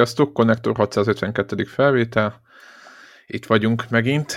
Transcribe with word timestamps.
Sziasztok, 0.00 0.32
Connector 0.32 0.76
652. 0.76 1.64
felvétel. 1.64 2.40
Itt 3.26 3.46
vagyunk 3.46 3.84
megint, 3.90 4.36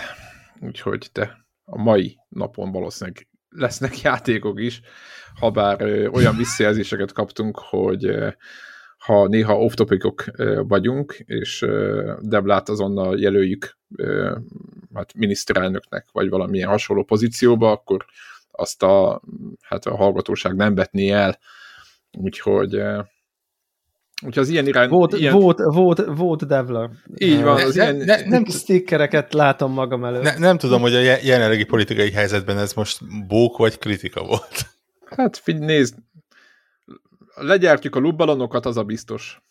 úgyhogy 0.62 1.10
te 1.12 1.46
a 1.64 1.82
mai 1.82 2.18
napon 2.30 2.72
valószínűleg 2.72 3.28
lesznek 3.50 4.00
játékok 4.02 4.60
is, 4.60 4.82
ha 5.40 5.52
bár 5.52 5.82
olyan 6.08 6.38
visszajelzéseket 6.38 7.12
kaptunk, 7.12 7.60
hogy 7.60 8.16
ha 8.98 9.28
néha 9.28 9.58
off 9.58 9.74
topicok 9.74 10.24
vagyunk, 10.68 11.14
és 11.26 11.66
Deblát 12.20 12.70
azonnal 12.70 13.20
jelöljük 13.20 13.78
hát 14.94 15.14
miniszterelnöknek, 15.14 16.06
vagy 16.12 16.30
valamilyen 16.30 16.70
hasonló 16.70 17.04
pozícióba, 17.04 17.72
akkor 17.72 18.06
azt 18.52 18.84
a, 18.84 19.22
hát 19.62 19.86
a 19.86 19.96
hallgatóság 19.96 20.56
nem 20.56 20.76
vetné 20.76 21.10
el, 21.10 21.38
úgyhogy 22.12 22.82
Úgyhogy 24.26 24.44
az 24.44 24.50
ilyen 24.50 24.68
irány... 24.68 24.90
Vote, 24.90 25.18
ilyen... 25.18 25.34
vote, 25.34 25.64
vote, 25.64 26.04
vote 26.04 26.46
Devler. 26.46 26.90
Így 27.16 27.42
van. 27.42 27.62
Az 27.62 27.76
ne, 27.76 27.84
ilyen... 27.84 27.96
ne, 27.96 28.22
Nem 28.26 28.46
stickereket 28.46 29.34
látom 29.34 29.72
magam 29.74 30.04
előtt. 30.04 30.24
ne, 30.24 30.38
nem 30.38 30.58
tudom, 30.58 30.82
hogy 30.82 30.96
a 30.96 31.00
je- 31.00 31.24
jelenlegi 31.24 31.64
politikai 31.64 32.12
helyzetben 32.12 32.58
ez 32.58 32.74
most 32.74 33.28
bók 33.28 33.58
vagy 33.58 33.78
kritika 33.78 34.24
volt. 34.24 34.66
Hát 35.06 35.38
figy, 35.38 35.60
nézd, 35.60 35.96
legyártjuk 37.36 37.96
a 37.96 38.00
lubbalonokat, 38.00 38.66
az 38.66 38.78
a 38.78 38.84
biztos. 38.84 39.42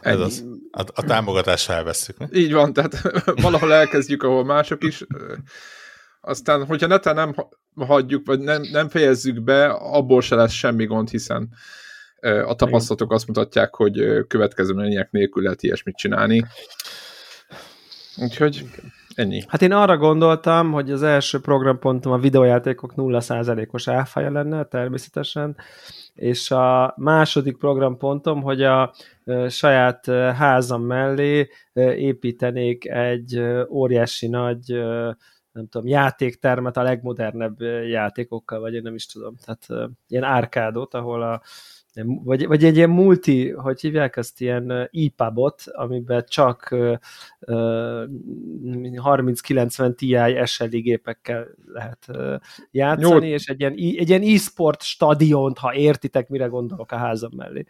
Ez 0.00 0.20
az. 0.20 0.44
A, 0.70 0.84
a 0.94 1.02
támogatást 1.02 1.64
felvesszük. 1.64 2.18
Ne? 2.18 2.26
Így 2.32 2.52
van, 2.52 2.72
tehát 2.72 3.00
valahol 3.42 3.72
elkezdjük, 3.74 4.22
ahol 4.22 4.44
mások 4.44 4.84
is. 4.84 5.04
Aztán, 6.20 6.66
hogyha 6.66 6.86
netán 6.86 7.14
nem 7.14 7.32
ha- 7.34 7.48
hagyjuk, 7.86 8.26
vagy 8.26 8.40
nem, 8.40 8.62
nem 8.72 8.88
fejezzük 8.88 9.42
be, 9.42 9.66
abból 9.70 10.20
se 10.20 10.34
lesz 10.34 10.52
semmi 10.52 10.84
gond, 10.84 11.10
hiszen 11.10 11.48
a 12.22 12.54
tapasztalatok 12.54 13.12
azt 13.12 13.26
mutatják, 13.26 13.74
hogy 13.74 13.98
ö, 13.98 14.22
következmények 14.22 15.10
nélkül 15.10 15.42
lehet 15.42 15.62
ilyesmit 15.62 15.96
csinálni. 15.96 16.44
Úgyhogy 18.16 18.64
ennyi. 19.14 19.42
Hát 19.48 19.62
én 19.62 19.72
arra 19.72 19.96
gondoltam, 19.96 20.72
hogy 20.72 20.90
az 20.90 21.02
első 21.02 21.40
programpontom 21.40 22.12
a 22.12 22.18
videójátékok 22.18 22.92
0%-os 22.96 23.88
áfája 23.88 24.30
lenne 24.30 24.64
természetesen, 24.64 25.56
és 26.14 26.50
a 26.50 26.94
második 26.96 27.56
programpontom, 27.56 28.42
hogy 28.42 28.62
a 28.62 28.94
saját 29.48 30.06
házam 30.36 30.82
mellé 30.82 31.48
építenék 31.96 32.88
egy 32.88 33.42
óriási 33.68 34.28
nagy 34.28 34.82
nem 35.52 35.68
tudom, 35.68 35.88
játéktermet 35.88 36.76
a 36.76 36.82
legmodernebb 36.82 37.60
játékokkal, 37.88 38.60
vagy 38.60 38.74
én 38.74 38.82
nem 38.82 38.94
is 38.94 39.06
tudom. 39.06 39.34
Tehát 39.44 39.90
ilyen 40.08 40.24
árkádot, 40.24 40.94
ahol 40.94 41.22
a 41.22 41.42
vagy, 42.04 42.46
vagy 42.46 42.64
egy 42.64 42.76
ilyen 42.76 42.90
multi, 42.90 43.50
hogy 43.50 43.80
hívják 43.80 44.16
ezt, 44.16 44.40
ilyen 44.40 44.70
e-pubot, 44.70 45.62
amiben 45.72 46.24
csak 46.28 46.70
ö, 47.40 48.04
3090 49.02 49.96
Ti 49.96 50.16
SLI 50.44 50.80
gépekkel 50.80 51.46
lehet 51.66 52.04
ö, 52.08 52.36
játszani, 52.70 53.28
Jó. 53.28 53.34
és 53.34 53.46
egy 53.46 53.60
ilyen, 53.60 53.72
egy 53.72 54.08
ilyen 54.08 54.22
e-sport 54.22 54.82
stadiont, 54.82 55.58
ha 55.58 55.74
értitek, 55.74 56.28
mire 56.28 56.46
gondolok 56.46 56.92
a 56.92 56.96
házam 56.96 57.30
mellé. 57.36 57.64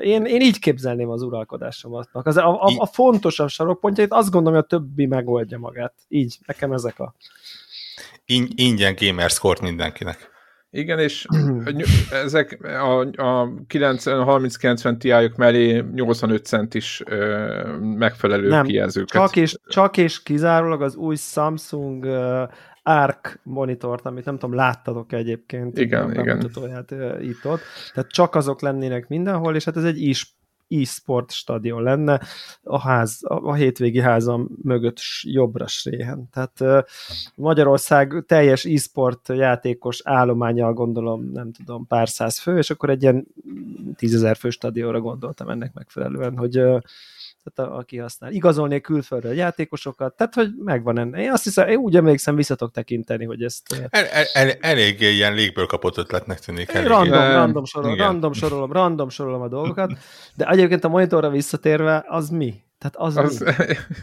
Én, 0.00 0.24
én 0.24 0.40
így 0.40 0.58
képzelném 0.58 1.08
az 1.08 1.22
uralkodásomat. 1.22 2.08
Az, 2.12 2.36
a, 2.36 2.62
a, 2.62 2.74
a 2.76 2.86
fontosabb 2.86 3.48
sarokpontjait 3.48 4.12
azt 4.12 4.30
gondolom, 4.30 4.58
hogy 4.58 4.68
a 4.70 4.76
többi 4.78 5.06
megoldja 5.06 5.58
magát. 5.58 5.94
Így, 6.08 6.38
nekem 6.46 6.72
ezek 6.72 6.98
a... 6.98 7.14
In- 8.24 8.52
ingyen 8.54 8.96
gamer 8.98 9.30
score 9.30 9.58
mindenkinek. 9.62 10.31
Igen, 10.74 10.98
és 10.98 11.26
ezek 12.24 12.58
a, 12.62 13.00
a 13.00 13.48
30-90 13.64 14.96
Ti-ok 14.96 15.36
mellé 15.36 15.84
85 15.94 16.44
cent 16.44 16.74
is 16.74 17.02
ö, 17.06 17.76
megfelelő 17.78 18.48
Nem, 18.48 18.66
kijelzőket. 18.66 19.20
Csak 19.20 19.36
és, 19.36 19.56
csak 19.66 19.96
és 19.96 20.22
kizárólag 20.22 20.82
az 20.82 20.94
új 20.96 21.16
Samsung 21.16 22.04
uh, 22.04 22.42
Arc 22.82 23.34
monitort, 23.42 24.06
amit 24.06 24.24
nem 24.24 24.38
tudom, 24.38 24.54
láttatok 24.54 25.12
egyébként. 25.12 25.78
Igen, 25.78 26.10
igen. 26.10 26.50
itt 27.20 27.46
ott. 27.46 27.60
Tehát 27.94 28.10
csak 28.10 28.34
azok 28.34 28.60
lennének 28.60 29.08
mindenhol, 29.08 29.54
és 29.56 29.64
hát 29.64 29.76
ez 29.76 29.84
egy 29.84 30.02
is 30.02 30.36
e-sport 30.80 31.30
stadion 31.30 31.82
lenne 31.82 32.20
a 32.62 32.80
ház, 32.80 33.18
a, 33.22 33.54
hétvégi 33.54 34.00
házam 34.00 34.48
mögött 34.62 34.98
jobbra 35.22 35.66
sréhen. 35.66 36.28
Tehát 36.32 36.86
Magyarország 37.34 38.24
teljes 38.26 38.64
e-sport 38.64 39.28
játékos 39.28 40.00
állományjal 40.04 40.72
gondolom, 40.72 41.30
nem 41.32 41.52
tudom, 41.52 41.86
pár 41.86 42.08
száz 42.08 42.38
fő, 42.38 42.58
és 42.58 42.70
akkor 42.70 42.90
egy 42.90 43.02
ilyen 43.02 43.26
tízezer 43.96 44.36
fő 44.36 44.50
stadionra 44.50 45.00
gondoltam 45.00 45.48
ennek 45.48 45.72
megfelelően, 45.74 46.36
hogy 46.36 46.62
tehát 47.44 47.72
a, 47.72 47.76
aki 47.76 47.96
használ. 47.96 48.32
Igazolni 48.32 48.80
külföldről 48.80 49.32
játékosokat, 49.32 50.16
tehát 50.16 50.34
hogy 50.34 50.48
megvan 50.58 50.98
ennek. 50.98 51.20
Én 51.20 51.32
azt 51.32 51.44
hiszem, 51.44 51.68
én 51.68 51.76
úgy 51.76 51.96
emlékszem, 51.96 52.36
visszatok 52.36 52.70
tekinteni, 52.70 53.24
hogy 53.24 53.42
ezt 53.42 53.86
El, 53.90 54.04
el, 54.06 54.24
el, 54.32 54.50
eléggé 54.60 55.12
ilyen 55.12 55.34
légből 55.34 55.66
kapott 55.66 55.96
ötletnek 55.96 56.38
tűnik. 56.38 56.72
eléggé. 56.72 56.88
random, 56.88 57.20
random, 57.20 57.64
sorol, 57.64 57.92
Igen. 57.92 58.06
random 58.06 58.32
sorolom, 58.32 58.72
random 58.72 59.08
sorolom 59.08 59.40
a 59.40 59.48
dolgokat, 59.48 59.92
de 60.34 60.48
egyébként 60.48 60.84
a 60.84 60.88
monitorra 60.88 61.30
visszatérve, 61.30 62.04
az 62.08 62.28
mi? 62.28 62.62
Tehát 62.82 62.96
az, 62.96 63.16
Az, 63.16 63.38
mi? 63.38 63.46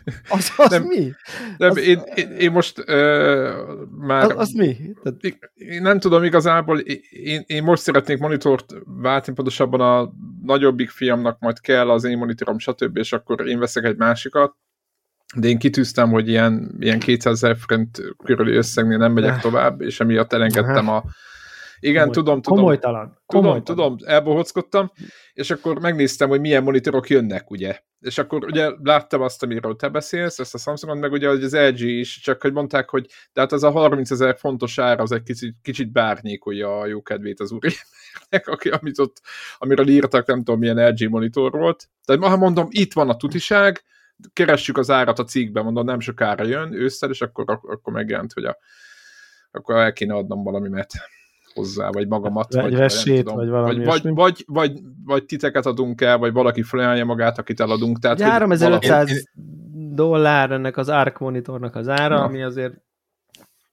Az, 0.37 0.51
az 0.57 0.69
Nem. 0.69 0.83
mi? 0.83 1.11
nem, 1.57 1.69
az- 1.69 1.77
én, 1.77 2.01
én, 2.15 2.31
én 2.31 2.51
most 2.51 2.83
ö, 2.85 3.63
már... 3.99 4.23
Az, 4.23 4.33
az 4.37 4.51
mi? 4.51 4.77
Tehát, 5.03 5.39
Én 5.53 5.81
nem 5.81 5.99
tudom 5.99 6.23
igazából, 6.23 6.79
én, 6.79 7.43
én 7.45 7.63
most 7.63 7.81
szeretnék 7.81 8.17
monitort 8.17 8.73
váltani, 8.85 9.35
pontosabban 9.35 9.81
a 9.81 10.11
nagyobbik 10.43 10.89
fiamnak 10.89 11.39
majd 11.39 11.59
kell 11.59 11.89
az 11.89 12.03
én 12.03 12.17
monitorom, 12.17 12.59
stb., 12.59 12.97
és 12.97 13.13
akkor 13.13 13.47
én 13.47 13.59
veszek 13.59 13.83
egy 13.83 13.97
másikat, 13.97 14.55
de 15.35 15.47
én 15.47 15.57
kitűztem, 15.57 16.09
hogy 16.09 16.27
ilyen, 16.27 16.75
ilyen 16.79 16.99
200 16.99 17.33
ezer 17.43 17.57
forint 17.57 18.01
körüli 18.23 18.55
összegnél 18.55 18.97
nem 18.97 19.11
megyek 19.11 19.39
tovább, 19.39 19.81
és 19.81 19.99
emiatt 19.99 20.33
elengedtem 20.33 20.89
a... 20.89 21.03
Igen, 21.79 21.99
Komoly- 21.99 22.13
tudom, 22.15 22.41
tudom. 22.41 22.57
komolytalan. 22.59 23.21
Tudom, 23.25 23.43
komolytalan. 23.43 23.97
tudom, 23.97 24.09
elbohockodtam, 24.13 24.91
és 25.33 25.51
akkor 25.51 25.79
megnéztem, 25.79 26.29
hogy 26.29 26.39
milyen 26.39 26.63
monitorok 26.63 27.09
jönnek, 27.09 27.51
ugye. 27.51 27.79
És 27.99 28.17
akkor 28.17 28.45
ugye 28.45 28.71
láttam 28.83 29.21
azt, 29.21 29.43
amiről 29.43 29.75
te 29.75 29.89
beszélsz, 29.89 30.39
ezt 30.39 30.53
a 30.53 30.57
Samsungot, 30.57 30.99
meg 30.99 31.11
ugye 31.11 31.29
az 31.29 31.55
LG 31.55 31.79
is, 31.79 32.19
csak 32.19 32.41
hogy 32.41 32.53
mondták, 32.53 32.89
hogy 32.89 33.05
de 33.33 33.41
hát 33.41 33.51
az 33.51 33.63
a 33.63 33.71
30 33.71 34.11
ezer 34.11 34.37
fontos 34.37 34.77
ára 34.77 35.03
az 35.03 35.11
egy 35.11 35.23
kicsit, 35.23 35.55
kicsit 35.61 35.91
bárnyékolja 35.91 36.79
a 36.79 36.85
jó 36.85 37.01
kedvét 37.01 37.39
az 37.39 37.51
úriembernek, 37.51 38.47
aki, 38.47 38.69
amit 38.69 38.99
ott, 38.99 39.21
amiről 39.57 39.87
írtak, 39.87 40.27
nem 40.27 40.37
tudom 40.37 40.59
milyen 40.59 40.89
LG 40.89 41.09
monitor 41.09 41.51
volt. 41.51 41.89
Tehát 42.05 42.23
ha 42.23 42.37
mondom, 42.37 42.67
itt 42.69 42.93
van 42.93 43.09
a 43.09 43.15
tutiság, 43.15 43.83
keressük 44.33 44.77
az 44.77 44.89
árat 44.89 45.19
a 45.19 45.23
cikkben, 45.23 45.63
mondom, 45.63 45.85
nem 45.85 45.99
sokára 45.99 46.43
jön 46.43 46.73
ősszel, 46.73 47.09
és 47.09 47.21
akkor, 47.21 47.45
akkor 47.49 47.93
megjelent, 47.93 48.33
hogy 48.33 48.43
a, 48.43 48.57
akkor 49.51 49.75
el 49.75 49.93
kéne 49.93 50.13
adnom 50.13 50.43
valamimet 50.43 50.91
hozzá, 51.53 51.89
vagy 51.89 52.07
magamat, 52.07 52.55
Egy 52.55 52.61
vagy, 52.61 52.75
vesét, 52.75 53.17
tudom. 53.17 53.35
vagy 53.35 53.49
valami 53.49 53.83
vagy, 53.85 54.01
vagy, 54.03 54.13
vagy, 54.15 54.43
vagy, 54.47 54.79
vagy, 55.05 55.25
titeket 55.25 55.65
adunk 55.65 56.01
el, 56.01 56.17
vagy 56.17 56.33
valaki 56.33 56.63
felajánlja 56.63 57.05
magát, 57.05 57.37
akit 57.37 57.59
eladunk. 57.59 57.99
Tehát, 57.99 58.17
Ugye 58.17 58.25
hogy 58.25 58.33
3500 58.33 59.09
Én- 59.09 59.23
dollár 59.95 60.51
ennek 60.51 60.77
az 60.77 60.89
ARC 60.89 61.19
monitornak 61.19 61.75
az 61.75 61.87
ára, 61.87 62.15
Na. 62.17 62.23
ami 62.23 62.41
azért 62.41 62.73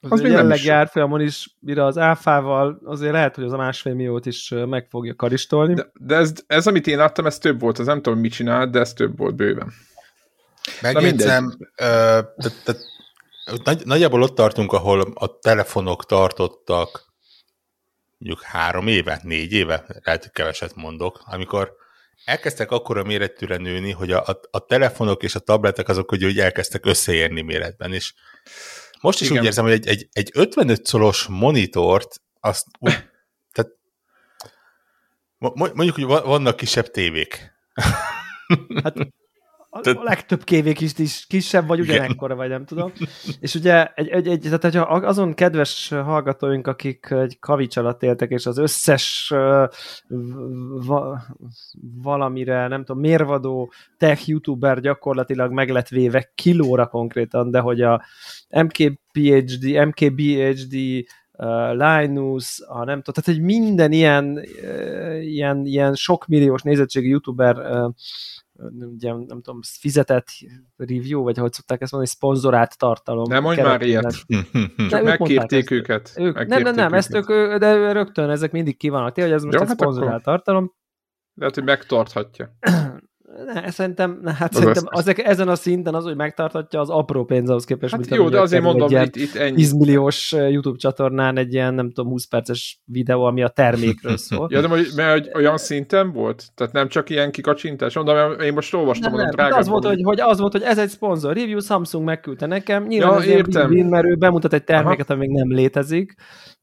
az, 0.00 0.12
Az 0.12 0.20
még 0.20 0.30
jelenlegi 0.30 0.68
árfolyamon 0.68 1.20
is, 1.20 1.56
mire 1.60 1.84
az 1.84 1.98
áfával, 1.98 2.80
azért 2.84 3.12
lehet, 3.12 3.34
hogy 3.34 3.44
az 3.44 3.52
a 3.52 3.56
másfél 3.56 3.94
milliót 3.94 4.26
is 4.26 4.54
meg 4.66 4.86
fogja 4.90 5.14
karistolni. 5.14 5.74
De, 5.74 5.90
de 6.00 6.14
ez, 6.16 6.32
ez, 6.46 6.66
amit 6.66 6.86
én 6.86 6.96
láttam, 6.96 7.26
ez 7.26 7.38
több 7.38 7.60
volt, 7.60 7.78
az 7.78 7.86
nem 7.86 8.02
tudom, 8.02 8.18
mit 8.18 8.32
csinált, 8.32 8.70
de 8.70 8.80
ez 8.80 8.92
több 8.92 9.18
volt 9.18 9.34
bőven. 9.34 9.72
Megjegyzem, 10.82 11.56
nagy, 13.64 13.82
nagyjából 13.84 14.22
ott 14.22 14.34
tartunk, 14.34 14.72
ahol 14.72 15.00
a 15.14 15.38
telefonok 15.38 16.04
tartottak 16.06 17.04
mondjuk 18.26 18.46
három 18.46 18.86
éve, 18.86 19.20
négy 19.22 19.52
éve, 19.52 19.84
lehet, 20.02 20.22
hogy 20.22 20.32
keveset 20.32 20.74
mondok, 20.74 21.22
amikor 21.24 21.72
elkezdtek 22.24 22.70
akkora 22.70 23.04
méretűre 23.04 23.56
nőni, 23.56 23.90
hogy 23.90 24.12
a, 24.12 24.26
a, 24.26 24.40
a 24.50 24.58
telefonok 24.58 25.22
és 25.22 25.34
a 25.34 25.38
tabletek 25.38 25.88
azok, 25.88 26.08
hogy 26.08 26.24
úgy 26.24 26.40
elkezdtek 26.40 26.86
összeérni 26.86 27.40
méretben, 27.40 27.92
és 27.92 28.14
most 29.00 29.20
is 29.20 29.26
Igen. 29.26 29.40
úgy 29.40 29.46
érzem, 29.46 29.64
hogy 29.64 29.72
egy, 29.72 29.86
egy, 29.86 30.08
egy 30.12 30.30
55 30.34 30.86
szolos 30.86 31.26
monitort, 31.26 32.20
azt 32.40 32.66
úgy, 32.78 32.92
tehát 33.52 33.72
mo- 35.38 35.74
mondjuk, 35.74 35.94
hogy 35.94 36.04
va- 36.04 36.24
vannak 36.24 36.56
kisebb 36.56 36.90
tévék. 36.90 37.52
Hát 38.82 38.94
a, 39.82 40.00
a 40.00 40.02
legtöbb 40.02 40.44
kévék 40.44 40.80
is, 40.80 40.98
is 40.98 41.26
kisebb, 41.28 41.66
vagy 41.66 41.80
ugyanekkora, 41.80 42.34
vagy 42.34 42.48
nem 42.48 42.64
tudom. 42.64 42.92
És 43.40 43.54
ugye 43.54 43.86
egy, 43.94 44.08
egy, 44.08 44.28
egy, 44.28 44.40
tehát 44.40 44.62
hogyha 44.62 44.82
azon 44.82 45.34
kedves 45.34 45.88
hallgatóink, 45.88 46.66
akik 46.66 47.10
egy 47.10 47.38
kavics 47.38 47.76
alatt 47.76 48.02
éltek, 48.02 48.30
és 48.30 48.46
az 48.46 48.58
összes 48.58 49.32
uh, 49.34 49.68
va, 50.86 51.22
valamire, 52.02 52.68
nem 52.68 52.84
tudom, 52.84 53.02
mérvadó 53.02 53.72
tech 53.98 54.28
youtuber 54.28 54.80
gyakorlatilag 54.80 55.52
meg 55.52 55.70
lett 55.70 55.88
véve 55.88 56.30
kilóra 56.34 56.86
konkrétan, 56.86 57.50
de 57.50 57.60
hogy 57.60 57.80
a 57.80 58.02
MKPHD, 58.50 59.86
MKBHD, 59.86 60.74
uh, 61.32 61.74
Linus, 61.76 62.60
a 62.66 62.84
nem 62.84 63.02
tudom, 63.02 63.22
tehát 63.22 63.24
hogy 63.24 63.40
minden 63.40 63.92
ilyen, 63.92 64.24
uh, 64.62 65.24
ilyen, 65.24 65.66
ilyen 65.66 65.94
sok 65.94 66.26
milliós 66.26 66.62
nézettségi 66.62 67.08
youtuber 67.08 67.56
uh, 67.56 67.92
ugye, 68.80 69.12
nem 69.12 69.26
tudom, 69.26 69.60
fizetett 69.62 70.26
review, 70.76 71.22
vagy 71.22 71.38
hogy 71.38 71.52
szokták 71.52 71.80
ezt 71.80 71.92
mondani, 71.92 72.14
szponzorált 72.14 72.78
tartalom. 72.78 73.28
Nem 73.28 73.42
mondj 73.42 73.60
már 73.60 73.82
ilyet. 73.82 74.24
Csak 74.88 75.02
megkérték 75.02 75.70
őket. 75.70 76.12
Ők, 76.16 76.34
megkérték 76.34 76.48
nem, 76.48 76.62
nem, 76.62 76.74
nem, 76.74 76.86
őket. 76.86 76.98
ezt 76.98 77.14
ők, 77.14 77.58
de 77.58 77.92
rögtön 77.92 78.30
ezek 78.30 78.52
mindig 78.52 78.76
ki 78.76 78.88
vannak. 78.88 79.12
Tényleg, 79.12 79.32
hogy 79.32 79.42
ez 79.42 79.44
most 79.44 79.56
Jó, 79.56 79.62
egy 79.62 79.68
hát 79.68 79.78
szponzorált 79.78 80.22
tartalom. 80.22 80.74
Lehet, 81.34 81.54
hogy 81.54 81.64
megtarthatja. 81.64 82.56
Ne, 83.54 83.70
szerintem, 83.70 84.18
ne, 84.22 84.32
hát 84.32 84.52
szerintem 84.52 84.84
az, 84.86 85.12
ezen 85.16 85.48
a 85.48 85.54
szinten 85.54 85.94
az, 85.94 86.04
hogy 86.04 86.16
megtarthatja, 86.16 86.80
az 86.80 86.90
apró 86.90 87.24
pénz 87.24 87.48
ahhoz 87.48 87.64
képest, 87.64 87.92
hát 87.92 88.00
mint 88.00 88.14
jó, 88.14 88.28
de 88.28 88.40
azért 88.40 88.62
mondom, 88.62 88.94
egy 88.94 89.06
itt, 89.06 89.16
itt 89.16 89.34
ennyi. 89.34 89.54
10 89.54 89.72
milliós 89.72 90.32
YouTube 90.32 90.78
csatornán 90.78 91.36
egy 91.36 91.52
ilyen, 91.52 91.74
nem 91.74 91.90
tudom, 91.92 92.10
20 92.10 92.26
perces 92.26 92.80
videó, 92.84 93.22
ami 93.24 93.42
a 93.42 93.48
termékről 93.48 94.16
szól. 94.26 94.48
ja, 94.50 94.60
de 94.60 94.68
mert 94.96 95.12
hogy 95.12 95.30
olyan 95.34 95.56
szinten 95.56 96.12
volt? 96.12 96.44
Tehát 96.54 96.72
nem 96.72 96.88
csak 96.88 97.10
ilyen 97.10 97.30
kikacsintás? 97.30 97.94
Mondom, 97.94 98.40
én 98.40 98.52
most 98.52 98.74
olvastam 98.74 99.12
nem, 99.12 99.20
nem, 99.20 99.30
drága 99.30 99.56
az 99.56 99.68
volt, 99.68 99.84
hogy, 99.84 100.00
hogy, 100.02 100.20
az 100.20 100.38
volt, 100.38 100.52
hogy 100.52 100.62
ez 100.62 100.78
egy 100.78 100.88
szponzor 100.88 101.36
review, 101.36 101.60
Samsung 101.60 102.04
megküldte 102.04 102.46
nekem. 102.46 102.86
Nyilván 102.86 103.22
ja, 103.22 103.36
értem. 103.36 103.70
Win, 103.70 103.86
mert 103.86 104.06
ő 104.06 104.14
bemutat 104.14 104.52
egy 104.52 104.64
terméket, 104.64 105.10
Aha. 105.10 105.18
ami 105.18 105.26
még 105.26 105.36
nem 105.36 105.52
létezik. 105.52 106.14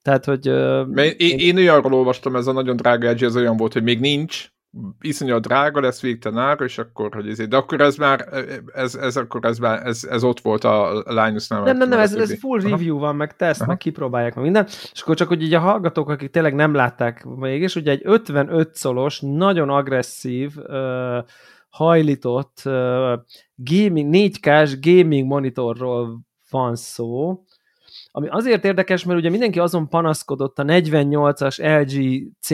Tehát, 0.02 0.26
hogy... 0.26 0.48
Mert 0.88 1.20
én, 1.20 1.38
én, 1.38 1.40
én 1.40 1.58
olyanról 1.58 1.94
olvastam, 1.94 2.36
ez 2.36 2.48
a 2.48 2.52
nagyon 2.52 2.76
drága 2.76 3.08
edge, 3.08 3.26
ez 3.26 3.36
olyan 3.36 3.58
volt, 3.58 3.74
hogy 3.74 3.84
még 3.84 4.00
nincs, 4.00 4.53
iszonyat 5.02 5.42
drága 5.42 5.80
lesz 5.80 6.02
végtelen 6.02 6.44
ára, 6.44 6.66
és 6.66 6.78
akkor, 6.78 7.14
hogy 7.14 7.30
ezért, 7.30 7.50
de 7.50 7.58
akkor 7.58 7.82
ez 7.82 7.96
már, 7.96 8.28
ez, 8.74 8.96
ez 8.96 9.18
akkor 9.18 9.46
ez, 9.46 9.58
már, 9.58 9.86
ez, 9.86 10.04
ez 10.04 10.24
ott 10.24 10.40
volt 10.40 10.64
a 10.64 11.04
Linusnál. 11.08 11.64
Nem, 11.64 11.78
nem, 11.78 11.90
nem, 11.90 12.00
ez, 12.00 12.14
ez 12.14 12.40
full 12.40 12.60
Aha. 12.60 12.70
review 12.70 12.98
van, 12.98 13.16
meg 13.16 13.36
teszt, 13.36 13.62
Aha. 13.62 13.70
meg 13.70 13.78
kipróbálják 13.78 14.36
meg 14.36 14.44
minden, 14.44 14.66
és 14.66 15.02
akkor 15.02 15.16
csak, 15.16 15.28
hogy 15.28 15.42
így 15.42 15.54
a 15.54 15.60
hallgatók, 15.60 16.10
akik 16.10 16.30
tényleg 16.30 16.56
nem 16.56 16.74
látták 16.74 17.24
mégis, 17.24 17.76
ugye 17.76 17.92
egy 17.92 18.02
55 18.04 18.76
szolos, 18.76 19.20
nagyon 19.20 19.70
agresszív, 19.70 20.52
uh, 20.58 21.18
hajlított 21.70 22.62
uh, 22.66 22.74
gaming, 23.56 24.16
4K-s 24.16 24.80
gaming 24.80 25.28
monitorról 25.28 26.20
van 26.50 26.76
szó, 26.76 27.44
ami 28.12 28.28
azért 28.28 28.66
érdekes, 28.66 29.04
mert 29.04 29.20
ugye 29.20 29.30
mindenki 29.30 29.60
azon 29.60 29.90
panaszkodott 29.90 30.60
a 30.60 30.64
48-as 30.64 31.82
LG 31.82 32.24
C 32.42 32.50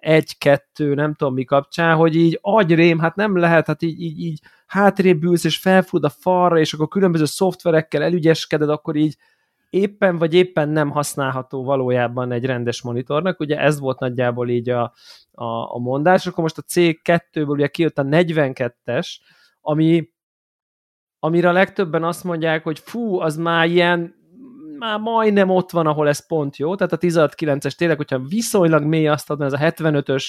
egy-kettő, 0.00 0.94
nem 0.94 1.14
tudom 1.14 1.34
mi 1.34 1.44
kapcsán, 1.44 1.96
hogy 1.96 2.16
így 2.16 2.38
agyrém, 2.40 2.98
hát 2.98 3.14
nem 3.14 3.36
lehet, 3.36 3.66
hát 3.66 3.82
így, 3.82 4.00
így, 4.00 4.20
így 4.20 4.40
hátrébb 4.66 5.22
ülsz, 5.22 5.44
és 5.44 5.56
felfúd 5.56 6.04
a 6.04 6.08
falra, 6.08 6.58
és 6.58 6.72
akkor 6.72 6.88
különböző 6.88 7.24
szoftverekkel 7.24 8.02
elügyeskeded, 8.02 8.68
akkor 8.68 8.96
így 8.96 9.16
éppen 9.70 10.18
vagy 10.18 10.34
éppen 10.34 10.68
nem 10.68 10.90
használható 10.90 11.64
valójában 11.64 12.32
egy 12.32 12.44
rendes 12.44 12.82
monitornak. 12.82 13.40
Ugye 13.40 13.58
ez 13.58 13.80
volt 13.80 13.98
nagyjából 13.98 14.48
így 14.48 14.70
a, 14.70 14.92
a, 15.30 15.74
a 15.74 15.78
mondás. 15.78 16.26
Akkor 16.26 16.42
most 16.42 16.58
a 16.58 16.62
C2-ből 16.62 17.48
ugye 17.48 17.66
kijött 17.66 17.98
a 17.98 18.02
42-es, 18.02 19.08
ami 19.60 20.08
amire 21.22 21.48
a 21.48 21.52
legtöbben 21.52 22.04
azt 22.04 22.24
mondják, 22.24 22.64
hogy 22.64 22.78
fú, 22.78 23.18
az 23.18 23.36
már 23.36 23.68
ilyen 23.68 24.14
már 24.80 24.98
majdnem 24.98 25.50
ott 25.50 25.70
van, 25.70 25.86
ahol 25.86 26.08
ez 26.08 26.26
pont 26.26 26.56
jó, 26.56 26.74
tehát 26.74 26.92
a 26.92 26.98
16-9-es 26.98 27.72
tényleg, 27.72 27.96
hogyha 27.96 28.18
viszonylag 28.18 28.84
mély 28.84 29.08
asztalon 29.08 29.42
ez 29.42 29.52
a 29.52 29.58
75-ös 29.58 30.24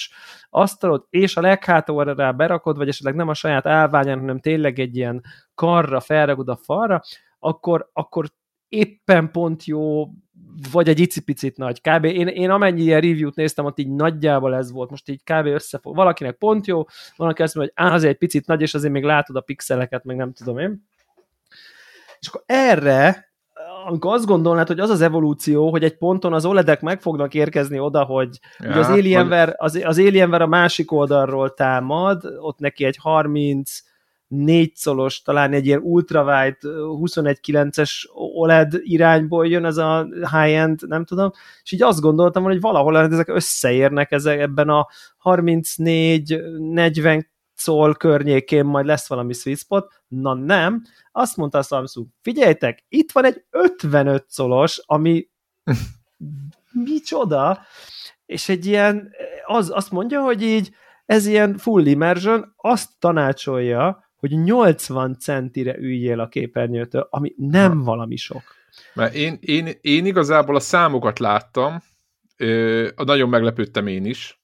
asztalod, 0.50 1.06
és 1.10 1.36
a 1.36 1.40
leghátóra 1.40 2.14
rá 2.14 2.30
berakod, 2.30 2.76
vagy 2.76 2.88
esetleg 2.88 3.14
nem 3.14 3.28
a 3.28 3.34
saját 3.34 3.66
állványán, 3.66 4.18
hanem 4.18 4.40
tényleg 4.40 4.78
egy 4.78 4.96
ilyen 4.96 5.24
karra 5.54 6.00
felragod 6.00 6.48
a 6.48 6.56
falra, 6.56 7.02
akkor, 7.38 7.90
akkor 7.92 8.26
éppen 8.68 9.30
pont 9.30 9.64
jó, 9.64 10.08
vagy 10.72 10.88
egy 10.88 11.00
icipicit 11.00 11.56
nagy. 11.56 11.80
Kb. 11.80 12.04
Én, 12.04 12.26
én 12.26 12.50
amennyi 12.50 12.82
ilyen 12.82 13.00
review-t 13.00 13.34
néztem, 13.34 13.64
ott 13.64 13.78
így 13.78 13.90
nagyjából 13.90 14.54
ez 14.54 14.72
volt. 14.72 14.90
Most 14.90 15.08
így 15.08 15.22
kb. 15.22 15.46
összefog. 15.46 15.94
Valakinek 15.94 16.36
pont 16.36 16.66
jó, 16.66 16.84
valaki 17.16 17.42
azt 17.42 17.54
mondja, 17.54 17.72
hogy 17.76 17.86
á, 17.86 17.94
azért 17.94 18.12
egy 18.12 18.18
picit 18.18 18.46
nagy, 18.46 18.60
és 18.60 18.74
azért 18.74 18.92
még 18.92 19.04
látod 19.04 19.36
a 19.36 19.40
pixeleket, 19.40 20.04
meg 20.04 20.16
nem 20.16 20.32
tudom 20.32 20.58
én. 20.58 20.86
És 22.18 22.28
akkor 22.28 22.42
erre 22.46 23.31
amikor 23.86 24.14
azt 24.14 24.26
gondolnád, 24.26 24.66
hogy 24.66 24.80
az 24.80 24.90
az 24.90 25.00
evolúció, 25.00 25.70
hogy 25.70 25.84
egy 25.84 25.96
ponton 25.96 26.32
az 26.32 26.44
OLED-ek 26.44 26.80
meg 26.80 27.00
fognak 27.00 27.34
érkezni 27.34 27.78
oda, 27.78 28.04
hogy 28.04 28.38
ja, 28.58 28.78
az, 28.78 28.88
Alienware, 28.88 29.54
az, 29.56 29.80
az 29.84 29.98
Alienware 29.98 30.44
a 30.44 30.46
másik 30.46 30.92
oldalról 30.92 31.54
támad, 31.54 32.24
ott 32.40 32.58
neki 32.58 32.84
egy 32.84 32.96
30 32.96 33.70
négy 34.26 34.74
szolos, 34.74 35.22
talán 35.22 35.52
egy 35.52 35.66
ilyen 35.66 35.80
ultrawide 35.82 36.56
21.9-es 36.62 37.90
OLED 38.34 38.80
irányból 38.82 39.46
jön 39.46 39.64
ez 39.64 39.76
a 39.76 40.08
high-end, 40.12 40.88
nem 40.88 41.04
tudom, 41.04 41.30
és 41.62 41.72
így 41.72 41.82
azt 41.82 42.00
gondoltam, 42.00 42.42
hogy 42.42 42.60
valahol 42.60 42.98
ezek 42.98 43.28
összeérnek 43.28 44.12
ezek 44.12 44.40
ebben 44.40 44.68
a 44.68 44.86
34-40 45.24 47.24
szól 47.62 47.94
környékén 47.94 48.64
majd 48.64 48.86
lesz 48.86 49.08
valami 49.08 49.32
sweet 49.32 49.58
spot, 49.58 50.02
na 50.08 50.34
nem, 50.34 50.82
azt 51.12 51.36
mondta 51.36 51.58
a 51.58 51.62
Samsung, 51.62 52.06
figyeljetek, 52.20 52.84
itt 52.88 53.12
van 53.12 53.24
egy 53.24 53.44
55 53.50 54.24
szolos, 54.28 54.82
ami 54.86 55.28
micsoda, 56.84 57.60
és 58.26 58.48
egy 58.48 58.66
ilyen, 58.66 59.10
az, 59.46 59.70
azt 59.74 59.90
mondja, 59.90 60.20
hogy 60.22 60.42
így 60.42 60.74
ez 61.06 61.26
ilyen 61.26 61.56
full 61.56 61.86
immersion, 61.86 62.54
azt 62.56 62.90
tanácsolja, 62.98 64.10
hogy 64.16 64.30
80 64.30 65.18
centire 65.18 65.76
üljél 65.78 66.20
a 66.20 66.28
képernyőtől, 66.28 67.06
ami 67.10 67.34
nem 67.36 67.78
ha. 67.78 67.84
valami 67.84 68.16
sok. 68.16 68.42
Mert 68.94 69.14
én, 69.14 69.38
én, 69.40 69.68
én 69.80 70.06
igazából 70.06 70.56
a 70.56 70.60
számokat 70.60 71.18
láttam, 71.18 71.82
ö, 72.36 72.88
nagyon 73.04 73.28
meglepődtem 73.28 73.86
én 73.86 74.04
is, 74.04 74.41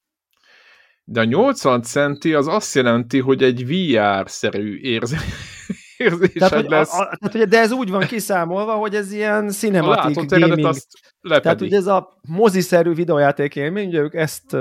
de 1.11 1.21
a 1.21 1.25
80 1.25 1.83
centi 1.83 2.35
az 2.35 2.47
azt 2.47 2.75
jelenti, 2.75 3.19
hogy 3.19 3.43
egy 3.43 3.67
VR-szerű 3.67 4.79
érzés, 4.81 5.21
érzésed 5.97 6.33
tehát, 6.33 6.55
hogy 6.55 6.69
lesz. 6.69 6.93
A, 6.93 7.03
a, 7.03 7.17
tehát, 7.17 7.35
ugye, 7.35 7.45
de 7.45 7.59
ez 7.59 7.73
úgy 7.73 7.91
van 7.91 8.07
kiszámolva, 8.07 8.75
hogy 8.75 8.95
ez 8.95 9.12
ilyen 9.12 9.49
cinematic 9.49 10.31
gaming. 10.31 10.65
Azt 10.65 10.87
tehát 11.21 11.61
ugye 11.61 11.77
ez 11.77 11.87
a 11.87 12.19
moziszerű 12.29 12.93
videójáték 12.95 13.57
élmény, 13.57 13.88
ugye 13.88 14.00
ők 14.00 14.15
ezt, 14.15 14.57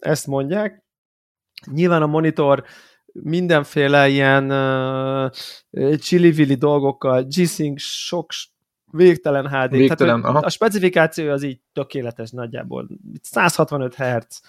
ezt 0.00 0.26
mondják. 0.26 0.84
Nyilván 1.72 2.02
a 2.02 2.06
monitor 2.06 2.64
mindenféle 3.12 4.08
ilyen 4.08 4.50
uh, 5.70 5.94
chili 5.94 6.54
dolgokkal, 6.54 7.22
G-Sync, 7.22 7.82
sok 7.82 8.26
végtelen 8.92 9.48
HD. 9.48 9.70
Végtelen, 9.70 10.22
Tehát, 10.22 10.44
a 10.44 10.50
specifikáció 10.50 11.30
az 11.30 11.42
így 11.42 11.60
tökéletes 11.72 12.30
nagyjából. 12.30 12.88
165 13.22 13.94
Hz 13.94 14.40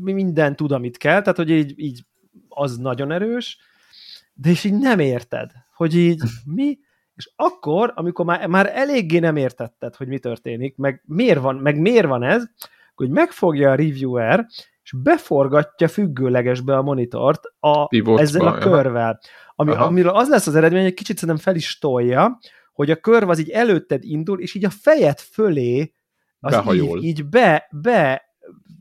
minden 0.00 0.56
tud, 0.56 0.72
amit 0.72 0.96
kell, 0.96 1.20
tehát 1.20 1.36
hogy 1.36 1.50
így, 1.50 1.72
így 1.76 2.04
az 2.48 2.76
nagyon 2.76 3.12
erős, 3.12 3.58
de 4.34 4.50
és 4.50 4.64
így 4.64 4.78
nem 4.78 4.98
érted, 4.98 5.50
hogy 5.74 5.96
így 5.96 6.22
mi, 6.44 6.78
és 7.14 7.30
akkor, 7.36 7.92
amikor 7.94 8.24
már, 8.24 8.46
már 8.46 8.70
eléggé 8.74 9.18
nem 9.18 9.36
értetted, 9.36 9.94
hogy 9.94 10.08
mi 10.08 10.18
történik, 10.18 10.76
meg 10.76 11.02
miért 11.04 11.40
van, 11.40 11.56
meg 11.56 11.80
miért 11.80 12.06
van 12.06 12.22
ez, 12.22 12.44
hogy 12.94 13.10
megfogja 13.10 13.70
a 13.70 13.74
reviewer, 13.74 14.46
és 14.82 14.92
beforgatja 15.02 15.88
függőlegesbe 15.88 16.76
a 16.76 16.82
monitort 16.82 17.40
a, 17.60 17.88
ezzel 18.16 18.46
a 18.46 18.58
körvel. 18.58 19.20
Ami, 19.54 19.72
amiről 19.72 20.12
az 20.12 20.28
lesz 20.28 20.46
az 20.46 20.54
eredmény, 20.54 20.82
hogy 20.82 20.94
kicsit 20.94 21.18
szerintem 21.18 21.44
fel 21.44 21.54
is 21.54 21.78
tolja, 21.78 22.38
hogy 22.72 22.90
a 22.90 22.96
körv 22.96 23.28
az 23.28 23.38
így 23.38 23.50
előtted 23.50 24.04
indul, 24.04 24.40
és 24.40 24.54
így 24.54 24.64
a 24.64 24.70
fejed 24.70 25.18
fölé 25.18 25.92
az 26.40 26.74
így, 26.74 27.04
így 27.04 27.28
be, 27.28 27.68
be 27.70 28.25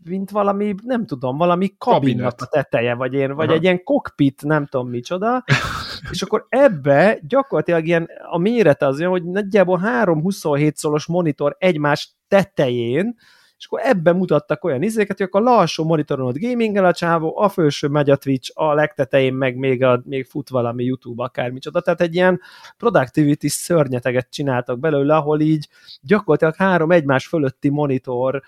mint 0.10 0.32
valami, 0.32 0.76
nem 0.84 1.06
tudom, 1.06 1.38
valami 1.38 1.76
kabinnak 1.78 2.42
a 2.42 2.46
teteje, 2.46 2.94
vagy, 2.94 3.14
én, 3.14 3.36
vagy 3.36 3.52
egy 3.52 3.64
ilyen 3.64 3.84
kokpit, 3.84 4.44
nem 4.44 4.66
tudom 4.66 4.90
micsoda, 4.90 5.44
és 6.12 6.22
akkor 6.22 6.46
ebbe 6.50 7.20
gyakorlatilag 7.22 7.88
ilyen 7.88 8.10
a 8.30 8.38
méret 8.38 8.82
az 8.82 9.00
olyan, 9.00 9.12
hogy 9.12 9.24
nagyjából 9.24 9.82
3-27 9.84 10.74
szolos 10.74 11.06
monitor 11.06 11.56
egymás 11.60 12.16
tetején, 12.28 13.16
és 13.58 13.66
akkor 13.66 13.80
ebben 13.84 14.16
mutattak 14.16 14.64
olyan 14.64 14.82
izéket, 14.82 15.18
hogy 15.18 15.26
akkor 15.26 15.42
lassú 15.42 15.84
monitoron 15.84 16.28
ott 16.28 16.40
gamingel 16.40 16.86
a 16.86 16.94
csávó, 16.94 17.38
a 17.38 17.50
felső 17.50 17.88
megy 17.88 18.10
a 18.10 18.16
Twitch, 18.16 18.52
a 18.54 18.74
legtetején 18.74 19.34
meg 19.34 19.56
még, 19.56 19.84
a, 19.84 20.02
még 20.06 20.26
fut 20.26 20.50
valami 20.50 20.84
YouTube, 20.84 21.24
akármicsoda. 21.24 21.82
Tehát 21.82 22.02
egy 22.02 22.16
ilyen 22.16 22.42
productivity 22.78 23.48
szörnyeteget 23.48 24.30
csináltak 24.30 24.80
belőle, 24.80 25.16
ahol 25.16 25.40
így 25.40 25.68
gyakorlatilag 26.02 26.56
három 26.56 26.92
egymás 26.92 27.28
fölötti 27.28 27.70
monitor 27.70 28.42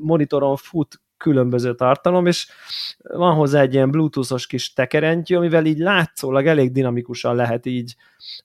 monitoron 0.00 0.56
fut 0.56 1.00
különböző 1.16 1.74
tartalom, 1.74 2.26
és 2.26 2.48
van 2.98 3.34
hozzá 3.34 3.60
egy 3.60 3.74
ilyen 3.74 3.90
bluetoothos 3.90 4.46
kis 4.46 4.72
tekerentyű, 4.72 5.36
amivel 5.36 5.64
így 5.64 5.78
látszólag 5.78 6.46
elég 6.46 6.72
dinamikusan 6.72 7.34
lehet 7.34 7.66
így 7.66 7.96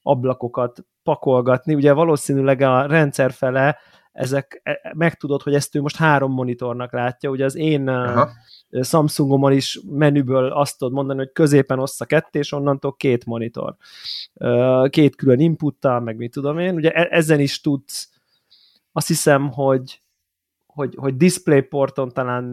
ablakokat 0.01 0.85
pakolgatni. 1.03 1.73
Ugye 1.73 1.93
valószínűleg 1.93 2.61
a 2.61 2.85
rendszer 2.85 3.31
fele 3.31 3.77
ezek, 4.11 4.61
e, 4.63 4.93
megtudod, 4.97 5.41
hogy 5.41 5.53
ezt 5.53 5.75
ő 5.75 5.81
most 5.81 5.95
három 5.95 6.31
monitornak 6.31 6.93
látja. 6.93 7.29
Ugye 7.29 7.45
az 7.45 7.55
én 7.55 7.87
Aha. 7.87 8.29
Samsungomon 8.81 9.51
is 9.51 9.79
menüből 9.89 10.51
azt 10.51 10.77
tudod 10.77 10.93
mondani, 10.93 11.19
hogy 11.19 11.31
középen 11.31 11.79
ossza 11.79 12.05
ketté, 12.05 12.39
és 12.39 12.51
onnantól 12.51 12.95
két 12.95 13.25
monitor. 13.25 13.75
Két 14.89 15.15
külön 15.15 15.39
inputtal, 15.39 15.99
meg 15.99 16.17
mit 16.17 16.31
tudom 16.31 16.59
én. 16.59 16.75
Ugye 16.75 16.91
e, 16.91 17.07
ezen 17.11 17.39
is 17.39 17.61
tudsz 17.61 18.09
azt 18.91 19.07
hiszem, 19.07 19.51
hogy 19.51 20.01
hogy, 20.73 20.95
hogy 20.97 21.17
DisplayPorton 21.17 22.09
talán 22.09 22.43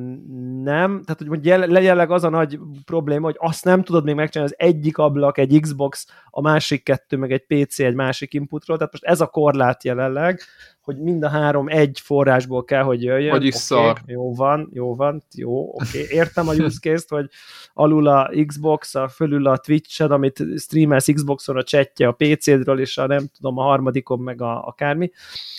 nem, 0.63 1.03
tehát 1.05 1.23
hogy 1.27 1.45
jelenleg 1.45 2.11
az 2.11 2.25
a 2.25 2.29
nagy 2.29 2.59
probléma, 2.85 3.25
hogy 3.25 3.37
azt 3.39 3.65
nem 3.65 3.83
tudod 3.83 4.05
még 4.05 4.15
megcsinálni, 4.15 4.53
az 4.53 4.67
egyik 4.67 4.99
ablak 4.99 5.39
egy 5.39 5.61
Xbox, 5.61 6.07
a 6.31 6.41
másik 6.41 6.83
kettő, 6.83 7.17
meg 7.17 7.33
egy 7.33 7.45
PC 7.47 7.79
egy 7.79 7.95
másik 7.95 8.35
inputról, 8.35 8.77
tehát 8.77 8.93
most 8.93 9.05
ez 9.05 9.21
a 9.21 9.27
korlát 9.27 9.85
jelenleg, 9.85 10.41
hogy 10.81 10.99
mind 10.99 11.23
a 11.23 11.29
három 11.29 11.69
egy 11.69 12.01
forrásból 12.03 12.65
kell, 12.65 12.83
hogy 12.83 13.03
jöjjön. 13.03 13.31
Vagyis 13.31 13.55
okay, 13.55 13.61
szar. 13.61 14.01
Jó 14.07 14.35
van, 14.35 14.71
jó 14.73 14.95
van, 14.95 15.23
jó, 15.35 15.69
oké. 15.69 16.03
Okay. 16.03 16.17
Értem 16.17 16.49
a 16.49 16.53
use 16.53 16.79
case 16.81 17.05
hogy 17.09 17.31
alul 17.75 18.07
a 18.07 18.31
Xbox, 18.47 18.95
a 18.95 19.09
fölül 19.09 19.47
a 19.47 19.57
Twitch-ed, 19.57 20.11
amit 20.11 20.45
streamelsz 20.57 21.13
Xboxon, 21.13 21.57
a 21.57 21.63
chatje 21.63 22.09
a 22.09 22.13
PC-dről, 22.13 22.81
és 22.81 22.99
a 22.99 23.07
nem 23.07 23.27
tudom, 23.37 23.59
a 23.59 23.63
harmadikon 23.63 24.19
meg 24.19 24.43
a, 24.43 24.67
akármi, 24.67 25.11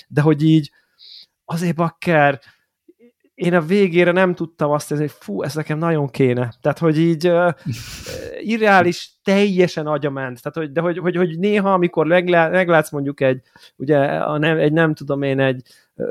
de 0.07 0.21
hogy 0.21 0.43
így 0.43 0.71
azért 1.51 1.75
bakker, 1.75 2.39
én 3.33 3.53
a 3.53 3.61
végére 3.61 4.11
nem 4.11 4.35
tudtam 4.35 4.71
azt 4.71 4.89
hogy 4.89 5.11
fú, 5.11 5.43
ez 5.43 5.55
nekem 5.55 5.77
nagyon 5.77 6.09
kéne. 6.09 6.53
Tehát, 6.61 6.79
hogy 6.79 6.99
így 6.99 7.27
uh, 7.27 7.53
irreális, 8.53 9.11
teljesen 9.23 9.87
agyament. 9.87 10.41
Tehát, 10.41 10.57
hogy, 10.57 10.71
de 10.71 10.81
hogy, 10.81 10.97
hogy, 10.97 11.15
hogy 11.15 11.39
néha, 11.39 11.73
amikor 11.73 12.05
meglá, 12.05 12.49
meglátsz 12.49 12.91
mondjuk 12.91 13.21
egy, 13.21 13.41
ugye, 13.75 13.97
a 14.05 14.37
nem, 14.37 14.57
egy 14.57 14.71
nem 14.71 14.93
tudom 14.93 15.21
én, 15.21 15.39
egy 15.39 15.61
uh, 15.95 16.07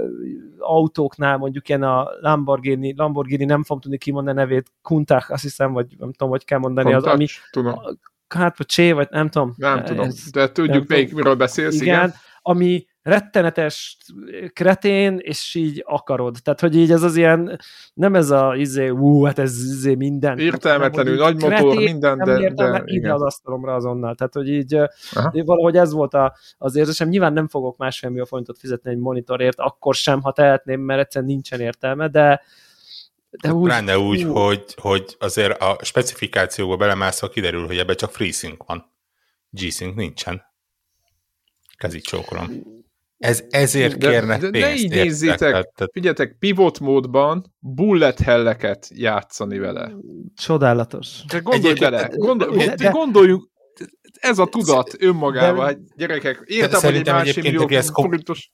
autóknál 0.59 1.37
mondjuk 1.37 1.69
ilyen 1.69 1.83
a 1.83 2.09
Lamborghini, 2.21 2.95
Lamborghini 2.97 3.45
nem 3.45 3.63
fogom 3.63 3.83
tudni 3.83 3.99
kimondani 3.99 4.37
nevét, 4.37 4.73
Kuntach, 4.83 5.33
azt 5.33 5.43
hiszem, 5.43 5.73
vagy 5.73 5.87
nem 5.99 6.13
tudom, 6.13 6.29
hogy 6.29 6.45
kell 6.45 6.59
mondani, 6.59 6.93
Kontach, 6.93 7.13
az, 7.13 7.15
ami, 7.15 7.27
tudom. 7.51 7.75
hát, 8.29 8.57
vagy 8.57 8.67
Csé, 8.67 8.93
vagy 8.93 9.09
nem 9.11 9.29
tudom. 9.29 9.55
Nem 9.57 9.85
tudom, 9.85 10.05
ez, 10.05 10.31
de 10.31 10.53
tudjuk 10.53 10.89
még, 10.89 11.13
miről 11.13 11.35
beszélsz, 11.35 11.81
igen. 11.81 11.95
igen. 11.95 12.15
Ami 12.43 12.87
rettenetes 13.09 13.97
kretén, 14.53 15.19
és 15.21 15.55
így 15.55 15.83
akarod. 15.87 16.37
Tehát, 16.43 16.61
hogy 16.61 16.77
így 16.77 16.93
ez 16.93 17.03
az 17.03 17.17
ilyen, 17.17 17.61
nem 17.95 18.15
ez 18.15 18.31
a 18.31 18.55
izé, 18.57 18.89
ú, 18.89 19.23
hát 19.23 19.39
ez 19.39 19.57
izé 19.57 19.95
minden. 19.95 20.39
Értelmetlenül, 20.39 21.17
nagy 21.17 21.37
kretén, 21.37 21.67
motor, 21.67 21.83
minden, 21.83 22.19
de, 22.19 22.39
értelme, 22.39 22.79
de 22.79 22.85
ide 22.87 23.15
az 23.15 23.23
asztalomra 23.23 23.75
azonnal. 23.75 24.15
Tehát, 24.15 24.35
hogy 24.35 24.49
így 24.49 24.75
Aha. 25.13 25.45
valahogy 25.45 25.77
ez 25.77 25.93
volt 25.93 26.15
a, 26.15 26.37
az 26.59 26.77
érzésem. 26.77 27.09
Nyilván 27.09 27.33
nem 27.33 27.49
fogok 27.49 27.77
másfél 27.77 28.11
millió 28.11 28.25
forintot 28.25 28.59
fizetni 28.59 28.91
egy 28.91 28.99
monitorért, 28.99 29.59
akkor 29.59 29.95
sem, 29.95 30.23
ha 30.23 30.33
tehetném, 30.33 30.81
mert 30.81 31.01
egyszerűen 31.01 31.31
nincsen 31.31 31.61
értelme, 31.61 32.09
de 32.09 32.43
de 33.31 33.53
úgy, 33.53 33.69
Pláne 33.69 33.99
úgy, 33.99 34.25
ú. 34.25 34.33
hogy, 34.33 34.75
hogy 34.77 35.17
azért 35.19 35.63
a 35.63 35.79
specifikációba 35.83 36.77
belemászva 36.77 37.29
kiderül, 37.29 37.67
hogy 37.67 37.79
ebben 37.79 37.97
csak 37.97 38.11
FreeSync 38.11 38.57
van. 38.67 38.93
G-Sync 39.51 39.97
nincsen. 39.97 40.43
Kezit 41.77 42.05
csókolom. 42.05 42.47
Ez, 43.19 43.45
ezért 43.49 43.97
de, 43.97 44.11
kérnek 44.11 44.41
de, 44.41 44.51
pénzt. 44.51 44.67
De 44.67 44.75
így 44.75 44.91
nézzétek, 44.91 45.39
tehát, 45.39 45.91
figyeljetek, 45.93 46.37
pivot 46.39 46.81
módban 46.81 47.55
bullet 47.59 48.21
helleket 48.21 48.89
játszani 48.95 49.59
vele. 49.59 49.93
Csodálatos. 50.35 51.25
De 51.27 51.39
gondolj 51.39 51.75
bele, 51.75 52.11
gondol, 52.15 52.57
de, 52.57 52.75
de, 52.75 52.89
gondoljunk, 52.89 53.49
ez 54.13 54.39
a 54.39 54.47
tudat 54.47 54.97
önmagában, 54.99 55.65
hát 55.65 55.97
gyerekek, 55.97 56.43
értem, 56.45 56.81
hogy 56.81 56.95
egy 56.95 57.07
másik 57.07 57.43
millió 57.43 57.69
forintos... 57.93 58.51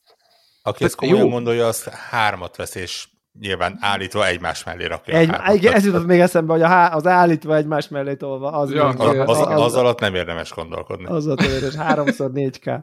Aki 0.62 0.84
ezt 0.84 0.94
komolyan 0.94 1.28
gondolja, 1.28 1.66
az 1.66 1.84
hármat 1.84 2.56
vesz, 2.56 2.74
és 2.74 3.08
nyilván 3.40 3.76
állítva 3.80 4.26
egymás 4.26 4.64
mellé 4.64 4.84
rakja. 4.84 5.16
Egy, 5.18 5.30
igen, 5.54 5.72
ez 5.72 5.84
jutott 5.84 6.06
még 6.06 6.20
eszembe, 6.20 6.52
hogy 6.52 6.62
a 6.62 6.66
há, 6.66 6.94
az 6.94 7.06
állítva 7.06 7.56
egymás 7.56 7.88
mellé 7.88 8.14
tolva. 8.14 8.50
Az, 8.50 8.72
ja, 8.72 8.86
az, 8.86 9.00
az, 9.00 9.40
az, 9.40 9.62
az, 9.62 9.74
alatt 9.74 10.00
nem 10.00 10.14
érdemes 10.14 10.52
gondolkodni. 10.52 11.06
Az 11.06 11.26
alatt 11.26 11.42
érdemes, 11.42 11.74
háromszor 11.74 12.30
4K. 12.34 12.82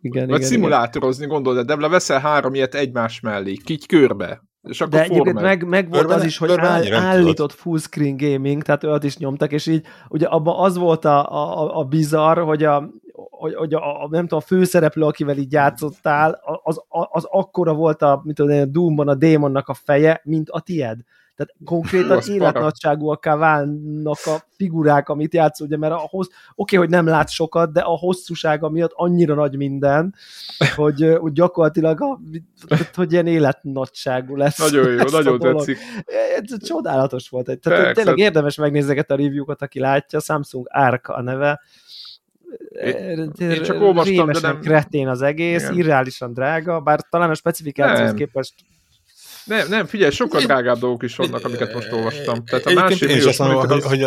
Igen, 0.00 0.26
Vagy 0.26 0.36
igen, 0.36 0.40
szimulátorozni, 0.40 1.24
igen. 1.24 1.34
gondolod, 1.34 1.66
de 1.66 1.88
veszel 1.88 2.20
három 2.20 2.54
ilyet 2.54 2.74
egymás 2.74 3.20
mellé, 3.20 3.56
így 3.66 3.86
körbe. 3.86 4.42
És 4.62 4.80
akkor 4.80 4.92
de 4.92 5.02
egyébként 5.02 5.40
meg, 5.40 5.66
meg 5.66 5.90
volt 5.90 6.10
az 6.10 6.24
is, 6.24 6.38
hogy 6.38 6.50
áll, 6.50 6.94
állított 6.94 7.52
fullscreen 7.52 8.16
gaming, 8.16 8.62
tehát 8.62 8.84
olyat 8.84 9.04
is 9.04 9.16
nyomtak, 9.16 9.52
és 9.52 9.66
így 9.66 9.86
ugye 10.08 10.26
abban 10.26 10.64
az 10.64 10.76
volt 10.76 11.04
a, 11.04 11.32
a, 11.32 11.78
a 11.78 11.84
bizarr, 11.84 12.38
hogy 12.38 12.64
a, 12.64 12.90
hogy, 13.14 13.54
hogy 13.54 13.74
a, 13.74 14.02
a, 14.02 14.08
nem 14.10 14.22
tudom, 14.22 14.38
a 14.38 14.46
főszereplő, 14.46 15.04
akivel 15.04 15.36
így 15.36 15.52
játszottál, 15.52 16.40
az, 16.62 16.82
az, 16.88 17.24
akkora 17.30 17.74
volt 17.74 18.02
a, 18.02 18.20
mint 18.24 18.36
tudom, 18.36 18.60
a 18.60 18.64
Doomban 18.64 19.08
a 19.08 19.14
démonnak 19.14 19.68
a 19.68 19.74
feje, 19.74 20.20
mint 20.24 20.50
a 20.50 20.60
tied. 20.60 20.98
Tehát 21.36 21.54
konkrétan 21.64 22.20
életnagyságúakká 22.28 23.36
válnak 23.36 24.18
a 24.24 24.42
figurák, 24.56 25.08
amit 25.08 25.34
játsz, 25.34 25.60
ugye, 25.60 25.76
mert 25.76 25.92
ahhoz, 25.92 26.26
oké, 26.26 26.36
okay, 26.54 26.78
hogy 26.78 26.88
nem 26.88 27.06
látsz 27.06 27.32
sokat, 27.32 27.72
de 27.72 27.80
a 27.80 27.98
hosszúsága 27.98 28.68
miatt 28.68 28.92
annyira 28.94 29.34
nagy 29.34 29.56
minden, 29.56 30.14
hogy, 30.76 31.16
hogy 31.20 31.32
gyakorlatilag 31.32 32.00
a, 32.00 32.20
hogy 32.94 33.12
ilyen 33.12 33.26
életnagyságú 33.26 34.36
lesz. 34.36 34.58
Nagyon 34.58 34.92
jó, 34.92 35.02
nagyon 35.10 35.38
tetszik. 35.38 35.78
Ez 36.40 36.66
csodálatos 36.66 37.28
volt. 37.28 37.58
Tehát 37.60 37.94
tényleg 37.94 38.18
érdemes 38.18 38.56
megnézni 38.56 38.98
a 38.98 39.04
review-kat, 39.06 39.62
aki 39.62 39.78
látja, 39.78 40.20
Samsung 40.20 40.66
Arc 40.70 41.08
a 41.08 41.22
neve, 41.22 41.60
én, 43.38 43.62
csak 43.62 43.80
olvastam, 43.80 44.32
de 44.32 44.40
nem... 44.40 44.60
kretén 44.60 45.08
az 45.08 45.22
egész, 45.22 45.62
Igen. 45.62 45.76
irreálisan 45.76 46.32
drága, 46.32 46.80
bár 46.80 47.00
talán 47.10 47.30
a 47.30 47.34
specifikációhoz 47.34 48.14
képest 48.14 48.54
nem, 49.44 49.68
nem, 49.68 49.86
figyelj, 49.86 50.10
sokkal 50.10 50.40
drágább 50.40 50.78
dolgok 50.78 51.02
is 51.02 51.16
vannak, 51.16 51.44
amiket 51.44 51.74
most 51.74 51.92
olvastam. 51.92 52.44
Tehát 52.44 52.66
a 52.66 52.72
másik 52.72 53.08
én 53.08 53.16
is 53.16 53.24
azt 53.24 53.38
mondom, 53.38 53.68
hogy, 53.68 53.82
hogy, 53.82 54.06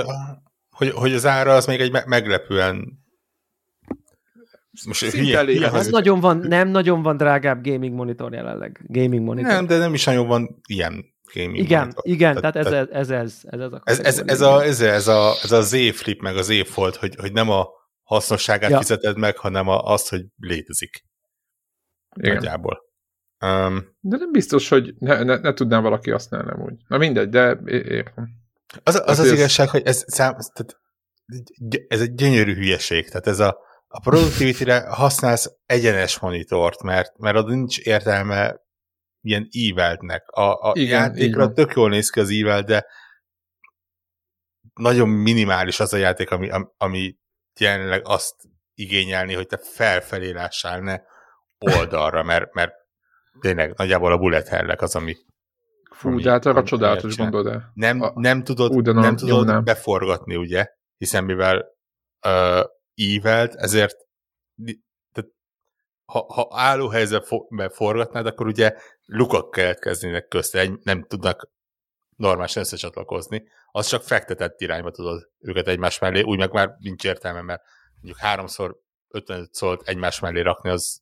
hogy, 0.69 0.89
hogy 0.89 1.13
az 1.13 1.25
ára 1.25 1.53
az 1.55 1.65
még 1.65 1.79
egy 1.79 1.91
meglepően 2.05 3.05
most 4.85 5.03
hülye, 5.03 5.43
hülye, 5.43 5.67
az 5.67 5.87
nagyon 5.87 6.19
van, 6.19 6.37
nem 6.37 6.67
nagyon 6.67 7.01
van 7.01 7.17
drágább 7.17 7.63
gaming 7.63 7.93
monitor 7.93 8.33
jelenleg. 8.33 8.81
Gaming 8.87 9.23
monitor. 9.23 9.51
Nem, 9.51 9.67
de 9.67 9.77
nem 9.77 9.93
is 9.93 10.03
nagyon 10.03 10.27
van 10.27 10.61
ilyen 10.67 11.05
gaming 11.33 11.57
Igen, 11.57 11.79
monitor. 11.79 12.07
igen, 12.07 12.35
tehát, 12.35 12.53
tehát 12.53 12.89
ez, 12.91 13.09
ez, 13.09 13.09
ez, 13.09 13.41
ez, 13.43 13.59
ez, 13.59 13.71
a 13.71 13.81
ez, 13.83 13.99
ez, 13.99 14.21
ez, 14.25 14.41
a, 14.41 14.63
ez, 14.63 14.81
ez, 14.81 15.07
a, 15.07 15.33
ez 15.43 15.51
a 15.51 15.61
Z 15.61 15.75
Flip 15.93 16.21
meg 16.21 16.37
a 16.37 16.41
Z 16.41 16.67
Fold, 16.67 16.95
hogy, 16.95 17.15
hogy 17.19 17.31
nem 17.31 17.49
a 17.49 17.67
hasznosságát 18.07 18.69
ja. 18.69 18.77
fizeted 18.77 19.17
meg, 19.17 19.37
hanem 19.37 19.67
azt, 19.67 20.09
hogy 20.09 20.25
létezik. 20.37 21.03
Igen. 22.15 22.33
Nagyjából. 22.35 22.85
Um, 23.45 23.97
de 23.99 24.17
nem 24.17 24.31
biztos, 24.31 24.69
hogy 24.69 24.93
ne, 24.99 25.23
ne, 25.23 25.37
ne 25.37 25.53
tudnám 25.53 25.81
valaki 25.81 26.11
használni 26.11 26.47
nem 26.49 26.61
úgy. 26.61 26.73
Na 26.87 26.97
mindegy, 26.97 27.29
de 27.29 27.59
értem. 27.65 28.29
Az 28.83 28.95
az, 28.95 29.01
az, 29.05 29.19
az 29.19 29.31
igazság, 29.31 29.69
hogy 29.69 29.81
ez, 29.85 30.03
szám, 30.07 30.37
tehát, 30.53 30.79
ez 31.87 32.01
egy 32.01 32.13
gyönyörű 32.13 32.53
hülyeség. 32.53 33.07
Tehát 33.07 33.27
ez 33.27 33.39
a, 33.39 33.57
a 33.87 33.99
productivity-re 33.99 34.87
használsz 34.89 35.51
egyenes 35.65 36.19
monitort, 36.19 36.83
mert, 36.83 37.17
mert 37.17 37.37
ott 37.37 37.47
nincs 37.47 37.79
értelme 37.79 38.55
ilyen 39.21 39.47
íveltnek. 39.49 40.27
A, 40.27 40.69
a 40.69 40.71
igen, 40.73 41.01
játékra 41.01 41.51
tök 41.51 41.73
jól 41.73 41.89
néz 41.89 42.09
ki 42.09 42.19
az 42.19 42.29
ível, 42.29 42.63
de 42.63 42.85
nagyon 44.73 45.09
minimális 45.09 45.79
az 45.79 45.93
a 45.93 45.97
játék, 45.97 46.29
ami, 46.31 46.49
ami 46.77 47.17
jelenleg 47.59 48.01
azt 48.05 48.35
igényelni, 48.73 49.33
hogy 49.33 49.47
te 49.47 49.57
felfelé 49.57 50.31
lássál, 50.31 50.79
ne 50.79 51.01
oldalra, 51.57 52.23
mert, 52.23 52.53
mert 52.53 52.73
tényleg 53.39 53.73
nagyjából 53.77 54.11
a 54.11 54.17
bullet 54.17 54.47
hellek 54.47 54.81
az, 54.81 54.95
ami 54.95 55.15
Fú, 55.97 56.09
ami, 56.09 56.21
de 56.21 56.31
hát 56.31 56.45
arra 56.45 56.63
csodálatos 56.63 57.17
gondolod 57.17 57.53
el. 57.53 57.71
Nem, 57.73 58.01
a, 58.01 58.11
nem 58.15 58.43
tudod, 58.43 58.71
ú, 58.71 58.79
nem, 58.79 58.95
nem 58.95 59.15
tudod 59.15 59.45
nem. 59.45 59.63
beforgatni, 59.63 60.35
ugye? 60.35 60.67
Hiszen 60.97 61.23
mivel 61.23 61.65
uh, 62.25 62.65
ívelt, 62.93 63.55
ezért 63.55 63.95
tehát, 65.11 65.29
ha, 66.05 66.25
ha 66.33 66.47
álló 66.51 66.87
helyzetbe 66.87 67.69
forgatnád, 67.69 68.25
akkor 68.25 68.47
ugye 68.47 68.75
lukak 69.05 69.51
keletkeznének 69.51 70.27
közte, 70.27 70.59
egy, 70.59 70.79
nem 70.83 71.03
tudnak 71.03 71.49
normálisan 72.15 72.63
összecsatlakozni, 72.63 73.47
az 73.77 73.87
csak 73.87 74.03
fektetett 74.03 74.61
irányba 74.61 74.91
tudod 74.91 75.29
őket 75.39 75.67
egymás 75.67 75.99
mellé, 75.99 76.21
úgy 76.21 76.37
meg 76.37 76.51
már 76.51 76.75
nincs 76.79 77.03
értelme, 77.03 77.41
mert 77.41 77.61
mondjuk 77.95 78.17
háromszor 78.17 78.77
55 79.07 79.53
szólt 79.53 79.87
egymás 79.87 80.19
mellé 80.19 80.41
rakni, 80.41 80.69
az 80.69 81.01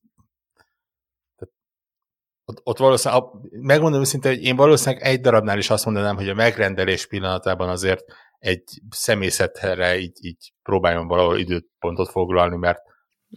ott, 2.48 2.62
ott 2.64 2.78
valószínűleg, 2.78 3.24
megmondom 3.52 4.00
őszintén, 4.00 4.32
hogy 4.32 4.44
én 4.44 4.56
valószínűleg 4.56 5.04
egy 5.04 5.22
darabnál 5.22 5.58
is 5.58 5.70
azt 5.70 5.86
mondanám, 5.86 6.16
hogy 6.16 6.30
a 6.30 6.34
megrendelés 6.34 7.08
pillanatában 7.08 7.70
azért 7.70 8.04
egy 8.38 8.64
szemészetre 8.90 9.98
így, 9.98 10.18
így 10.22 10.54
próbáljon 10.62 11.08
valahol 11.08 11.38
időpontot 11.38 12.10
foglalni, 12.10 12.58
mert 12.58 12.82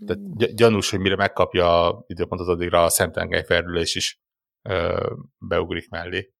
tehát 0.06 0.54
gyanús, 0.54 0.90
hogy 0.90 1.00
mire 1.00 1.16
megkapja 1.16 1.86
a 1.86 2.04
időpontot, 2.06 2.48
addigra 2.48 2.84
a 2.84 2.88
szemtengely 2.88 3.44
felülés 3.44 3.94
is 3.94 4.20
ö, 4.62 5.10
beugrik 5.38 5.88
mellé. 5.88 6.32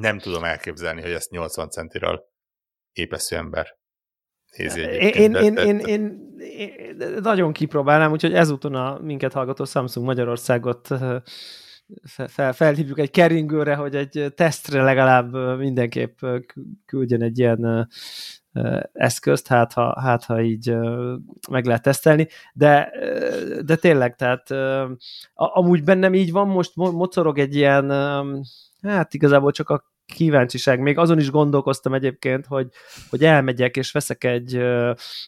Nem 0.00 0.18
tudom 0.18 0.44
elképzelni, 0.44 1.02
hogy 1.02 1.10
ezt 1.10 1.30
80 1.30 1.70
centiről 1.70 2.24
épesző 2.92 3.36
ember 3.36 3.76
nézi 4.56 4.80
én, 4.80 5.34
én, 5.34 5.56
én, 5.56 5.78
én 5.78 6.32
nagyon 7.22 7.52
kipróbálnám, 7.52 8.12
úgyhogy 8.12 8.34
ezúton 8.34 8.74
a 8.74 8.98
minket 8.98 9.32
hallgató 9.32 9.64
Samsung 9.64 10.06
Magyarországot 10.06 10.88
fel, 12.26 12.52
felhívjuk 12.52 12.98
egy 12.98 13.10
keringőre, 13.10 13.74
hogy 13.74 13.96
egy 13.96 14.32
tesztre 14.36 14.82
legalább 14.82 15.58
mindenképp 15.58 16.18
küldjen 16.86 17.22
egy 17.22 17.38
ilyen 17.38 17.88
eszközt, 18.92 19.46
hát 19.46 19.72
ha, 19.72 20.00
hát 20.00 20.24
ha 20.24 20.42
így 20.42 20.76
meg 21.50 21.64
lehet 21.64 21.82
tesztelni, 21.82 22.28
de, 22.52 22.92
de 23.64 23.76
tényleg, 23.76 24.16
tehát 24.16 24.50
amúgy 25.34 25.84
bennem 25.84 26.14
így 26.14 26.32
van, 26.32 26.48
most 26.48 26.76
mocorog 26.76 27.38
egy 27.38 27.54
ilyen, 27.54 27.92
hát 28.92 29.14
igazából 29.14 29.52
csak 29.52 29.68
a 29.68 29.92
kíváncsiság. 30.06 30.80
Még 30.80 30.98
azon 30.98 31.18
is 31.18 31.30
gondolkoztam 31.30 31.94
egyébként, 31.94 32.46
hogy, 32.46 32.68
hogy 33.10 33.24
elmegyek 33.24 33.76
és 33.76 33.92
veszek 33.92 34.24
egy 34.24 34.52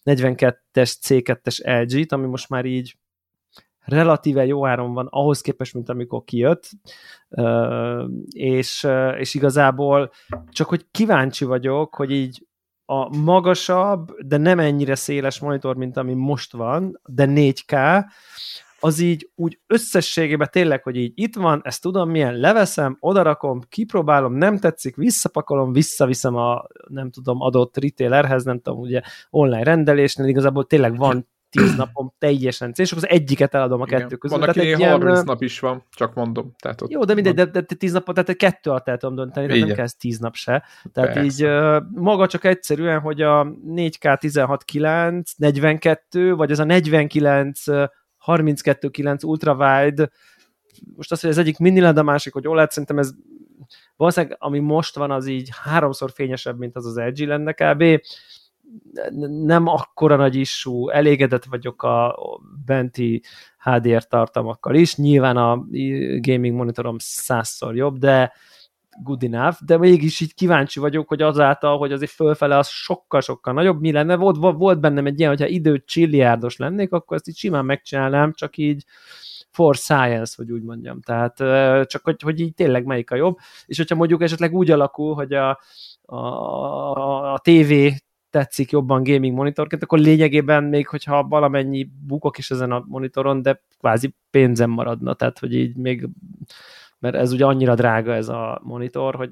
42-es 0.04 0.94
C2-es 1.02 1.82
LG-t, 1.82 2.12
ami 2.12 2.26
most 2.26 2.48
már 2.48 2.64
így 2.64 2.96
relatíve 3.86 4.46
jó 4.46 4.66
áron 4.66 4.92
van 4.92 5.06
ahhoz 5.10 5.40
képest, 5.40 5.74
mint 5.74 5.88
amikor 5.88 6.24
kijött, 6.24 6.70
és, 8.28 8.86
és 9.18 9.34
igazából 9.34 10.12
csak 10.48 10.68
hogy 10.68 10.86
kíváncsi 10.90 11.44
vagyok, 11.44 11.94
hogy 11.94 12.10
így 12.10 12.46
a 12.84 13.16
magasabb, 13.16 14.10
de 14.18 14.36
nem 14.36 14.58
ennyire 14.58 14.94
széles 14.94 15.40
monitor, 15.40 15.76
mint 15.76 15.96
ami 15.96 16.14
most 16.14 16.52
van, 16.52 17.00
de 17.04 17.26
4K, 17.28 18.04
az 18.86 19.00
így 19.00 19.30
úgy 19.34 19.60
összességében 19.66 20.48
tényleg, 20.50 20.82
hogy 20.82 20.96
így 20.96 21.12
itt 21.14 21.36
van, 21.36 21.60
ezt 21.64 21.82
tudom 21.82 22.10
milyen, 22.10 22.36
leveszem, 22.36 22.96
odarakom, 23.00 23.60
kipróbálom, 23.68 24.34
nem 24.34 24.58
tetszik, 24.58 24.96
visszapakolom, 24.96 25.72
visszaviszem 25.72 26.36
a 26.36 26.66
nem 26.88 27.10
tudom, 27.10 27.40
adott 27.40 27.76
retailerhez, 27.76 28.44
nem 28.44 28.60
tudom, 28.60 28.80
ugye 28.80 29.00
online 29.30 29.62
rendelésnél, 29.62 30.26
igazából 30.26 30.64
tényleg 30.64 30.96
van 30.96 31.28
tíz 31.50 31.76
napom 31.76 32.12
teljesen 32.18 32.72
és 32.74 32.92
akkor 32.92 33.04
az 33.04 33.10
egyiket 33.10 33.54
eladom 33.54 33.80
a 33.80 33.84
kettő 33.84 34.16
között. 34.16 34.38
Van, 34.38 34.48
aki 34.48 34.72
30 34.72 34.78
ilyen... 34.78 35.24
nap 35.24 35.42
is 35.42 35.60
van, 35.60 35.84
csak 35.90 36.14
mondom. 36.14 36.52
Tehát 36.58 36.82
ott 36.82 36.90
jó, 36.90 37.04
de 37.04 37.14
mindegy, 37.14 37.34
de, 37.34 37.44
de, 37.44 37.60
de 37.60 37.74
tíz 37.74 37.92
napot, 37.92 38.14
tehát 38.14 38.36
kettő 38.36 38.70
alatt 38.70 38.88
el 38.88 38.96
tudom 38.96 39.14
dönteni, 39.14 39.46
de 39.46 39.66
nem 39.66 39.74
kell 39.74 39.86
tíz 39.98 40.18
nap 40.18 40.34
se. 40.34 40.64
Tehát 40.92 41.12
Persze. 41.12 41.22
így 41.22 41.50
maga 41.94 42.26
csak 42.26 42.44
egyszerűen, 42.44 43.00
hogy 43.00 43.22
a 43.22 43.44
4K 43.44 44.18
16.9, 44.20 45.22
42, 45.36 46.34
vagy 46.34 46.50
ez 46.50 46.58
a 46.58 46.64
49 46.64 47.60
32.9 48.26 49.24
ultrawide, 49.24 50.10
most 50.96 51.12
az, 51.12 51.20
hogy 51.20 51.30
ez 51.30 51.38
egyik 51.38 51.58
mini 51.58 51.80
LED, 51.80 51.98
a 51.98 52.02
másik, 52.02 52.32
hogy 52.32 52.48
OLED, 52.48 52.70
szerintem 52.70 52.98
ez 52.98 53.12
valószínűleg, 53.96 54.36
ami 54.40 54.58
most 54.58 54.96
van, 54.96 55.10
az 55.10 55.26
így 55.26 55.48
háromszor 55.62 56.10
fényesebb, 56.10 56.58
mint 56.58 56.76
az 56.76 56.86
az 56.86 56.96
LG 56.96 57.18
lenne 57.18 57.52
kb. 57.52 58.00
Nem 59.44 59.66
akkora 59.66 60.16
nagy 60.16 60.34
issú, 60.34 60.88
elégedett 60.88 61.44
vagyok 61.44 61.82
a 61.82 62.18
benti 62.64 63.22
HDR 63.58 64.06
tartalmakkal 64.06 64.74
is, 64.74 64.96
nyilván 64.96 65.36
a 65.36 65.66
gaming 66.20 66.56
monitorom 66.56 66.96
százszor 66.98 67.76
jobb, 67.76 67.98
de 67.98 68.32
good 69.02 69.22
enough, 69.22 69.56
de 69.64 69.78
mégis 69.78 70.20
így 70.20 70.34
kíváncsi 70.34 70.80
vagyok, 70.80 71.08
hogy 71.08 71.22
azáltal, 71.22 71.78
hogy 71.78 71.92
azért 71.92 72.10
fölfele 72.10 72.56
az 72.56 72.68
sokkal-sokkal 72.68 73.52
nagyobb, 73.52 73.80
mi 73.80 73.92
lenne, 73.92 74.16
volt, 74.16 74.36
volt 74.36 74.80
bennem 74.80 75.06
egy 75.06 75.18
ilyen, 75.18 75.30
hogyha 75.30 75.46
idő 75.46 75.82
csilliárdos 75.86 76.56
lennék, 76.56 76.92
akkor 76.92 77.16
ezt 77.16 77.28
így 77.28 77.36
simán 77.36 77.64
megcsinálnám, 77.64 78.32
csak 78.32 78.56
így 78.56 78.84
for 79.50 79.74
science, 79.74 80.34
hogy 80.36 80.52
úgy 80.52 80.62
mondjam. 80.62 81.00
Tehát 81.00 81.36
csak 81.88 82.04
hogy, 82.04 82.22
hogy 82.22 82.40
így 82.40 82.54
tényleg 82.54 82.84
melyik 82.84 83.10
a 83.10 83.16
jobb, 83.16 83.36
és 83.66 83.76
hogyha 83.76 83.94
mondjuk 83.94 84.22
esetleg 84.22 84.54
úgy 84.54 84.70
alakul, 84.70 85.14
hogy 85.14 85.32
a, 85.32 85.60
a, 86.02 87.32
a 87.32 87.38
TV 87.42 87.72
tetszik 88.30 88.70
jobban 88.70 89.02
gaming 89.02 89.34
monitorként, 89.34 89.82
akkor 89.82 89.98
lényegében 89.98 90.64
még, 90.64 90.88
hogyha 90.88 91.22
valamennyi 91.22 91.90
bukok 92.06 92.38
is 92.38 92.50
ezen 92.50 92.72
a 92.72 92.84
monitoron, 92.86 93.42
de 93.42 93.62
kvázi 93.78 94.14
pénzem 94.30 94.70
maradna, 94.70 95.14
tehát 95.14 95.38
hogy 95.38 95.54
így 95.54 95.76
még, 95.76 96.08
mert 96.98 97.14
ez 97.14 97.32
ugye 97.32 97.44
annyira 97.44 97.74
drága 97.74 98.14
ez 98.14 98.28
a 98.28 98.60
monitor, 98.62 99.14
hogy 99.14 99.30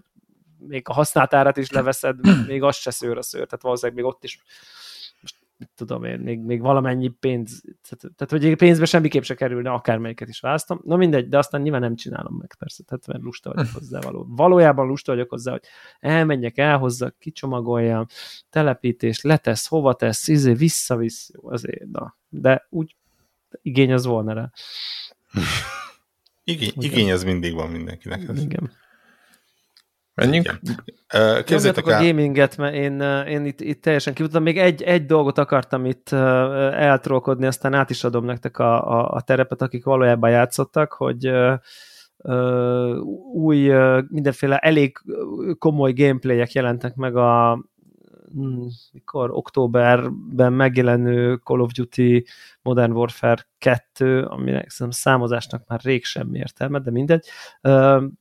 még 0.59 0.89
a 0.89 0.93
használt 0.93 1.35
árat 1.35 1.57
is 1.57 1.71
leveszed, 1.71 2.19
még 2.47 2.63
az 2.63 2.77
se 2.77 2.91
szőr 2.91 3.19
a 3.19 3.23
szőr, 3.23 3.45
tehát 3.45 3.63
valószínűleg 3.63 4.03
még 4.03 4.13
ott 4.13 4.25
is 4.25 4.43
mit 5.57 5.71
tudom 5.75 6.05
én, 6.05 6.19
még, 6.19 6.41
még 6.41 6.61
valamennyi 6.61 7.09
pénz, 7.09 7.63
tehát, 7.63 8.17
tehát 8.17 8.47
hogy 8.47 8.57
pénzbe 8.57 8.85
semmiképp 8.85 9.23
se 9.23 9.35
kerülne, 9.35 9.71
akármelyiket 9.71 10.29
is 10.29 10.41
választom. 10.41 10.81
Na 10.85 10.97
mindegy, 10.97 11.29
de 11.29 11.39
aztán 11.39 11.61
nyilván 11.61 11.81
nem 11.81 11.97
csinálom 11.97 12.37
meg 12.37 12.55
persze, 12.59 12.83
tehát 12.83 13.07
mert 13.07 13.23
lusta 13.23 13.53
vagyok 13.53 13.73
hozzá 13.79 14.01
való. 14.01 14.27
Valójában 14.29 14.87
lusta 14.87 15.13
vagyok 15.13 15.31
hozzá, 15.31 15.51
hogy 15.51 15.65
elmenjek, 16.01 16.59
elhozzak, 16.59 17.19
kicsomagoljam, 17.19 18.07
telepítés, 18.51 19.21
letesz, 19.21 19.67
hova 19.67 19.95
tesz, 19.95 20.29
izé, 20.29 20.53
visszavisz, 20.53 21.31
azért, 21.43 21.85
na. 21.91 22.17
De 22.29 22.67
úgy 22.71 22.97
igény 23.63 23.93
az 23.93 24.05
volna 24.05 24.33
rá. 24.33 24.51
Igény, 26.45 26.73
igény 26.77 27.13
az 27.13 27.25
mindig 27.25 27.55
van 27.55 27.71
mindenkinek. 27.71 28.29
Ez. 28.29 28.43
Igen. 28.43 28.71
Menjünk? 30.15 30.61
Képzeljétek 31.45 31.87
a 31.87 32.03
gaminget, 32.03 32.57
mert 32.57 32.75
én, 32.75 33.01
én 33.29 33.45
itt, 33.45 33.61
itt 33.61 33.83
teljesen 33.83 34.15
kivutottam. 34.15 34.43
Még 34.43 34.59
egy, 34.59 34.83
egy 34.83 35.07
dolgot 35.07 35.39
akartam 35.39 35.85
itt 35.85 36.13
eltrolkodni, 36.13 37.47
aztán 37.47 37.75
át 37.75 37.91
is 37.91 38.05
adom 38.05 38.25
nektek 38.25 38.59
a, 38.59 38.99
a, 38.99 39.11
a 39.11 39.21
terepet, 39.21 39.63
akik 39.63 39.85
valójában 39.85 40.31
játszottak, 40.31 40.93
hogy 40.93 41.29
uh, 41.29 42.97
új, 43.35 43.75
uh, 43.75 44.03
mindenféle 44.09 44.59
elég 44.59 44.99
komoly 45.59 45.93
gameplayek 45.93 46.53
jelentek 46.53 46.95
meg 46.95 47.17
a 47.17 47.59
mikor 48.93 49.31
októberben 49.31 50.53
megjelenő 50.53 51.35
Call 51.35 51.61
of 51.61 51.73
Duty 51.73 52.25
Modern 52.63 52.93
Warfare 52.93 53.47
2, 53.59 54.23
aminek 54.23 54.71
számozásnak 54.89 55.65
már 55.67 55.81
rég 55.83 56.05
sem 56.05 56.35
értelme, 56.35 56.79
de 56.79 56.91
mindegy. 56.91 57.27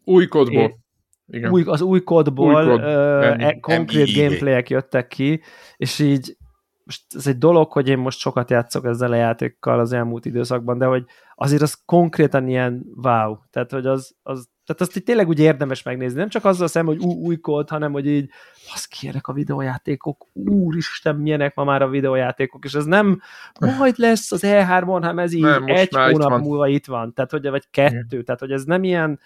Új 0.04 0.28
kodból. 0.28 0.82
Igen. 1.28 1.52
Új, 1.52 1.64
az 1.66 1.82
új 1.82 2.04
kódból 2.04 2.56
új 2.56 2.70
kód. 2.70 2.82
uh, 2.84 3.60
konkrét 3.60 4.16
gameplayek 4.16 4.70
jöttek 4.70 5.08
ki, 5.08 5.42
és 5.78 6.00
így 6.00 6.38
most 6.84 7.04
ez 7.16 7.28
egy 7.28 7.38
dolog, 7.38 7.72
hogy 7.72 7.88
én 7.88 7.98
most 7.98 8.20
sokat 8.20 8.50
játszok 8.50 8.86
ezzel 8.86 9.12
a 9.12 9.16
játékkal 9.16 9.80
az 9.80 9.94
elmúlt 9.94 10.26
időszakban, 10.26 10.78
de 10.78 10.86
hogy 10.86 11.06
azért 11.36 11.62
az 11.62 11.82
konkrétan 11.86 12.48
ilyen 12.48 12.86
wow, 12.96 13.38
tehát 13.50 13.72
hogy 13.72 13.86
az, 13.86 14.16
az 14.24 14.50
tehát 14.66 14.82
azt 14.82 14.98
így 14.98 15.04
tényleg 15.04 15.28
úgy 15.28 15.40
érdemes 15.40 15.84
megnézni, 15.84 16.20
nem 16.20 16.30
csak 16.30 16.46
azzal 16.46 16.68
szem, 16.68 16.86
hogy 16.86 16.98
új, 16.98 17.16
új 17.16 17.38
kód, 17.40 17.70
hanem 17.70 17.92
hogy 17.92 18.08
így, 18.08 18.30
az 18.74 18.86
kérek 18.86 19.28
a 19.28 19.34
videójátékok, 19.34 20.28
úristen, 20.34 21.16
milyenek 21.16 21.56
ma 21.56 21.64
már 21.64 21.82
a 21.82 21.90
videójátékok, 21.90 22.66
és 22.66 22.74
ez 22.74 22.86
nem 22.86 23.22
majd 23.60 23.94
lesz 23.98 24.32
az 24.32 24.42
E3-on, 24.44 24.86
hanem 24.86 25.20
ez 25.20 25.34
így 25.34 25.42
nem, 25.42 25.64
egy 25.66 25.96
hónap 25.96 26.40
itt 26.40 26.46
múlva 26.46 26.68
itt 26.68 26.86
van, 26.86 27.14
tehát 27.14 27.32
hogy, 27.32 27.50
vagy 27.50 27.70
kettő, 27.72 28.06
Igen. 28.10 28.26
tehát 28.26 28.40
hogy 28.40 28.52
ez 28.52 28.64
nem 28.64 28.84
ilyen 28.84 29.20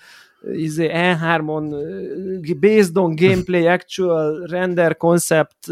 izé, 0.52 0.90
E3-on 0.94 2.56
based 2.60 2.98
on 2.98 3.16
gameplay, 3.16 3.68
actual 3.68 4.46
render 4.46 4.98
concept, 4.98 5.68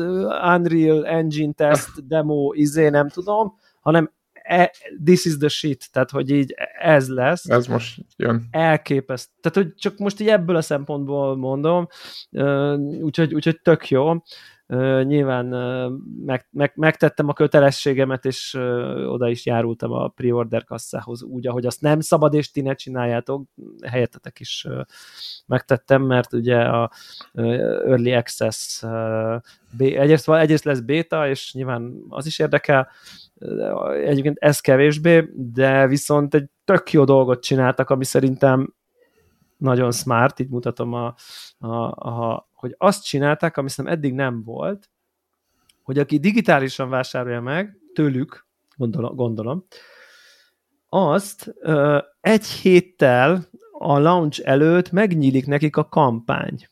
Unreal 0.56 1.06
Engine 1.06 1.54
test, 1.54 1.90
demo, 2.08 2.52
izé, 2.54 2.90
nem 2.90 3.10
tudom, 3.10 3.58
hanem 3.82 4.12
e, 4.48 4.72
this 5.04 5.26
is 5.26 5.38
the 5.38 5.48
shit, 5.48 5.92
tehát 5.92 6.12
hogy 6.12 6.30
így 6.30 6.54
ez 6.80 7.10
lesz. 7.10 7.50
Ez 7.50 7.68
most 7.68 8.00
jön. 8.18 8.48
Elképeszt. 8.52 9.30
Tehát, 9.42 9.58
hogy 9.58 9.76
csak 9.76 9.98
most 9.98 10.20
így 10.20 10.28
ebből 10.28 10.56
a 10.56 10.62
szempontból 10.62 11.36
mondom, 11.36 11.88
úgyhogy, 13.02 13.34
úgyhogy 13.34 13.60
tök 13.62 13.90
jó. 13.90 14.14
Nyilván 15.04 15.46
meg, 16.26 16.48
meg, 16.52 16.72
megtettem 16.76 17.30
a 17.30 17.34
kötelességemet, 17.34 18.26
és 18.26 18.54
oda 19.08 19.30
is 19.30 19.46
járultam 19.46 19.92
a 19.92 20.08
pre-order 20.08 20.64
kasszához 20.64 21.24
úgy, 21.24 21.48
ahogy 21.48 21.66
azt 21.66 21.82
nem 21.82 22.00
szabad, 22.00 22.34
és 22.34 22.52
ti 22.52 22.62
ne 22.62 22.74
csináljátok, 22.74 23.44
helyettetek 23.88 24.40
is 24.40 24.68
megtettem, 25.46 26.02
mert 26.02 26.34
ugye 26.34 26.58
a 26.58 26.92
Early 27.34 28.14
Access 28.14 28.84
egyrészt, 29.78 30.30
egyrészt 30.30 30.64
lesz 30.64 30.80
beta, 30.80 31.30
és 31.30 31.54
nyilván 31.54 31.94
az 32.10 32.26
is 32.26 32.40
érdekel, 32.40 32.90
egyébként 34.04 34.38
ez 34.40 34.60
kevésbé, 34.60 35.30
de 35.34 35.88
viszont 35.88 36.34
egy 36.34 36.50
tök 36.66 36.92
jó 36.92 37.04
dolgot 37.04 37.44
csináltak, 37.44 37.90
ami 37.90 38.04
szerintem 38.04 38.74
nagyon 39.58 39.92
smart, 39.92 40.40
így 40.40 40.50
mutatom, 40.50 40.94
a, 40.94 41.16
a, 41.58 41.76
a, 41.86 42.50
hogy 42.54 42.76
azt 42.78 43.04
csinálták, 43.04 43.58
ami 43.58 43.70
szerintem 43.70 44.00
eddig 44.00 44.14
nem 44.14 44.44
volt, 44.44 44.90
hogy 45.84 46.00
aki 46.00 46.20
digitálisan 46.20 46.90
vásárolja 46.90 47.42
meg, 47.42 47.78
tőlük, 47.94 48.48
gondolom, 48.76 49.16
gondolom 49.16 49.66
azt 50.96 51.56
ö, 51.60 51.98
egy 52.22 52.46
héttel 52.46 53.50
a 53.72 54.00
launch 54.00 54.42
előtt 54.44 54.92
megnyílik 54.92 55.46
nekik 55.46 55.78
a 55.78 55.90
kampány. 55.90 56.68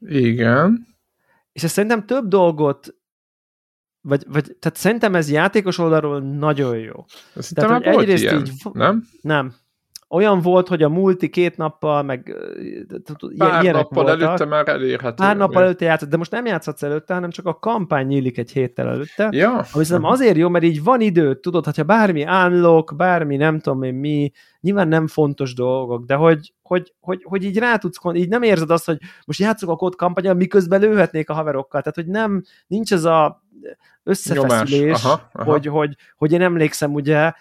Igen. 0.00 0.86
És 1.52 1.62
ez 1.62 1.70
szerintem 1.70 2.06
több 2.06 2.28
dolgot 2.28 2.94
vagy, 4.00 4.24
vagy, 4.26 4.56
tehát 4.58 4.78
szerintem 4.78 5.14
ez 5.14 5.30
játékos 5.30 5.78
oldalról 5.78 6.20
nagyon 6.20 6.78
jó. 6.78 7.04
Szerintem 7.34 7.80
tehát, 7.80 7.84
volt 7.84 7.98
egyrészt 7.98 8.22
ilyen, 8.22 8.38
így, 8.40 8.52
nem? 8.72 9.04
Nem. 9.20 9.54
Olyan 10.10 10.40
volt, 10.40 10.68
hogy 10.68 10.82
a 10.82 10.88
multi 10.88 11.28
két 11.28 11.56
nappal, 11.56 12.02
meg 12.02 12.36
Pár 13.36 13.62
ilyenek 13.62 13.82
nappal 13.82 14.04
voltak. 14.04 14.22
előtte 14.22 14.44
már 14.44 14.68
elérhető. 14.68 15.14
Pár 15.14 15.36
nappal 15.36 15.62
előtte 15.62 15.84
játszott, 15.84 16.08
de 16.08 16.16
most 16.16 16.30
nem 16.30 16.46
játszhatsz 16.46 16.82
előtte, 16.82 17.14
hanem 17.14 17.30
csak 17.30 17.46
a 17.46 17.58
kampány 17.58 18.06
nyílik 18.06 18.38
egy 18.38 18.50
héttel 18.50 18.88
előtte. 18.88 19.28
Ja. 19.30 19.52
Ami 19.52 19.84
szerintem 19.84 20.04
azért 20.04 20.36
jó, 20.36 20.48
mert 20.48 20.64
így 20.64 20.82
van 20.82 21.00
idő, 21.00 21.40
tudod, 21.40 21.64
hogyha 21.64 21.82
bármi 21.82 22.24
unlock, 22.24 22.96
bármi 22.96 23.36
nem 23.36 23.58
tudom 23.58 23.82
én 23.82 23.94
mi, 23.94 24.30
nyilván 24.60 24.88
nem 24.88 25.06
fontos 25.06 25.54
dolgok, 25.54 26.04
de 26.04 26.14
hogy, 26.14 26.52
hogy, 26.62 26.94
hogy, 27.00 27.22
hogy 27.24 27.44
így 27.44 27.58
rá 27.58 27.76
tudsz, 27.76 27.98
így 28.12 28.28
nem 28.28 28.42
érzed 28.42 28.70
azt, 28.70 28.86
hogy 28.86 28.98
most 29.26 29.40
játszok 29.40 29.70
a 29.70 29.76
kód 29.76 29.94
kampányal, 29.94 30.34
miközben 30.34 30.80
lőhetnék 30.80 31.30
a 31.30 31.34
haverokkal, 31.34 31.80
tehát 31.80 31.94
hogy 31.94 32.06
nem, 32.06 32.42
nincs 32.66 32.92
ez 32.92 33.04
a 33.04 33.42
összefeszülés, 34.02 35.04
aha, 35.04 35.30
aha. 35.32 35.50
Hogy, 35.50 35.66
hogy, 35.66 35.96
hogy 36.16 36.32
én 36.32 36.42
emlékszem 36.42 36.94
ugye 36.94 37.32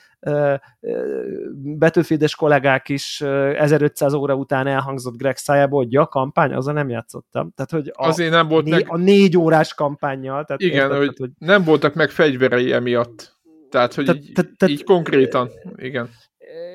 betűfédes 1.55 2.35
kollégák 2.35 2.89
is 2.89 3.21
1500 3.21 4.13
óra 4.13 4.35
után 4.35 4.67
elhangzott 4.67 5.17
Greg 5.17 5.37
szájából, 5.37 5.83
hogy 5.83 5.91
ja, 5.91 6.05
kampány, 6.05 6.53
azzal 6.53 6.73
nem 6.73 6.89
játszottam. 6.89 7.51
Tehát, 7.55 7.71
hogy 7.71 7.91
a, 7.95 8.07
Azért 8.07 8.31
nem 8.31 8.47
volt 8.47 8.65
né, 8.65 8.71
meg... 8.71 8.85
a 8.87 8.97
négy 8.97 9.37
órás 9.37 9.73
kampányjal. 9.73 10.45
Tehát 10.45 10.61
Igen, 10.61 10.83
érted, 10.83 10.97
hogy, 10.97 11.15
hogy 11.17 11.29
nem 11.37 11.63
voltak 11.63 11.93
meg 11.93 12.09
fegyverei 12.09 12.71
emiatt. 12.71 13.35
Tehát, 13.69 13.93
hogy 13.93 14.05
tehát, 14.05 14.21
így, 14.21 14.33
tehát, 14.33 14.73
így 14.73 14.83
konkrétan, 14.83 15.49
igen 15.75 16.09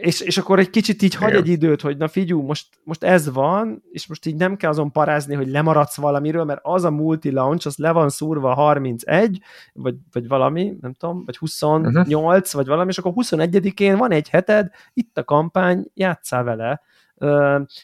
és, 0.00 0.20
és 0.20 0.38
akkor 0.38 0.58
egy 0.58 0.70
kicsit 0.70 1.02
így 1.02 1.14
hagy 1.14 1.34
egy 1.34 1.48
időt, 1.48 1.80
hogy 1.80 1.96
na 1.96 2.08
figyú, 2.08 2.42
most, 2.42 2.66
most 2.84 3.04
ez 3.04 3.32
van, 3.32 3.82
és 3.90 4.06
most 4.06 4.26
így 4.26 4.34
nem 4.34 4.56
kell 4.56 4.70
azon 4.70 4.92
parázni, 4.92 5.34
hogy 5.34 5.48
lemaradsz 5.48 5.96
valamiről, 5.96 6.44
mert 6.44 6.60
az 6.62 6.84
a 6.84 6.90
multi-launch, 6.90 7.66
az 7.66 7.76
le 7.76 7.92
van 7.92 8.08
szúrva 8.08 8.54
31, 8.54 9.40
vagy, 9.72 9.94
vagy 10.12 10.28
valami, 10.28 10.76
nem 10.80 10.92
tudom, 10.92 11.22
vagy 11.24 11.36
28, 11.36 11.96
uh-huh. 11.96 12.52
vagy 12.52 12.66
valami, 12.66 12.88
és 12.88 12.98
akkor 12.98 13.12
21-én 13.16 13.96
van 13.96 14.10
egy 14.10 14.28
heted, 14.28 14.70
itt 14.94 15.18
a 15.18 15.24
kampány, 15.24 15.90
játszál 15.94 16.44
vele. 16.44 16.82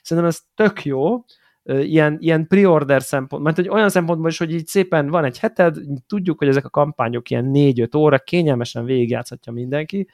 Szerintem 0.02 0.24
ez 0.24 0.40
tök 0.54 0.84
jó, 0.84 1.24
ilyen, 1.64 2.16
ilyen 2.20 2.46
pre-order 2.46 3.02
szempont, 3.02 3.42
mert 3.42 3.56
hogy 3.56 3.68
olyan 3.68 3.88
szempontból 3.88 4.30
is, 4.30 4.38
hogy 4.38 4.52
így 4.52 4.66
szépen 4.66 5.08
van 5.08 5.24
egy 5.24 5.38
heted, 5.38 5.76
tudjuk, 6.06 6.38
hogy 6.38 6.48
ezek 6.48 6.64
a 6.64 6.70
kampányok 6.70 7.30
ilyen 7.30 7.50
4-5 7.54 7.96
óra, 7.96 8.18
kényelmesen 8.18 8.84
végigjátszhatja 8.84 9.52
mindenki, 9.52 10.08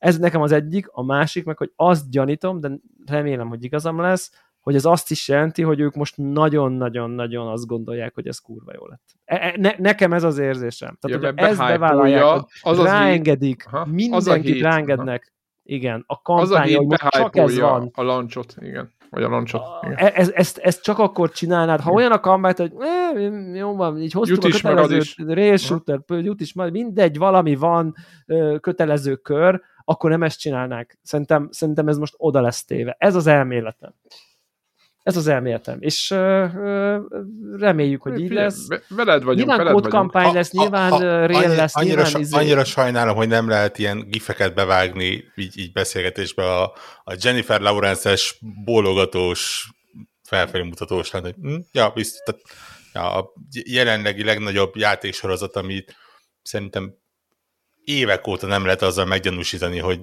ez 0.00 0.18
nekem 0.18 0.42
az 0.42 0.52
egyik, 0.52 0.88
a 0.90 1.04
másik 1.04 1.44
meg, 1.44 1.56
hogy 1.56 1.72
azt 1.76 2.10
gyanítom, 2.10 2.60
de 2.60 2.70
remélem, 3.06 3.48
hogy 3.48 3.64
igazam 3.64 4.00
lesz, 4.00 4.32
hogy 4.60 4.74
ez 4.74 4.84
azt 4.84 5.10
is 5.10 5.28
jelenti, 5.28 5.62
hogy 5.62 5.80
ők 5.80 5.94
most 5.94 6.14
nagyon-nagyon-nagyon 6.16 7.46
azt 7.46 7.66
gondolják, 7.66 8.14
hogy 8.14 8.26
ez 8.26 8.38
kurva 8.38 8.72
jó 8.74 8.86
lett. 8.86 9.02
E, 9.24 9.36
e, 9.36 9.54
ne, 9.56 9.70
nekem 9.78 10.12
ez 10.12 10.22
az 10.22 10.38
érzésem. 10.38 10.96
Tehát, 11.00 11.22
ja, 11.22 11.28
hogy 11.28 11.38
ezt 11.38 11.58
bevállalják, 11.58 12.24
hogy 12.60 12.78
az 12.78 12.82
ráengedik, 12.82 13.64
az 13.70 13.88
mindenkit 13.90 14.60
ráengednek. 14.60 15.32
Igen, 15.62 16.04
a 16.06 16.22
kampány, 16.22 16.74
hogy 16.76 16.86
most 16.86 17.08
csak 17.08 17.36
ez 17.36 17.58
van. 17.58 17.90
A 17.94 18.02
launchot, 18.02 18.54
igen. 18.60 18.92
Vagy 19.10 19.22
a 19.22 19.28
launchot. 19.28 19.62
E, 19.80 20.12
ez, 20.14 20.30
ezt, 20.30 20.58
ezt 20.58 20.82
csak 20.82 20.98
akkor 20.98 21.30
csinálnád, 21.30 21.80
ha 21.80 21.92
olyan 21.92 22.12
a 22.12 22.20
kampány, 22.20 22.54
hogy 22.56 22.72
e, 22.78 23.20
jó 23.54 23.76
van, 23.76 24.00
így 24.00 24.12
hoztuk 24.12 24.44
jut 24.44 24.54
a 24.54 24.56
kötelező 24.56 25.56
shooter, 25.56 26.00
jut 26.08 26.40
is, 26.40 26.52
mindegy, 26.52 27.18
valami 27.18 27.54
van, 27.54 27.94
kötelező 28.60 29.16
kör, 29.16 29.60
akkor 29.90 30.10
nem 30.10 30.22
ezt 30.22 30.38
csinálnák. 30.38 30.98
Szerintem, 31.02 31.48
szerintem 31.50 31.88
ez 31.88 31.96
most 31.96 32.14
oda 32.16 32.40
lesz 32.40 32.64
téve. 32.64 32.96
Ez 32.98 33.14
az 33.14 33.26
elméletem. 33.26 33.94
Ez 35.02 35.16
az 35.16 35.26
elméletem. 35.26 35.76
És 35.80 36.10
uh, 36.10 36.54
uh, 36.54 37.00
reméljük, 37.58 38.02
hogy 38.02 38.20
így 38.20 38.30
lesz. 38.30 38.66
Veled 38.88 39.22
vagyunk, 39.22 39.48
nyilván 39.48 39.64
veled 39.66 39.88
kampány 39.88 40.34
lesz, 40.34 40.50
nyilván 40.50 41.26
rél 41.26 41.48
lesz, 41.48 41.76
annyira, 41.76 42.02
nyilván 42.02 42.20
izé... 42.20 42.36
annyira 42.36 42.64
sajnálom, 42.64 43.16
hogy 43.16 43.28
nem 43.28 43.48
lehet 43.48 43.78
ilyen 43.78 44.08
gifeket 44.08 44.54
bevágni 44.54 45.24
így, 45.34 45.58
így 45.58 45.72
beszélgetésbe 45.72 46.44
a, 46.44 46.72
a 47.04 47.16
Jennifer 47.20 47.60
Lawrence-es 47.60 48.38
bólogatós 48.64 49.70
felfelé 50.22 50.62
mutatós 50.62 51.10
lenne. 51.10 51.30
Hm? 51.40 51.56
Ja, 51.72 51.90
biztos. 51.94 52.20
Tehát, 52.24 52.40
ja, 52.92 53.18
a 53.18 53.32
jelenlegi 53.50 54.24
legnagyobb 54.24 54.76
játéksorozat, 54.76 55.56
amit 55.56 55.96
szerintem 56.42 56.98
évek 57.84 58.26
óta 58.26 58.46
nem 58.46 58.64
lehet 58.64 58.82
azzal 58.82 59.04
meggyanúsítani, 59.04 59.78
hogy 59.78 60.00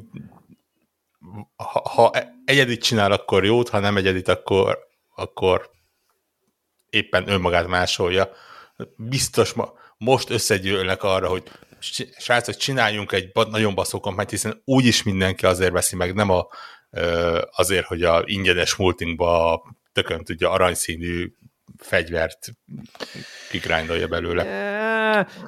ha, 1.55 1.89
ha 1.89 2.11
egyedit 2.45 2.83
csinál, 2.83 3.11
akkor 3.11 3.45
jót, 3.45 3.69
ha 3.69 3.79
nem 3.79 3.97
egyedit, 3.97 4.27
akkor, 4.27 4.79
akkor 5.15 5.69
éppen 6.89 7.29
önmagát 7.29 7.67
másolja. 7.67 8.29
Biztos 8.95 9.53
ma, 9.53 9.73
most 9.97 10.29
összegyűlnek 10.29 11.03
arra, 11.03 11.27
hogy 11.27 11.43
srácok, 12.17 12.55
csináljunk 12.55 13.11
egy 13.11 13.31
nagyon 13.33 13.75
baszó 13.75 13.99
kampányt, 13.99 14.29
hiszen 14.29 14.61
úgyis 14.65 15.03
mindenki 15.03 15.45
azért 15.45 15.71
veszi 15.71 15.95
meg, 15.95 16.13
nem 16.13 16.29
a, 16.29 16.47
azért, 17.51 17.85
hogy 17.85 18.03
a 18.03 18.23
ingyenes 18.25 18.75
multinkba 18.75 19.63
tökön 19.93 20.23
tudja 20.23 20.51
aranyszínű 20.51 21.33
fegyvert 21.77 22.47
kigrándolja 23.49 24.07
belőle. 24.07 24.43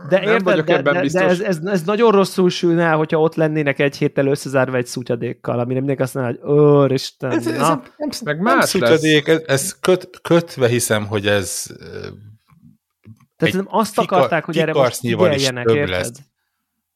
De 0.10 0.20
nem 0.20 0.34
érted, 0.34 0.66
de, 0.66 0.82
de, 0.82 0.92
de 0.92 1.24
ez, 1.24 1.40
ez, 1.40 1.60
ez, 1.66 1.84
nagyon 1.84 2.12
rosszul 2.12 2.50
sülne, 2.50 2.92
hogyha 2.92 3.20
ott 3.20 3.36
lennének 3.36 3.80
egy 3.80 3.98
héttel 3.98 4.28
összezárva 4.28 4.78
egy 4.78 4.86
szutyadékkal, 4.86 5.60
ami 5.60 5.74
mindig 5.74 6.02
azt 6.02 6.14
mondja, 6.14 6.40
hogy 6.42 6.58
őristen, 6.58 7.32
ez, 7.32 7.48
ez, 7.48 7.58
na. 7.58 7.84
Ez, 7.98 8.22
meg 8.22 8.40
más 8.40 8.54
nem 8.54 8.66
szutyadék, 8.66 9.28
ez, 9.28 9.42
ez 9.46 9.80
köt, 9.80 10.10
kötve 10.22 10.68
hiszem, 10.68 11.08
hogy 11.08 11.28
ez 11.28 11.66
tehát 13.38 13.66
azt 13.68 13.98
akarták, 13.98 14.46
hogy 14.46 14.58
erre 14.58 14.74
most 14.74 15.00
figyeljenek, 15.00 15.70
érted? 15.70 15.90
Lesz. 15.90 16.12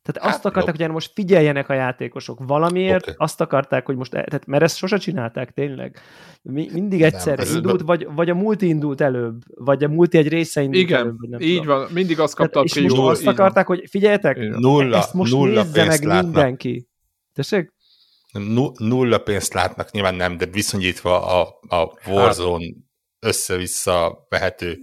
Tehát 0.03 0.27
hát, 0.27 0.35
azt 0.35 0.45
akarták, 0.45 0.65
jó. 0.65 0.71
hogy 0.71 0.81
erre 0.81 0.93
most 0.93 1.11
figyeljenek 1.13 1.69
a 1.69 1.73
játékosok 1.73 2.39
valamiért, 2.45 3.01
okay. 3.01 3.13
azt 3.17 3.41
akarták, 3.41 3.85
hogy 3.85 3.95
most, 3.95 4.13
e- 4.13 4.23
tehát, 4.23 4.45
mert 4.45 4.63
ezt 4.63 4.77
sose 4.77 4.97
csinálták 4.97 5.51
tényleg. 5.51 5.99
Mi, 6.41 6.69
mindig 6.73 7.01
egyszer 7.01 7.37
nem, 7.37 7.55
indult, 7.55 7.77
be... 7.77 7.83
vagy, 7.85 8.07
vagy 8.15 8.29
a 8.29 8.33
multi 8.33 8.67
indult 8.67 9.01
előbb, 9.01 9.41
vagy 9.47 9.83
a 9.83 9.87
multi 9.87 10.17
egy 10.17 10.27
része 10.27 10.61
indult 10.61 10.83
Igen, 10.83 10.99
előbb. 10.99 11.29
Nem 11.29 11.39
így 11.39 11.61
tudom. 11.61 11.77
van, 11.77 11.87
mindig 11.91 12.19
azt 12.19 12.35
kapta 12.35 12.51
tehát, 12.51 12.67
a. 12.67 12.79
És 12.79 12.95
most 12.95 13.09
azt 13.09 13.27
akarták, 13.27 13.67
van. 13.67 13.77
hogy 13.77 13.89
figyeljetek, 13.89 14.37
nulla, 14.37 14.97
ezt 14.97 15.13
most 15.13 15.31
nulla 15.31 15.63
nézze 15.63 15.85
meg 15.85 16.03
látnak. 16.03 16.23
mindenki. 16.23 16.87
Tessék? 17.33 17.73
Nulla 18.77 19.17
pénzt 19.17 19.53
látnak, 19.53 19.91
nyilván 19.91 20.15
nem, 20.15 20.37
de 20.37 20.45
viszonyítva 20.45 21.41
a, 21.41 21.59
a 21.67 21.93
Warzone 22.07 22.65
hát. 22.65 22.73
össze-vissza 23.19 24.25
vehető 24.29 24.77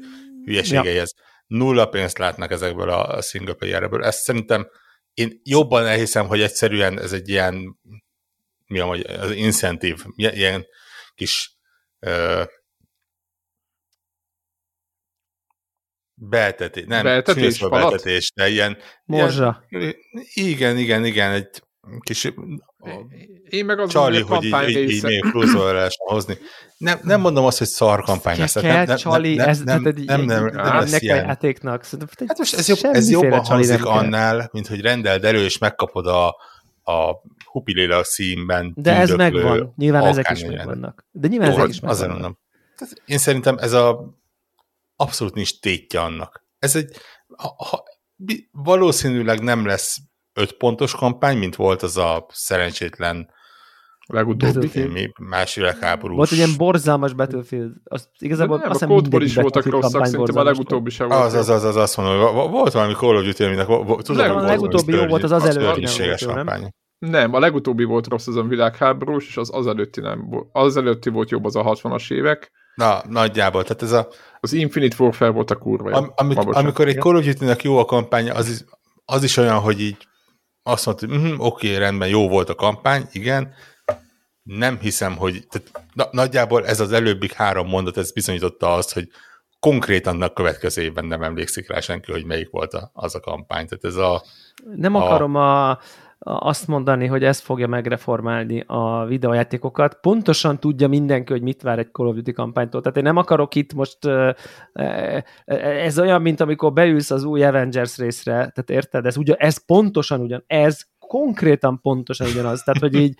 hülyeségeihez. 0.44 1.14
Ja. 1.16 1.24
Nulla 1.46 1.86
pénzt 1.86 2.18
látnak 2.18 2.50
ezekből 2.50 2.90
a 2.90 3.22
single 3.22 3.54
playerből. 3.54 4.04
Ezt 4.04 4.22
szerintem 4.22 4.66
én 5.14 5.40
jobban 5.44 5.86
elhiszem, 5.86 6.26
hogy 6.26 6.40
egyszerűen 6.40 7.00
ez 7.00 7.12
egy 7.12 7.28
ilyen 7.28 7.78
mi 8.66 8.78
a 8.78 8.88
az 9.20 9.30
incentív, 9.30 10.04
ilyen 10.16 10.66
kis 11.14 11.58
uh, 12.00 12.44
beltetés, 16.14 16.84
nem, 16.86 17.02
beltetés, 17.02 17.58
beltetés, 17.58 18.32
de 18.34 18.48
ilyen, 18.48 18.78
Morzsa. 19.04 19.64
Ilyen, 19.68 19.94
igen, 20.34 20.78
igen, 20.78 21.04
igen, 21.04 21.32
egy 21.32 21.62
kis 22.00 22.32
én 23.48 23.64
meg 23.64 23.78
az 23.78 23.90
Csali, 23.90 24.20
hogy 24.20 24.44
így, 24.44 24.68
így, 24.68 24.90
így 24.90 25.02
még 25.02 25.24
lehessen 25.54 26.06
hozni. 26.06 26.38
Nem, 26.76 26.98
nem 27.02 27.20
mondom 27.20 27.44
azt, 27.44 27.58
hogy 27.58 27.66
szar 27.66 28.02
kampány 28.02 28.38
lesz. 28.38 28.54
Nem, 28.54 28.86
nem, 28.86 28.96
Csali, 28.96 29.34
nem, 29.34 29.48
ez, 29.48 29.62
nem, 29.62 29.82
nem, 29.82 29.94
nem, 30.04 30.24
nem, 30.24 30.44
nem 30.44 30.74
lesz 30.74 31.00
ilyen. 31.00 31.16
játéknak. 31.16 31.86
Hát 32.26 32.38
most 32.38 32.54
ez, 32.54 32.68
jobb, 32.68 32.78
ez 32.82 33.10
jobban 33.10 33.44
hangzik 33.44 33.84
annál, 33.84 34.48
mint 34.52 34.66
hogy 34.66 34.80
rendeld 34.80 35.24
elő, 35.24 35.44
és 35.44 35.58
megkapod 35.58 36.06
a, 36.06 36.28
a 36.82 37.22
hupiléla 37.44 38.04
színben. 38.04 38.72
De 38.76 38.96
ez 38.96 39.10
megvan. 39.10 39.72
Nyilván 39.76 40.04
ezek 40.04 40.30
is 40.30 40.44
megvannak. 40.44 41.06
De 41.10 41.28
nyilván 41.28 41.50
Jó, 41.50 41.56
ezek 41.56 41.68
is 41.68 41.80
megvannak. 41.80 41.98
Azért 41.98 42.12
mondom. 42.12 42.38
Én 43.04 43.18
szerintem 43.18 43.56
ez 43.58 43.72
a 43.72 44.14
abszolút 44.96 45.34
nincs 45.34 45.60
tétje 45.60 46.00
annak. 46.00 46.44
Ez 46.58 46.76
egy 46.76 46.96
ha, 47.36 47.54
ha, 47.56 47.84
valószínűleg 48.50 49.42
nem 49.42 49.66
lesz 49.66 49.98
öt 50.32 50.52
pontos 50.52 50.94
kampány, 50.94 51.38
mint 51.38 51.56
volt 51.56 51.82
az 51.82 51.96
a 51.96 52.26
szerencsétlen 52.28 53.30
legutóbbi 54.06 54.86
mi 54.92 55.12
más 55.20 55.54
világháborús. 55.54 56.16
Volt 56.16 56.30
egy 56.30 56.36
ilyen 56.36 56.56
borzalmas 56.56 57.12
Battlefield. 57.12 57.72
Az, 57.84 58.08
igazából 58.18 58.58
nem, 58.58 58.70
azt 58.70 58.82
a 58.82 58.86
Code 58.86 59.24
is 59.24 59.34
voltak 59.34 59.64
rosszak, 59.64 60.06
szerintem 60.06 60.36
a 60.36 60.42
legutóbbi 60.42 60.90
sem 60.90 61.08
volt. 61.08 61.20
Az, 61.20 61.34
az, 61.34 61.48
az, 61.48 61.64
az, 61.64 61.76
azt 61.76 61.96
mondom, 61.96 62.34
hogy 62.34 62.50
volt 62.50 62.72
valami 62.72 62.92
Call 62.92 63.16
of 63.16 63.24
Duty, 63.24 63.44
aminek 63.44 63.66
tudom, 64.02 64.36
a 64.36 64.40
legutóbbi 64.40 64.92
jó 64.92 65.06
volt, 65.06 65.22
az 65.22 65.32
az 65.32 65.56
előtti 65.56 66.04
nem 66.26 66.70
nem, 67.00 67.34
a 67.34 67.38
legutóbbi 67.38 67.84
volt 67.84 68.06
rossz 68.06 68.26
az 68.26 68.36
a 68.36 68.42
világháborús, 68.42 69.26
és 69.26 69.36
az 69.36 69.50
az 69.52 69.66
előtti 69.66 70.00
nem 70.00 70.26
volt. 70.28 70.48
Az 70.52 70.76
előtti 70.76 71.10
volt 71.10 71.30
jobb 71.30 71.44
az 71.44 71.56
a 71.56 71.62
60-as 71.62 72.12
évek. 72.12 72.50
Na, 72.74 73.02
nagyjából. 73.08 73.62
Tehát 73.62 73.82
ez 73.82 73.92
a... 73.92 74.08
Az 74.40 74.52
Infinite 74.52 74.96
Warfare 74.98 75.30
volt 75.30 75.50
a 75.50 75.56
kurva. 75.56 75.90
Am, 75.90 76.12
amit, 76.16 76.38
amikor 76.38 76.88
egy 76.88 76.98
Call 76.98 77.16
of 77.16 77.24
Duty-nek 77.24 77.62
jó 77.62 77.78
a 77.78 77.84
kampánya, 77.84 78.34
az 78.34 78.48
is, 78.48 78.64
az 79.04 79.22
is 79.22 79.36
olyan, 79.36 79.58
hogy 79.58 79.80
így 79.80 80.08
azt 80.70 80.86
mondta, 80.86 81.06
hogy 81.06 81.18
mm, 81.18 81.34
oké, 81.38 81.66
okay, 81.66 81.78
rendben, 81.78 82.08
jó 82.08 82.28
volt 82.28 82.48
a 82.48 82.54
kampány, 82.54 83.06
igen, 83.12 83.54
nem 84.42 84.78
hiszem, 84.78 85.16
hogy 85.16 85.46
tehát, 85.48 85.86
na, 85.92 86.08
nagyjából 86.10 86.66
ez 86.66 86.80
az 86.80 86.92
előbbik 86.92 87.32
három 87.32 87.68
mondat, 87.68 87.96
ez 87.96 88.12
bizonyította 88.12 88.74
azt, 88.74 88.92
hogy 88.92 89.08
konkrétan 89.60 90.22
a 90.22 90.32
következő 90.32 90.82
évben 90.82 91.04
nem 91.04 91.22
emlékszik 91.22 91.68
rá 91.68 91.80
senki, 91.80 92.12
hogy 92.12 92.24
melyik 92.24 92.50
volt 92.50 92.72
a, 92.74 92.90
az 92.92 93.14
a 93.14 93.20
kampány. 93.20 93.66
Tehát 93.66 93.84
ez 93.84 93.96
a, 93.96 94.22
nem 94.76 94.94
a... 94.94 95.04
akarom 95.04 95.34
a, 95.34 95.78
azt 96.22 96.66
mondani, 96.66 97.06
hogy 97.06 97.24
ez 97.24 97.40
fogja 97.40 97.66
megreformálni 97.66 98.64
a 98.66 99.04
videojátékokat. 99.04 99.98
Pontosan 100.00 100.58
tudja 100.58 100.88
mindenki, 100.88 101.32
hogy 101.32 101.42
mit 101.42 101.62
vár 101.62 101.78
egy 101.78 101.90
Call 101.92 102.06
of 102.06 102.14
Duty 102.14 102.32
kampánytól. 102.32 102.80
Tehát 102.80 102.96
én 102.96 103.02
nem 103.02 103.16
akarok 103.16 103.54
itt 103.54 103.74
most, 103.74 103.98
ez 105.44 105.98
olyan, 105.98 106.22
mint 106.22 106.40
amikor 106.40 106.72
beülsz 106.72 107.10
az 107.10 107.24
új 107.24 107.44
Avengers 107.44 107.98
részre, 107.98 108.32
tehát 108.32 108.70
érted? 108.70 109.06
Ez, 109.06 109.16
ugyan, 109.16 109.36
ez 109.38 109.64
pontosan 109.64 110.20
ugyan, 110.20 110.44
ez 110.46 110.80
konkrétan 110.98 111.80
pontosan 111.80 112.26
ugyanaz. 112.26 112.62
Tehát, 112.62 112.80
hogy 112.80 112.94
így 112.94 113.18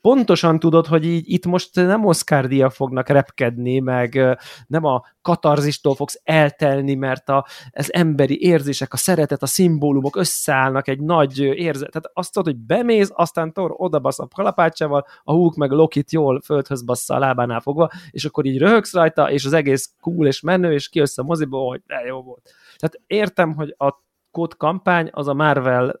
pontosan 0.00 0.58
tudod, 0.58 0.86
hogy 0.86 1.04
így 1.04 1.30
itt 1.30 1.46
most 1.46 1.74
nem 1.74 2.04
Oscar 2.04 2.46
díjak 2.46 2.72
fognak 2.72 3.08
repkedni, 3.08 3.78
meg 3.78 4.38
nem 4.66 4.84
a 4.84 5.02
katarzistól 5.22 5.94
fogsz 5.94 6.20
eltelni, 6.24 6.94
mert 6.94 7.28
a, 7.28 7.46
az 7.70 7.92
emberi 7.92 8.42
érzések, 8.42 8.92
a 8.92 8.96
szeretet, 8.96 9.42
a 9.42 9.46
szimbólumok 9.46 10.16
összeállnak 10.16 10.88
egy 10.88 11.00
nagy 11.00 11.38
érzet. 11.38 11.90
Tehát 11.90 12.10
azt 12.12 12.32
tudod, 12.32 12.54
hogy 12.54 12.64
bemész, 12.64 13.10
aztán 13.14 13.52
Thor 13.52 13.74
odabasz 13.76 14.18
a 14.18 14.28
kalapácsával, 14.34 15.06
a 15.22 15.32
Hulk 15.32 15.54
meg 15.54 15.70
Lokit 15.70 16.12
jól 16.12 16.40
földhöz 16.40 16.84
bassza 16.84 17.14
a 17.14 17.18
lábánál 17.18 17.60
fogva, 17.60 17.90
és 18.10 18.24
akkor 18.24 18.44
így 18.44 18.58
röhögsz 18.58 18.92
rajta, 18.92 19.30
és 19.30 19.44
az 19.44 19.52
egész 19.52 19.94
cool 20.00 20.26
és 20.26 20.40
menő, 20.40 20.72
és 20.72 20.88
kijössz 20.88 21.18
a 21.18 21.22
moziból, 21.22 21.68
hogy 21.68 21.82
de 21.86 22.02
jó 22.06 22.22
volt. 22.22 22.50
Tehát 22.76 23.00
értem, 23.06 23.54
hogy 23.54 23.74
a 23.76 24.06
kód 24.30 24.56
kampány 24.56 25.08
az 25.12 25.28
a 25.28 25.34
Marvel 25.34 26.00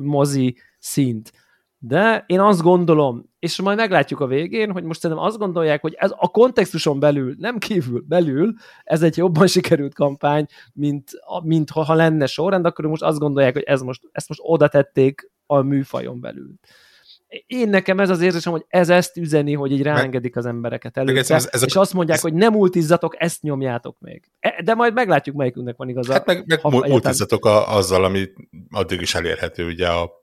mozi 0.00 0.56
szint 0.78 1.32
de 1.78 2.24
én 2.26 2.40
azt 2.40 2.62
gondolom, 2.62 3.30
és 3.38 3.60
majd 3.60 3.76
meglátjuk 3.76 4.20
a 4.20 4.26
végén, 4.26 4.72
hogy 4.72 4.84
most 4.84 5.00
szerintem 5.00 5.26
azt 5.26 5.38
gondolják, 5.38 5.80
hogy 5.80 5.94
ez 5.98 6.10
a 6.16 6.28
kontextuson 6.28 7.00
belül, 7.00 7.34
nem 7.38 7.58
kívül, 7.58 8.04
belül, 8.08 8.54
ez 8.84 9.02
egy 9.02 9.16
jobban 9.16 9.46
sikerült 9.56 9.94
kampány, 9.94 10.46
mint, 10.72 11.10
mint 11.42 11.70
ha, 11.70 11.82
ha 11.82 11.94
lenne 11.94 12.26
sorrend, 12.26 12.64
akkor 12.64 12.84
most 12.84 13.02
azt 13.02 13.18
gondolják, 13.18 13.52
hogy 13.52 13.62
ez 13.62 13.80
most, 13.80 14.02
ezt 14.12 14.28
most 14.28 14.40
oda 14.42 14.68
tették 14.68 15.30
a 15.46 15.60
műfajon 15.60 16.20
belül. 16.20 16.50
Én 17.46 17.68
nekem 17.68 18.00
ez 18.00 18.10
az 18.10 18.20
érzésem, 18.20 18.52
hogy 18.52 18.64
ez 18.68 18.88
ezt 18.88 19.16
üzeni, 19.16 19.54
hogy 19.54 19.72
így 19.72 19.82
ráengedik 19.82 20.36
az 20.36 20.46
embereket 20.46 20.96
előtte, 20.96 21.34
ez, 21.34 21.48
ez 21.50 21.62
a, 21.62 21.64
és 21.64 21.76
azt 21.76 21.94
mondják, 21.94 22.16
ez, 22.16 22.22
hogy 22.22 22.34
nem 22.34 22.52
multizzatok, 22.52 23.22
ezt 23.22 23.42
nyomjátok 23.42 23.96
még. 24.00 24.30
E, 24.40 24.62
de 24.64 24.74
majd 24.74 24.92
meglátjuk, 24.92 25.36
melyikünknek 25.36 25.76
van 25.76 25.88
igaza. 25.88 26.12
Hát 26.12 26.26
meg, 26.26 26.44
meg 26.46 26.60
multizzatok 26.62 27.44
a, 27.44 27.76
azzal, 27.76 28.04
ami 28.04 28.28
addig 28.70 29.00
is 29.00 29.14
elérhető, 29.14 29.66
ugye 29.66 29.88
a 29.88 30.17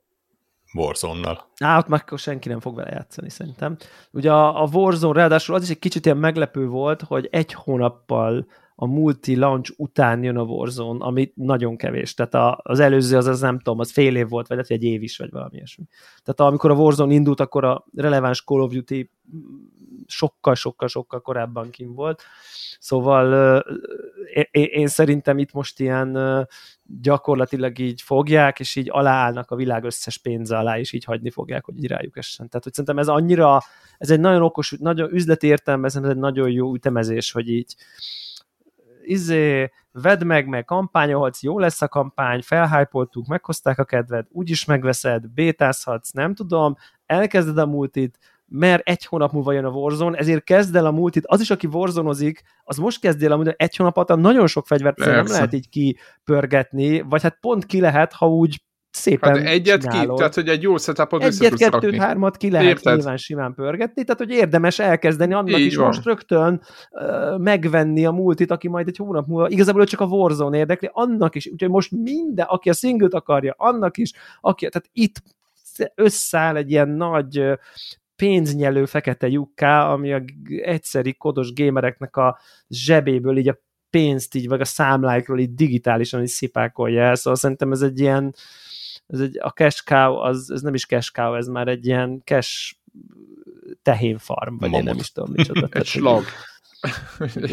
Warzone-nal. 0.76 1.50
Á, 1.58 1.78
ott 1.78 1.88
már 1.88 2.04
senki 2.16 2.50
nem 2.50 2.60
fog 2.60 2.76
vele 2.76 2.90
játszani, 2.92 3.30
szerintem. 3.30 3.78
Ugye 4.12 4.32
a, 4.32 4.64
a 4.64 4.70
Warzone 4.74 5.20
ráadásul 5.20 5.56
az 5.56 5.64
is 5.64 5.70
egy 5.70 5.80
kicsit 5.80 6.06
ilyen 6.06 6.18
meglepő 6.18 6.68
volt, 6.68 7.02
hogy 7.02 7.28
egy 7.32 7.54
hónappal 7.54 8.46
a 8.76 8.86
multi 8.86 9.36
launch 9.36 9.74
után 9.78 10.24
jön 10.24 10.38
a 10.38 10.44
Warzone, 10.44 11.06
ami 11.06 11.32
nagyon 11.36 11.78
kevés. 11.78 12.14
Tehát 12.14 12.34
a, 12.34 12.60
az 12.64 12.80
előző 12.80 13.18
az, 13.18 13.26
az 13.26 13.40
nem 13.40 13.58
tudom, 13.58 13.80
az 13.80 13.92
fél 13.92 14.16
év 14.16 14.30
volt, 14.30 14.48
vagy 14.48 14.58
lehet, 14.58 14.72
egy 14.72 14.84
év 14.84 15.04
is, 15.04 15.18
vagy 15.18 15.32
valami 15.32 15.56
ilyesmi. 15.56 15.84
Tehát 16.24 16.52
amikor 16.52 16.72
a 16.72 16.76
Warzone 16.76 17.14
indult, 17.14 17.40
akkor 17.40 17.64
a 17.66 17.86
releváns 17.96 18.44
Call 18.44 18.62
of 18.62 18.74
Duty 18.74 19.12
sokkal-sokkal-sokkal 20.08 21.22
korábban 21.22 21.70
kim 21.70 21.94
volt. 21.94 22.24
Szóval 22.80 23.60
én 24.52 24.88
szerintem 24.88 25.38
itt 25.38 25.52
most 25.52 25.80
ilyen 25.80 26.18
gyakorlatilag 27.02 27.80
így 27.80 28.02
fogják, 28.02 28.60
és 28.60 28.76
így 28.76 28.90
aláállnak 28.92 29.52
a 29.52 29.56
világ 29.56 29.84
összes 29.84 30.18
pénze 30.18 30.58
alá, 30.58 30.78
és 30.78 30.94
így 30.94 31.04
hagyni 31.04 31.30
fogják, 31.30 31.66
hogy 31.66 31.78
így 31.78 31.88
rájuk 31.88 32.18
essen. 32.18 32.48
Tehát, 32.50 32.64
hogy 32.64 32.74
szerintem 32.74 33.00
ez 33.00 33.08
annyira, 33.08 33.60
ez 33.98 34.10
egy 34.10 34.20
nagyon 34.20 34.42
okos, 34.42 34.76
nagyon 34.80 35.14
üzleti 35.14 35.48
értelme, 35.48 35.86
ez 35.86 35.96
egy 35.96 36.18
nagyon 36.18 36.50
jó 36.50 36.74
ütemezés, 36.74 37.32
hogy 37.32 37.50
így 37.50 37.76
izé, 39.04 39.72
vedd 39.92 40.26
meg, 40.26 40.48
meg 40.48 40.66
kampányolhatsz, 40.66 41.44
jó 41.44 41.60
lesz 41.60 41.82
a 41.82 41.88
kampány, 41.88 42.42
felhájpoltuk, 42.42 43.28
meghozták 43.28 43.80
a 43.80 43.84
kedved, 43.84 44.28
úgyis 44.32 44.66
megveszed, 44.66 45.28
bétázhatsz, 45.28 46.12
nem 46.12 46.34
tudom, 46.34 46.76
elkezded 47.06 47.58
a 47.58 47.66
multit, 47.66 48.20
mert 48.48 48.88
egy 48.88 49.06
hónap 49.06 49.32
múlva 49.32 49.52
jön 49.52 49.66
a 49.66 49.70
Warzone, 49.70 50.18
ezért 50.18 50.44
kezd 50.44 50.76
el 50.76 50.86
a 50.86 50.92
multit. 50.92 51.26
Az 51.26 51.42
is, 51.42 51.50
aki 51.50 51.68
warzonozik, 51.68 52.42
az 52.64 52.78
most 52.78 53.00
kezd 53.00 53.24
el 53.24 53.32
amúgy 53.32 53.54
egy 53.58 53.76
hónap 53.76 53.98
alatt 53.98 54.22
nagyon 54.22 54.48
sok 54.48 54.68
fegyvert 54.68 54.98
nem 54.98 55.26
lehet 55.26 55.54
így 55.54 55.70
kipörgetni, 55.70 57.02
vagy 57.02 57.22
hát 57.22 57.38
pont 57.40 57.66
ki 57.66 57.80
lehet, 57.80 58.14
ha 58.14 58.28
úgy 58.28 58.64
szépen 58.96 59.36
hát 59.38 59.46
egyet 59.46 59.82
csinálod. 59.82 60.10
ki, 60.10 60.16
tehát 60.16 60.36
hogy 60.36 60.48
egy 60.48 60.62
jó 60.62 60.78
setupot 60.78 61.24
Egyet, 61.24 61.54
kettőt, 61.56 61.82
rakni. 61.82 61.98
hármat 61.98 62.38
ki 62.38 62.52
lehet 62.52 62.68
Érted? 62.68 62.96
nyilván 62.96 63.18
simán 63.18 63.54
pörgetni, 63.54 64.04
tehát 64.04 64.20
hogy 64.20 64.30
érdemes 64.30 64.80
elkezdeni 64.80 65.34
annak 65.34 65.60
Így 65.60 65.66
is 65.66 65.76
van. 65.76 65.86
most 65.86 66.04
rögtön 66.04 66.62
uh, 66.92 67.40
megvenni 67.40 68.06
a 68.06 68.12
multit, 68.12 68.52
aki 68.52 68.68
majd 68.68 68.88
egy 68.88 68.98
hónap 68.98 69.28
múlva, 69.28 69.50
igazából 69.50 69.86
csak 69.86 70.00
a 70.00 70.06
Warzone 70.06 70.58
érdekli, 70.58 70.90
annak 70.92 71.36
is, 71.36 71.48
úgyhogy 71.48 71.70
most 71.70 71.92
minden, 71.92 72.46
aki 72.46 72.70
a 72.70 72.74
singlet 72.74 73.14
akarja, 73.14 73.54
annak 73.58 73.98
is, 73.98 74.14
aki, 74.42 74.70
tehát 74.70 74.90
itt 74.94 75.22
összeáll 75.96 76.56
egy 76.56 76.72
ilyen 76.72 76.90
nagy 76.90 77.58
pénznyelő 78.16 78.86
fekete 78.86 79.28
lyukká, 79.28 79.92
ami 79.92 80.14
a 80.14 80.24
egyszeri 80.62 81.14
kodos 81.14 81.54
gémereknek 81.54 82.16
a 82.16 82.40
zsebéből 82.70 83.38
így 83.38 83.50
a 83.50 83.60
pénzt 83.90 84.36
így, 84.36 84.48
vagy 84.48 84.62
a 84.62 84.66
számláikról 84.66 85.40
így 85.40 85.54
digitálisan 85.54 86.22
is 86.22 86.32
szipákolja 86.32 87.04
el, 87.04 87.16
szóval 87.16 87.40
szerintem 87.40 87.72
ez 87.72 87.82
egy 87.82 88.00
ilyen 88.00 88.36
ez 89.08 89.20
egy, 89.20 89.40
a 89.42 89.50
cash 89.50 89.84
cow, 89.84 90.16
az, 90.16 90.52
ez 90.52 90.62
nem 90.62 90.74
is 90.74 90.86
cash 90.86 91.12
cow, 91.12 91.34
ez 91.34 91.48
már 91.48 91.68
egy 91.68 91.86
ilyen 91.86 92.22
cash 92.24 92.74
tehénfarm, 93.82 94.58
vagy 94.58 94.70
Mamut. 94.70 94.78
én 94.78 94.94
nem 94.94 95.00
is 95.00 95.12
tudom 95.12 95.32
micsoda. 95.32 95.68
egy 95.80 95.86
slag. 95.86 96.24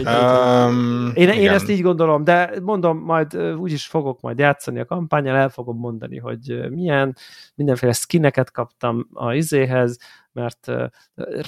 um, 0.04 1.12
én, 1.22 1.28
én 1.28 1.50
ezt 1.50 1.68
így 1.68 1.80
gondolom, 1.80 2.24
de 2.24 2.52
mondom, 2.62 2.98
majd 2.98 3.36
úgyis 3.36 3.86
fogok 3.86 4.20
majd 4.20 4.38
játszani 4.38 4.80
a 4.80 4.84
kampányal, 4.84 5.36
el 5.36 5.48
fogom 5.48 5.78
mondani, 5.78 6.18
hogy 6.18 6.70
milyen, 6.70 7.16
mindenféle 7.54 7.92
skineket 7.92 8.50
kaptam 8.50 9.08
a 9.12 9.32
izéhez, 9.32 9.98
mert 10.32 10.70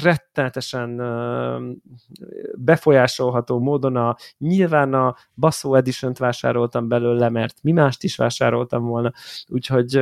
rettenetesen 0.03 1.03
befolyásolható 2.55 3.59
módon 3.59 3.97
a, 3.97 4.17
nyilván 4.39 4.95
a 4.95 5.17
Basso 5.35 5.75
Edition-t 5.75 6.19
vásároltam 6.19 6.89
belőle, 6.89 7.29
mert 7.29 7.63
mi 7.63 7.73
mást 7.73 8.03
is 8.03 8.17
vásároltam 8.17 8.85
volna, 8.85 9.13
úgyhogy 9.49 9.93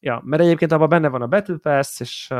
ja, 0.00 0.22
mert 0.24 0.42
egyébként 0.42 0.72
abban 0.72 0.88
benne 0.88 1.08
van 1.08 1.22
a 1.22 1.26
Battle 1.26 1.56
Pass, 1.56 2.00
és 2.00 2.32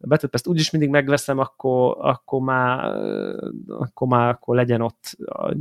a 0.00 0.06
Battle 0.06 0.28
Pass-t 0.28 0.46
úgyis 0.46 0.70
mindig 0.70 0.90
megveszem, 0.90 1.38
akkor, 1.38 1.96
akkor 2.00 2.40
már, 2.40 2.94
akkor 3.66 4.08
már 4.08 4.28
akkor 4.28 4.56
legyen 4.56 4.80
ott 4.80 5.16
a 5.26 5.54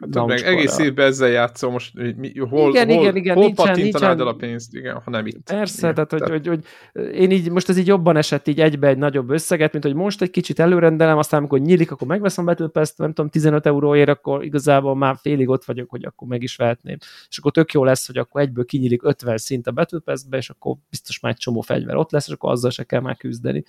hát, 0.00 0.26
meg 0.26 0.40
egész 0.40 0.78
évben 0.78 1.06
ezzel 1.06 1.28
játszol, 1.28 1.70
most 1.70 1.92
mi, 2.16 2.38
hol, 2.38 2.70
igen, 2.70 2.88
hol, 2.88 3.02
igen, 3.02 3.16
igen, 3.16 3.34
hol 3.34 3.44
nincsen, 3.44 3.66
pattintanád 3.66 4.08
nincsen, 4.08 4.20
el 4.20 4.26
a 4.26 4.36
pénzt, 4.36 4.74
igen, 4.74 5.00
ha 5.04 5.10
nem 5.10 5.26
itt. 5.26 5.50
Persze, 5.50 5.78
igen, 5.78 5.94
tehát, 5.94 6.08
tehát, 6.08 6.28
hogy, 6.28 6.46
hogy, 6.46 6.64
hogy, 6.92 7.14
én 7.14 7.30
így, 7.30 7.50
most 7.50 7.68
ez 7.68 7.78
így 7.78 7.86
jobban 7.86 8.16
esett 8.16 8.48
így 8.48 8.60
egybe 8.60 8.88
egy 8.88 8.98
nagyobb 8.98 9.30
összeget, 9.30 9.72
mint 9.72 9.84
hogy 9.84 9.94
most 9.94 10.22
egy 10.22 10.30
kicsit 10.30 10.58
előrendelem, 10.58 11.18
aztán 11.18 11.38
amikor 11.38 11.58
nyílik, 11.58 11.90
akkor 11.90 12.06
megveszem 12.06 12.44
Battle 12.44 12.68
Pass-t, 12.68 12.98
nem 12.98 13.12
tudom, 13.12 13.30
15 13.30 13.66
euróért, 13.66 14.08
akkor 14.08 14.44
igazából 14.44 14.96
már 14.96 15.16
félig 15.20 15.48
ott 15.48 15.64
vagyok, 15.64 15.90
hogy 15.90 16.04
akkor 16.04 16.28
meg 16.28 16.42
is 16.42 16.56
vehetném. 16.56 16.96
És 17.28 17.38
akkor 17.38 17.52
tök 17.52 17.72
jó 17.72 17.84
lesz, 17.84 18.06
hogy 18.06 18.18
akkor 18.18 18.40
egyből 18.40 18.64
kinyílik 18.64 19.04
50 19.04 19.36
szint 19.36 19.66
a 19.66 19.72
Battle 19.72 19.98
Pass-be, 19.98 20.36
és 20.36 20.50
akkor 20.50 20.76
biztos 20.90 21.20
már 21.20 21.32
egy 21.32 21.38
csomó 21.38 21.60
fegyver 21.60 21.96
ott 21.96 22.10
lesz, 22.10 22.26
és 22.26 22.34
akkor 22.34 22.50
azzal 22.50 22.70
se 22.70 22.84
kell 22.84 23.00
már 23.00 23.16
küzdeni. 23.16 23.64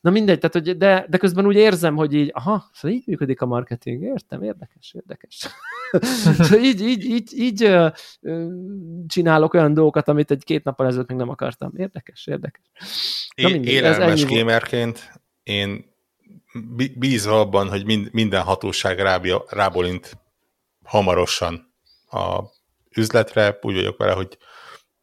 Na 0.00 0.10
mindegy, 0.10 0.38
tehát, 0.38 0.52
hogy 0.52 0.76
de, 0.76 1.06
de 1.08 1.16
közben 1.16 1.46
úgy 1.46 1.56
érzem, 1.56 1.96
hogy 1.96 2.14
így, 2.14 2.30
aha, 2.34 2.70
szóval 2.72 2.96
így 2.96 3.06
működik 3.06 3.40
a 3.40 3.46
marketing, 3.46 4.02
értem, 4.02 4.42
érdekes, 4.42 4.94
érdekes. 4.94 5.46
szóval 6.38 6.64
így, 6.64 6.80
így, 6.80 7.04
így, 7.04 7.32
így 7.38 7.76
csinálok 9.06 9.54
olyan 9.54 9.74
dolgokat, 9.74 10.08
amit 10.08 10.30
egy 10.30 10.44
két 10.44 10.64
nappal 10.64 10.86
ezelőtt 10.86 11.08
még 11.08 11.16
nem 11.16 11.28
akartam. 11.28 11.72
Érdekes, 11.76 12.26
érdekes. 12.26 12.62
Na 13.36 13.48
mindegy, 13.48 13.72
Élelmes 13.72 14.24
gamerként 14.24 15.20
én 15.42 15.84
bízva 16.94 17.40
abban, 17.40 17.68
hogy 17.68 17.84
mind, 17.84 18.08
minden 18.12 18.42
hatóság 18.42 18.98
rábja, 18.98 19.44
rábolint 19.48 20.18
hamarosan 20.84 21.72
a 22.10 22.40
üzletre, 22.96 23.58
úgy 23.62 23.74
vagyok 23.74 23.98
vele, 23.98 24.12
hogy 24.12 24.38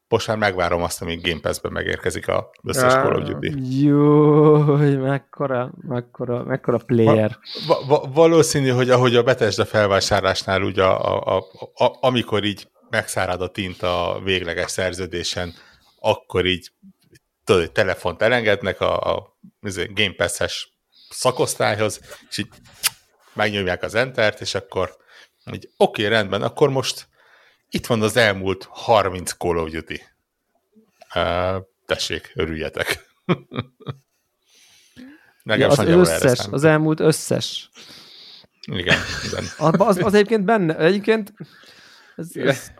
most 0.10 0.28
már 0.28 0.38
megvárom 0.38 0.82
azt, 0.82 1.02
amíg 1.02 1.22
Game 1.28 1.40
Pass-ben 1.40 1.72
megérkezik 1.72 2.28
a 2.28 2.50
összes 2.64 2.94
Call 2.94 3.16
of 3.16 3.24
Duty. 3.24 3.84
Jó, 3.84 4.64
mekkora, 4.96 5.72
mekkora, 5.88 6.44
mekkora 6.44 6.78
player. 6.78 7.38
Va, 7.68 7.86
va, 7.88 8.10
valószínű, 8.14 8.70
hogy 8.70 8.90
ahogy 8.90 9.16
a 9.16 9.24
Bethesda 9.24 9.66
felvásárlásnál, 9.66 10.62
ugye 10.62 10.84
a, 10.84 11.36
a, 11.36 11.38
a, 11.38 11.84
a, 11.84 11.98
amikor 12.02 12.44
így 12.44 12.68
megszárad 12.90 13.42
a 13.42 13.50
tinta 13.50 14.14
a 14.14 14.20
végleges 14.20 14.72
szerződésen, 14.72 15.54
akkor 16.00 16.46
így 16.46 16.72
tudod, 17.44 17.62
hogy 17.62 17.72
telefont 17.72 18.22
elengednek 18.22 18.82
a, 18.82 19.16
a 19.16 19.38
Game 19.94 20.14
Pass-es 20.18 20.74
szakosztályhoz, 21.10 22.02
és 22.30 22.38
így 22.38 22.48
megnyomják 23.34 23.84
az 23.84 23.96
Entert, 23.96 24.42
és 24.42 24.56
akkor 24.56 24.96
oké, 25.46 25.68
okay, 25.78 26.08
rendben, 26.08 26.42
akkor 26.42 26.70
most 26.70 27.09
itt 27.70 27.86
van 27.86 28.02
az 28.02 28.18
elmúlt 28.18 28.68
30 28.70 29.34
Call 29.34 29.58
of 29.58 29.70
Duty. 29.70 30.02
Uh, 31.16 31.64
tessék, 31.86 32.32
örüljetek. 32.36 33.08
ja, 35.44 35.68
az 35.68 35.80
összes, 35.80 36.40
az 36.52 36.64
elmúlt 36.64 37.00
összes. 37.00 37.70
Igen, 38.66 38.98
igen. 39.28 39.44
Az, 39.58 39.74
az, 39.78 39.98
az 39.98 40.14
egyébként 40.14 40.46
benne, 40.46 40.78
egyébként 40.78 41.34
ez, 42.16 42.36
ez, 42.36 42.72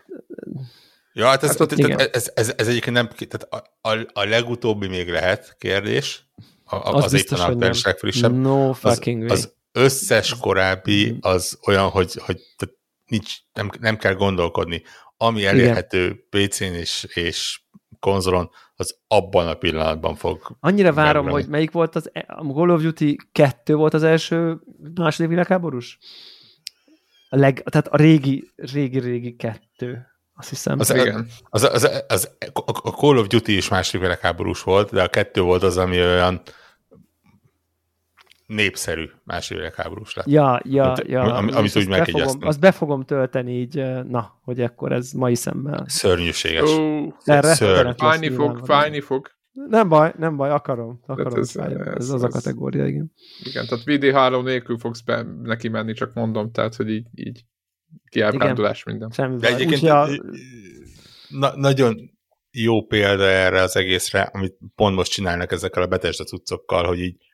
Ja, 1.14 1.26
hát 1.26 1.44
ez, 1.44 1.58
hát 1.58 1.68
tehát, 1.68 2.16
ez, 2.16 2.32
ez, 2.34 2.54
ez, 2.58 2.68
egyébként 2.68 2.96
nem, 2.96 3.08
tehát 3.08 3.48
a, 3.82 3.90
a, 3.90 4.06
a 4.14 4.24
legutóbbi 4.24 4.88
még 4.88 5.10
lehet 5.10 5.56
kérdés, 5.58 6.24
a, 6.66 6.76
a, 6.76 6.94
az, 6.94 7.04
az 7.04 7.14
éppen 7.14 7.40
aktuális 7.40 7.84
legfrissebb. 7.84 8.36
No 8.36 8.74
fucking 8.74 9.24
az, 9.24 9.32
az 9.32 9.54
összes 9.72 10.38
korábbi 10.40 11.18
az 11.22 11.58
olyan, 11.66 11.90
hogy, 11.90 12.14
hogy 12.26 12.42
tehát 12.58 12.76
nincs, 13.10 13.36
nem, 13.54 13.70
nem 13.80 13.98
kell 13.98 14.14
gondolkodni. 14.14 14.84
Ami 15.18 15.46
elérhető 15.46 16.28
PC-n 16.30 16.64
és, 16.64 17.08
és 17.14 17.62
konzolon, 18.00 18.50
az 18.76 18.98
abban 19.08 19.48
a 19.48 19.54
pillanatban 19.54 20.16
fog. 20.16 20.58
Annyira 20.60 20.94
várom, 20.94 21.24
megrani. 21.24 21.44
hogy 21.44 21.52
melyik 21.52 21.72
volt 21.72 21.96
az, 21.96 22.10
e- 22.14 22.26
a 22.28 22.44
Call 22.44 22.70
of 22.70 22.82
Duty 22.82 23.18
2 23.32 23.76
volt 23.76 23.94
az 23.94 24.04
első 24.04 24.60
második 24.94 25.30
világháborús? 25.30 25.98
A 27.30 27.36
leg, 27.36 27.64
tehát 27.70 27.88
a 27.88 27.98
régi, 27.98 28.52
régi, 28.56 29.00
régi 29.00 29.36
kettő. 29.36 30.08
Azt 30.34 30.50
hiszem. 30.50 30.80
Az, 30.80 30.90
igen. 30.90 31.28
Az, 31.50 31.64
az, 31.64 31.84
az, 31.84 32.04
az, 32.08 32.30
a 32.64 32.90
Call 32.90 33.18
of 33.18 33.28
Duty 33.28 33.56
is 33.56 33.70
második 33.70 34.02
világháborús 34.02 34.64
volt, 34.64 34.92
de 34.92 35.04
a 35.04 35.08
kettő 35.08 35.42
volt 35.42 35.64
az, 35.64 35.78
ami 35.78 36.00
olyan 36.00 36.42
népszerű 38.50 39.06
második 39.24 39.58
világháborús 39.58 40.14
lett. 40.14 40.28
Ja, 40.28 40.60
ja, 40.64 40.86
Mint, 40.86 41.10
ja. 41.10 41.22
Am, 41.22 41.50
amit 41.54 41.76
úgy 41.76 41.88
megjegyeztem. 41.88 42.48
Azt 42.48 42.60
be 42.60 42.72
fogom 42.72 43.04
tölteni 43.04 43.60
így, 43.60 43.76
na, 44.08 44.40
hogy 44.42 44.62
akkor 44.62 44.92
ez 44.92 45.12
mai 45.12 45.36
szemmel. 45.36 45.86
Szörnyűséges. 45.88 46.72
Uh, 46.72 47.14
Szörny. 47.42 47.92
Fájni 47.98 48.30
fog, 48.30 48.66
fájni 48.66 49.00
fog. 49.00 49.32
Nem 49.52 49.90
baj, 49.90 50.14
nem 50.18 50.36
baj, 50.36 50.50
akarom. 50.50 51.00
akarom 51.08 51.40
ez, 51.40 51.56
ez, 51.56 51.76
ez, 51.96 52.10
az 52.10 52.24
a 52.24 52.28
kategória, 52.28 52.86
igen. 52.86 53.12
Igen, 53.44 53.66
tehát 53.68 53.84
VD3 53.86 54.44
nélkül 54.44 54.78
fogsz 54.78 55.02
be 55.02 55.26
neki 55.44 55.68
menni, 55.68 55.94
csak 55.94 56.14
mondom, 56.14 56.52
tehát, 56.52 56.76
hogy 56.76 56.90
így, 56.90 57.08
így 57.14 57.46
kiábrándulás 58.10 58.84
minden. 58.84 59.10
Semmi 59.10 59.38
De 59.38 59.48
egyébként 59.48 59.84
a... 59.84 60.08
na, 61.30 61.56
nagyon 61.56 62.18
jó 62.52 62.86
példa 62.86 63.24
erre 63.24 63.62
az 63.62 63.76
egészre, 63.76 64.22
amit 64.22 64.58
pont 64.76 64.96
most 64.96 65.12
csinálnak 65.12 65.52
ezekkel 65.52 65.84
a 65.84 65.88
Bethesda 65.88 66.24
cuccokkal, 66.24 66.86
hogy 66.86 67.00
így 67.00 67.29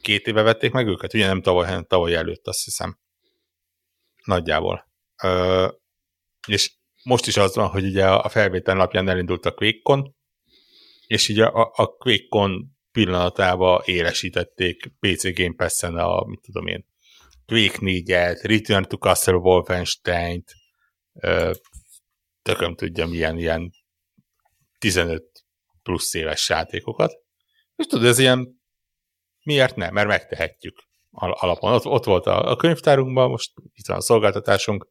két 0.00 0.26
éve 0.26 0.42
vették 0.42 0.72
meg 0.72 0.86
őket, 0.86 1.14
ugye 1.14 1.26
nem 1.26 1.42
tavaly, 1.42 1.66
hanem 1.66 1.84
tavaly 1.84 2.14
előtt, 2.14 2.46
azt 2.46 2.64
hiszem. 2.64 2.98
Nagyjából. 4.24 4.92
Ö, 5.22 5.68
és 6.46 6.72
most 7.02 7.26
is 7.26 7.36
az 7.36 7.54
van, 7.54 7.68
hogy 7.68 7.84
ugye 7.84 8.06
a 8.06 8.28
felvétel 8.28 8.74
napján 8.74 9.08
elindult 9.08 9.46
a 9.46 9.54
QuakeCon, 9.56 10.16
és 11.06 11.28
így 11.28 11.40
a, 11.40 11.72
a 11.74 11.96
QuakeCon 11.98 12.72
pillanatában 12.92 13.82
élesítették 13.84 14.92
PC 15.00 15.34
Game 15.34 15.54
Pass-en 15.56 15.96
a, 15.96 16.24
mit 16.24 16.40
tudom 16.40 16.66
én, 16.66 16.86
Quake 17.46 17.78
4-et, 17.80 18.40
Return 18.42 18.82
to 18.82 18.96
Castle 18.96 19.34
Wolfenstein-t, 19.34 20.54
tököm 22.42 22.74
tudja 22.74 23.06
milyen 23.06 23.38
ilyen 23.38 23.72
15 24.78 25.24
plusz 25.82 26.14
éves 26.14 26.48
játékokat. 26.48 27.12
És 27.76 27.86
tudod, 27.86 28.06
ez 28.06 28.18
ilyen 28.18 28.62
miért 29.44 29.76
nem? 29.76 29.92
Mert 29.92 30.08
megtehetjük 30.08 30.76
alapon. 31.10 31.72
Ott, 31.72 31.86
ott 31.86 32.04
volt 32.04 32.26
a, 32.26 32.50
a 32.50 32.56
könyvtárunkban, 32.56 33.30
most 33.30 33.52
itt 33.72 33.86
van 33.86 33.96
a 33.96 34.00
szolgáltatásunk, 34.00 34.88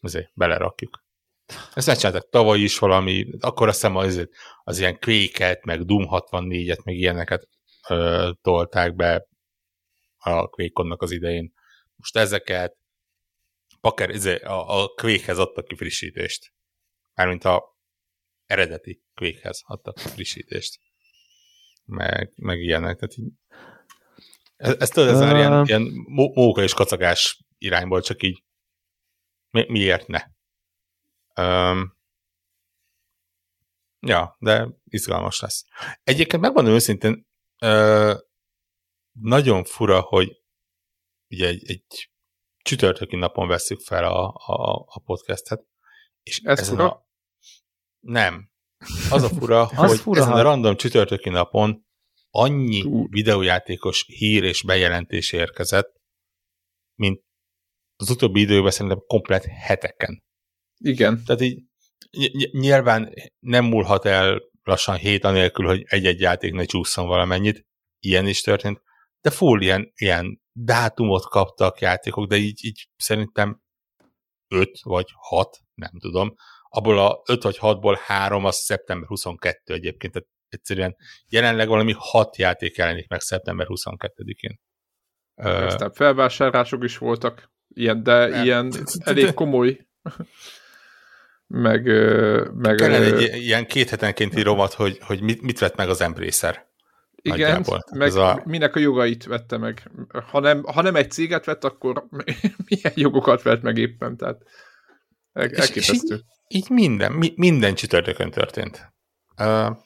azért 0.00 0.30
belerakjuk. 0.34 1.04
Ezt 1.74 1.86
megcsináltak 1.86 2.28
tavaly 2.28 2.58
is 2.58 2.78
valami, 2.78 3.26
akkor 3.40 3.68
azt 3.68 3.80
hiszem 3.80 3.96
az, 3.96 4.28
az 4.64 4.78
ilyen 4.78 4.98
quake 4.98 5.60
meg 5.62 5.84
Doom 5.84 6.06
64-et, 6.10 6.84
meg 6.84 6.94
ilyeneket 6.94 7.48
ö, 7.88 8.30
tolták 8.42 8.94
be 8.94 9.26
a 10.18 10.48
quake 10.48 10.94
az 10.98 11.10
idején. 11.10 11.52
Most 11.96 12.16
ezeket 12.16 12.76
Packer, 13.80 14.10
izé, 14.10 14.36
a, 14.36 14.82
a 14.82 14.88
Quake-hez 14.88 15.38
adtak 15.38 15.64
ki 15.64 15.74
frissítést. 15.74 16.52
Mármint 17.14 17.44
a 17.44 17.76
eredeti 18.46 19.02
Quake-hez 19.14 19.62
adtak 19.64 19.94
ki 19.94 20.08
frissítést. 20.08 20.80
Meg, 21.86 22.32
meg 22.36 22.60
ilyenek. 22.60 22.98
Tehát 22.98 23.16
így, 23.16 23.32
ez, 24.56 24.88
tudod, 24.88 25.08
ez 25.08 25.20
uh... 25.20 25.26
már 25.26 25.36
ilyen, 25.36 25.64
ilyen 25.66 26.04
móka 26.08 26.62
és 26.62 26.74
kacagás 26.74 27.44
irányból, 27.58 28.00
csak 28.00 28.22
így 28.22 28.44
mi, 29.50 29.64
miért 29.68 30.06
ne? 30.06 30.22
Um, 31.42 31.96
ja, 34.00 34.36
de 34.38 34.68
izgalmas 34.84 35.40
lesz. 35.40 35.64
Egyébként 36.04 36.42
megmondom 36.42 36.74
őszintén, 36.74 37.26
uh, 37.60 38.14
nagyon 39.12 39.64
fura, 39.64 40.00
hogy 40.00 40.42
ugye 41.28 41.46
egy, 41.46 41.70
egy 41.70 42.10
csütörtöki 42.56 43.16
napon 43.16 43.48
veszük 43.48 43.80
fel 43.80 44.04
a, 44.04 44.34
a, 44.46 44.86
a 44.88 45.00
podcastet. 45.04 45.66
És 46.22 46.40
Ez 46.44 46.68
fura? 46.68 46.90
A... 46.90 47.08
Nem. 48.00 48.50
Az 49.10 49.22
a 49.22 49.28
fura, 49.28 49.64
hogy 49.64 49.98
fura, 49.98 50.20
ezen 50.20 50.32
a 50.32 50.42
random 50.42 50.76
csütörtöki 50.76 51.28
napon 51.28 51.86
annyi 52.30 52.80
Tú. 52.80 53.08
videójátékos 53.08 54.04
hír 54.06 54.42
és 54.42 54.62
bejelentés 54.62 55.32
érkezett, 55.32 56.00
mint 56.94 57.22
az 57.96 58.10
utóbbi 58.10 58.40
időben 58.40 58.70
szerintem 58.70 59.02
komplet 59.06 59.44
heteken. 59.44 60.24
Igen. 60.76 61.24
Tehát 61.24 61.40
így 61.40 61.62
nyilván 62.50 63.12
nem 63.38 63.64
múlhat 63.64 64.04
el 64.04 64.40
lassan 64.62 64.96
hét 64.96 65.24
anélkül, 65.24 65.66
hogy 65.66 65.84
egy-egy 65.86 66.20
játék 66.20 66.52
ne 66.52 66.64
csúszson 66.64 67.06
valamennyit. 67.06 67.66
Ilyen 67.98 68.26
is 68.26 68.40
történt. 68.40 68.82
De 69.20 69.30
full 69.30 69.60
ilyen, 69.60 69.92
ilyen 69.94 70.40
dátumot 70.52 71.24
kaptak 71.24 71.80
játékok, 71.80 72.26
de 72.26 72.36
így, 72.36 72.64
így 72.64 72.88
szerintem 72.96 73.60
5 74.48 74.70
vagy 74.82 75.06
6, 75.16 75.58
nem 75.74 75.98
tudom. 75.98 76.34
Abból 76.68 76.98
a 76.98 77.22
5 77.26 77.42
vagy 77.42 77.58
6-ból 77.60 77.98
3 78.06 78.44
az 78.44 78.56
szeptember 78.56 79.08
22 79.08 79.74
egyébként, 79.74 80.12
tehát 80.12 80.28
egyszerűen 80.48 80.96
jelenleg 81.28 81.68
valami 81.68 81.94
6 81.98 82.36
játék 82.36 82.76
jelenik 82.76 83.08
meg 83.08 83.20
szeptember 83.20 83.66
22-én. 83.68 84.60
Aztán 85.34 85.92
felvásárlások 85.92 86.84
is 86.84 86.98
voltak, 86.98 87.50
ilyen, 87.68 88.02
de 88.02 88.26
nem. 88.26 88.44
ilyen 88.44 88.72
elég 88.98 89.34
komoly. 89.34 89.86
meg, 91.46 91.84
meg 92.54 92.74
Kellene 92.74 93.16
egy 93.16 93.42
ilyen 93.42 93.66
két 93.66 93.90
hetenkénti 93.90 94.42
rovat, 94.42 94.72
hogy, 94.72 94.98
hogy 95.00 95.20
mit, 95.20 95.42
mit 95.42 95.58
vett 95.58 95.76
meg 95.76 95.88
az 95.88 96.00
Embracer. 96.00 96.66
Igen, 97.14 97.38
Nagyjából. 97.38 97.84
meg 97.92 98.14
a... 98.14 98.42
minek 98.44 98.76
a 98.76 98.78
jogait 98.78 99.24
vette 99.24 99.56
meg. 99.56 99.90
Ha 100.30 100.40
nem, 100.40 100.62
ha 100.64 100.82
nem 100.82 100.96
egy 100.96 101.10
céget 101.10 101.44
vett, 101.44 101.64
akkor 101.64 102.06
milyen 102.68 102.92
jogokat 102.94 103.42
vett 103.42 103.62
meg 103.62 103.76
éppen, 103.76 104.16
tehát 104.16 104.42
elképesztő. 105.36 105.80
És, 105.80 105.88
és 105.88 106.02
így, 106.02 106.24
így 106.48 106.70
minden, 106.70 107.12
mi, 107.12 107.32
minden 107.36 107.74
csütörtökön 107.74 108.30
történt. 108.30 108.92
Uh, 109.38 109.76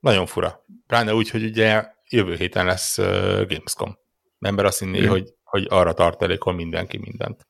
nagyon 0.00 0.26
fura. 0.26 0.64
Pláne 0.86 1.14
úgy, 1.14 1.30
hogy 1.30 1.44
ugye 1.44 1.92
jövő 2.08 2.34
héten 2.34 2.66
lesz 2.66 2.98
uh, 2.98 3.46
Gamescom. 3.46 3.98
Ember 4.40 4.64
azt 4.64 4.78
hinné, 4.78 5.06
hogy, 5.06 5.34
hogy 5.42 5.66
arra 5.68 5.92
tartalékol 5.92 6.52
mindenki 6.52 6.98
mindent. 6.98 7.46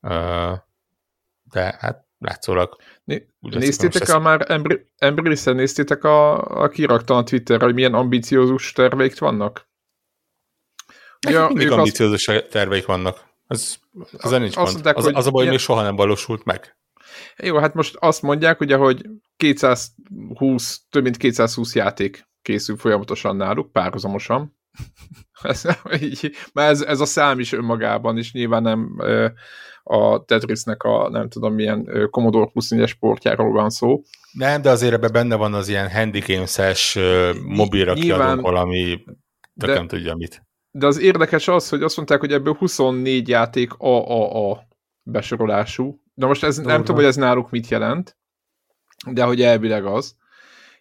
Uh, 0.00 0.56
de 1.42 1.76
hát 1.78 2.06
látszólag. 2.18 2.76
Né, 3.04 3.26
néztétek 3.40 4.08
a 4.08 4.18
már 4.18 4.64
Embracer, 4.96 5.54
néztétek 5.54 6.04
a, 6.04 6.42
a 6.62 6.68
kirakta 6.68 7.16
a 7.16 7.22
Twitterre, 7.22 7.64
hogy 7.64 7.74
milyen 7.74 7.94
ambiciózus 7.94 8.72
terveik 8.72 9.18
vannak? 9.18 9.68
Ja, 11.28 11.48
még 11.48 11.70
ambiciózus 11.70 12.28
az... 12.28 12.44
terveik 12.50 12.86
vannak. 12.86 13.27
Ez, 13.48 13.76
az 14.16 14.30
nincs 14.30 14.56
azt 14.56 14.72
mondták, 14.72 14.96
az, 14.96 15.04
hogy 15.04 15.14
az 15.14 15.26
a 15.26 15.30
baj, 15.30 15.42
hogy 15.42 15.50
még 15.50 15.60
soha 15.62 15.82
nem 15.82 15.96
valósult 15.96 16.44
meg. 16.44 16.76
Jó, 17.36 17.58
hát 17.58 17.74
most 17.74 17.96
azt 18.00 18.22
mondják, 18.22 18.60
ugye, 18.60 18.76
hogy 18.76 19.06
220, 19.36 20.82
több 20.90 21.02
mint 21.02 21.16
220 21.16 21.74
játék 21.74 22.28
készül 22.42 22.76
folyamatosan 22.76 23.36
náluk, 23.36 23.72
párhuzamosan. 23.72 24.56
ez, 25.42 25.62
így, 26.00 26.32
mert 26.52 26.70
ez, 26.70 26.80
ez 26.80 27.00
a 27.00 27.04
szám 27.04 27.38
is 27.38 27.52
önmagában 27.52 28.18
is 28.18 28.32
nyilván 28.32 28.62
nem 28.62 28.96
a 29.82 30.24
Tetrisnek 30.24 30.82
a 30.82 31.08
nem 31.10 31.28
tudom 31.28 31.54
milyen 31.54 32.08
Commodore 32.10 32.50
Plus 32.52 32.68
4 32.68 32.88
sportjáról 32.88 33.52
van 33.52 33.70
szó. 33.70 34.02
Nem, 34.32 34.62
de 34.62 34.70
azért 34.70 34.92
ebben 34.92 35.12
benne 35.12 35.34
van 35.34 35.54
az 35.54 35.68
ilyen 35.68 35.90
handygames-es 35.90 36.98
mobilra 37.44 37.92
Nyilván, 37.92 38.26
kiadók 38.26 38.40
valami, 38.40 39.04
de, 39.52 39.66
nem 39.66 39.86
tudja 39.86 40.14
mit. 40.14 40.47
De 40.78 40.86
az 40.86 40.98
érdekes 40.98 41.48
az, 41.48 41.68
hogy 41.68 41.82
azt 41.82 41.96
mondták, 41.96 42.20
hogy 42.20 42.32
ebből 42.32 42.54
24 42.54 43.28
játék 43.28 43.72
AAA 43.78 44.68
besorolású. 45.02 46.02
De 46.14 46.26
most 46.26 46.44
ez, 46.44 46.56
nem 46.56 46.78
tudom, 46.78 46.96
hogy 46.96 47.04
ez 47.04 47.16
náluk 47.16 47.50
mit 47.50 47.68
jelent, 47.68 48.16
de 49.10 49.22
hogy 49.22 49.42
elvileg 49.42 49.86
az. 49.86 50.16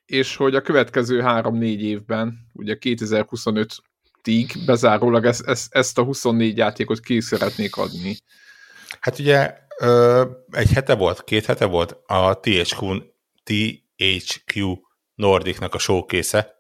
És 0.06 0.36
hogy 0.36 0.56
a 0.56 0.62
következő 0.62 1.22
3-4 1.26 1.62
évben, 1.80 2.50
ugye 2.54 2.78
2025-ig 2.80 4.64
bezárólag 4.66 5.26
ezt, 5.26 5.68
ezt 5.70 5.98
a 5.98 6.04
24 6.04 6.58
játékot 6.58 7.00
ki 7.00 7.22
szeretnék 7.22 7.76
adni. 7.76 8.18
Hát 9.00 9.20
ugye 9.20 9.58
ö, 9.80 10.24
egy 10.52 10.72
hete 10.72 10.96
volt, 10.96 11.24
két 11.24 11.46
hete 11.46 11.66
volt 11.66 11.98
a 12.06 12.40
THQ, 12.40 12.98
THQ 13.44 14.76
Nordicnak 15.16 15.74
a 15.74 15.80
showkésze, 15.80 16.57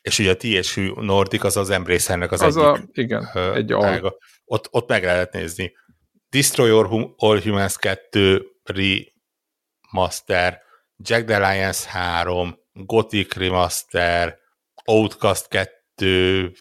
és 0.00 0.18
ugye 0.18 0.30
a 0.30 0.36
THQ 0.36 1.00
Nordic 1.00 1.44
az 1.44 1.56
az 1.56 1.70
Embracernek 1.70 2.32
az, 2.32 2.42
az 2.42 2.56
egyik 2.56 2.66
a, 2.66 2.78
igen, 2.92 3.30
ö, 3.34 3.54
egy 3.54 3.72
ága. 3.72 4.16
Ott, 4.44 4.68
ott 4.70 4.88
meg 4.88 5.04
lehet 5.04 5.32
nézni. 5.32 5.72
Destroy 6.28 6.70
All 7.16 7.40
Humans 7.40 7.76
2 7.76 8.46
re 8.64 8.98
Master, 9.90 10.60
Jack 10.96 11.24
the 11.26 11.52
Lions 11.52 11.84
3, 11.84 12.58
Gothic 12.72 13.34
Remaster, 13.34 14.38
Outcast 14.84 15.48
2, 15.48 16.52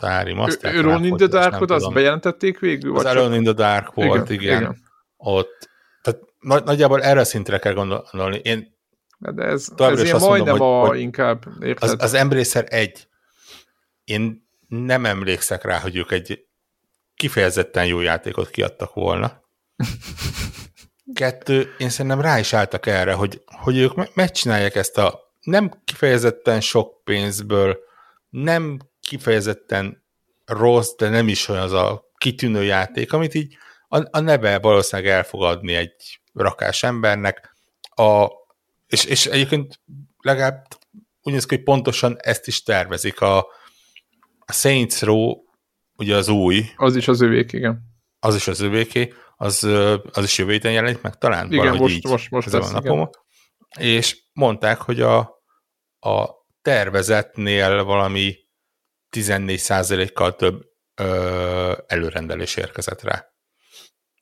Tári 0.00 0.32
Master. 0.32 0.74
Alone 0.74 1.06
in 1.06 1.16
the 1.16 1.26
Dark-ot 1.26 1.70
azt 1.70 1.92
bejelentették 1.92 2.58
végül? 2.58 2.96
Az 2.96 3.04
Alone 3.04 3.36
in 3.36 3.42
the 3.42 3.52
Dark 3.52 3.94
volt, 3.94 4.30
igen. 4.30 4.42
igen. 4.42 4.60
igen. 4.60 4.76
Ott, 5.16 5.68
tehát 6.02 6.20
nagy, 6.38 6.64
nagyjából 6.64 7.02
erre 7.02 7.24
szintre 7.24 7.58
kell 7.58 7.72
gondolni. 7.72 8.40
Én 8.42 8.78
de 9.20 9.42
ez, 9.42 9.68
ez 9.76 10.02
ilyen 10.02 10.16
majdnem 10.18 10.56
mondom, 10.56 10.82
a 10.82 10.86
hogy, 10.86 11.00
inkább, 11.00 11.44
érted? 11.60 11.90
Az, 11.90 11.96
az 11.98 12.14
Embracer 12.14 12.66
egy. 12.68 13.08
Én 14.04 14.48
nem 14.68 15.06
emlékszek 15.06 15.64
rá, 15.64 15.78
hogy 15.78 15.96
ők 15.96 16.10
egy 16.10 16.44
kifejezetten 17.14 17.86
jó 17.86 18.00
játékot 18.00 18.50
kiadtak 18.50 18.94
volna. 18.94 19.42
Kettő, 21.14 21.74
én 21.78 21.88
szerintem 21.88 22.20
rá 22.20 22.38
is 22.38 22.52
álltak 22.52 22.86
erre, 22.86 23.12
hogy, 23.12 23.42
hogy 23.46 23.78
ők 23.78 24.14
megcsinálják 24.14 24.74
ezt 24.74 24.98
a 24.98 25.20
nem 25.40 25.70
kifejezetten 25.84 26.60
sok 26.60 27.04
pénzből, 27.04 27.78
nem 28.30 28.78
kifejezetten 29.00 30.04
rossz, 30.44 30.94
de 30.96 31.08
nem 31.08 31.28
is 31.28 31.48
olyan 31.48 31.62
az 31.62 31.72
a 31.72 32.10
kitűnő 32.16 32.62
játék, 32.62 33.12
amit 33.12 33.34
így 33.34 33.56
a, 33.88 34.18
a 34.18 34.20
neve 34.20 34.58
valószínűleg 34.58 35.12
elfogadni 35.12 35.74
egy 35.74 36.20
rakás 36.32 36.82
embernek, 36.82 37.54
a, 37.94 38.26
és, 38.90 39.04
és 39.04 39.26
egyébként 39.26 39.80
legalább 40.18 40.66
úgy 41.22 41.32
néz 41.32 41.46
ki, 41.46 41.54
hogy 41.54 41.64
pontosan 41.64 42.16
ezt 42.20 42.46
is 42.46 42.62
tervezik. 42.62 43.20
A, 43.20 43.38
a 44.38 44.52
Saints 44.52 45.00
Row, 45.00 45.44
ugye 45.96 46.16
az 46.16 46.28
új. 46.28 46.64
Az 46.76 46.96
is 46.96 47.08
az 47.08 47.20
övék, 47.20 47.52
igen. 47.52 47.82
Az 48.18 48.34
is 48.34 48.48
az 48.48 48.60
övéké, 48.60 49.12
az, 49.36 49.64
az 50.12 50.24
is 50.24 50.38
jövő 50.38 50.52
héten 50.52 50.72
jelenik 50.72 51.00
meg 51.00 51.18
talán? 51.18 51.52
Igen, 51.52 51.76
most, 51.76 51.94
így, 51.94 52.04
most, 52.04 52.30
most 52.30 52.54
a 52.54 52.70
napom. 52.70 53.10
És 53.78 54.22
mondták, 54.32 54.80
hogy 54.80 55.00
a, 55.00 55.18
a 55.98 56.28
tervezetnél 56.62 57.84
valami 57.84 58.36
14%-kal 59.16 60.36
több 60.36 60.64
ö, 60.94 61.76
előrendelés 61.86 62.56
érkezett 62.56 63.02
rá. 63.02 63.24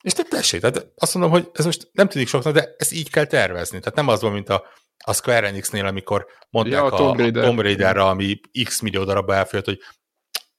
És 0.09 0.15
te 0.15 0.23
tessék, 0.23 0.61
tehát 0.61 0.93
azt 0.97 1.15
mondom, 1.15 1.33
hogy 1.33 1.51
ez 1.53 1.65
most 1.65 1.89
nem 1.93 2.09
tűnik 2.09 2.29
soknak, 2.29 2.55
de 2.55 2.75
ezt 2.79 2.93
így 2.93 3.11
kell 3.11 3.25
tervezni. 3.25 3.79
Tehát 3.79 3.95
nem 3.95 4.09
az 4.09 4.21
van, 4.21 4.33
mint 4.33 4.49
a, 4.49 4.65
a 5.05 5.13
Square 5.13 5.47
Enix-nél, 5.47 5.87
amikor 5.87 6.27
mondták 6.51 6.75
ja, 6.75 6.85
a, 6.85 6.97
Tomb, 6.97 7.19
Raider. 7.19 7.43
a 7.43 7.47
Tomb 7.47 7.61
Raider-re, 7.61 8.03
ami 8.05 8.41
x 8.65 8.81
millió 8.81 9.05
darabba 9.05 9.35
elfolyott, 9.35 9.65
hogy 9.65 9.81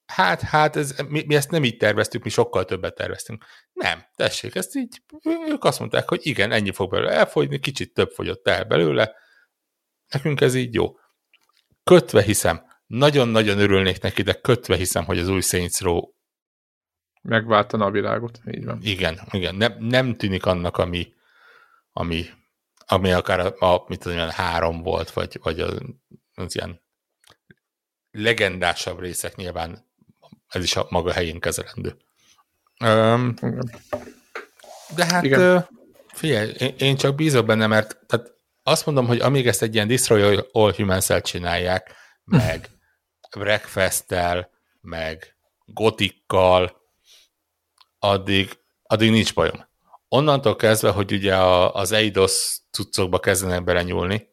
hát, 0.06 0.40
hát, 0.40 0.76
ez, 0.76 0.94
mi, 1.08 1.24
mi 1.26 1.34
ezt 1.34 1.50
nem 1.50 1.64
így 1.64 1.76
terveztük, 1.76 2.24
mi 2.24 2.30
sokkal 2.30 2.64
többet 2.64 2.94
terveztünk. 2.94 3.44
Nem, 3.72 4.06
tessék, 4.16 4.54
ezt 4.54 4.76
így, 4.76 5.02
ők 5.48 5.64
azt 5.64 5.78
mondták, 5.78 6.08
hogy 6.08 6.20
igen, 6.22 6.52
ennyi 6.52 6.72
fog 6.72 6.90
belőle 6.90 7.10
elfogyni, 7.10 7.58
kicsit 7.58 7.94
több 7.94 8.10
fogyott 8.10 8.48
el 8.48 8.64
belőle, 8.64 9.14
nekünk 10.08 10.40
ez 10.40 10.54
így 10.54 10.74
jó. 10.74 10.96
Kötve 11.84 12.22
hiszem, 12.22 12.62
nagyon-nagyon 12.86 13.58
örülnék 13.58 14.00
neki, 14.00 14.22
de 14.22 14.32
kötve 14.32 14.76
hiszem, 14.76 15.04
hogy 15.04 15.18
az 15.18 15.28
új 15.28 15.40
Saints 15.40 15.80
Row 15.80 16.00
Megváltana 17.22 17.84
a 17.84 17.90
világot, 17.90 18.40
így 18.50 18.64
van. 18.64 18.78
Igen, 18.82 19.20
igen. 19.30 19.54
Nem, 19.54 19.76
nem 19.78 20.16
tűnik 20.16 20.46
annak, 20.46 20.76
ami, 20.76 21.12
ami, 21.92 22.24
ami 22.86 23.12
akár 23.12 23.40
a, 23.40 23.74
a 23.74 23.84
mit 23.88 23.98
tudom, 23.98 24.18
olyan 24.18 24.30
három 24.30 24.82
volt, 24.82 25.10
vagy, 25.10 25.38
vagy 25.42 25.60
az, 25.60 25.78
az 26.34 26.54
ilyen 26.54 26.80
legendásabb 28.10 29.00
részek 29.00 29.36
nyilván 29.36 29.88
ez 30.48 30.62
is 30.62 30.76
a 30.76 30.86
maga 30.90 31.12
helyén 31.12 31.40
kezelendő. 31.40 31.96
Um, 32.84 33.34
de 34.94 35.04
hát 35.04 35.24
Igen. 35.24 35.68
figyelj, 36.12 36.52
én, 36.58 36.74
én 36.78 36.96
csak 36.96 37.14
bízok 37.14 37.46
benne, 37.46 37.66
mert 37.66 37.98
tehát 38.06 38.34
azt 38.62 38.86
mondom, 38.86 39.06
hogy 39.06 39.20
amíg 39.20 39.46
ezt 39.46 39.62
egy 39.62 39.74
ilyen 39.74 39.88
Destroy 39.88 40.38
All 40.52 40.72
humans 40.72 41.08
csinálják, 41.22 41.94
meg 42.24 42.68
Breakfast-tel, 43.38 44.50
meg 44.80 45.36
Gotikkal, 45.64 46.79
addig, 48.00 48.50
addig 48.82 49.10
nincs 49.10 49.34
bajom. 49.34 49.68
Onnantól 50.08 50.56
kezdve, 50.56 50.90
hogy 50.90 51.12
ugye 51.12 51.36
a, 51.36 51.74
az 51.74 51.92
Eidos 51.92 52.60
cuccokba 52.70 53.18
kezdenek 53.18 53.64
belenyúlni, 53.64 54.28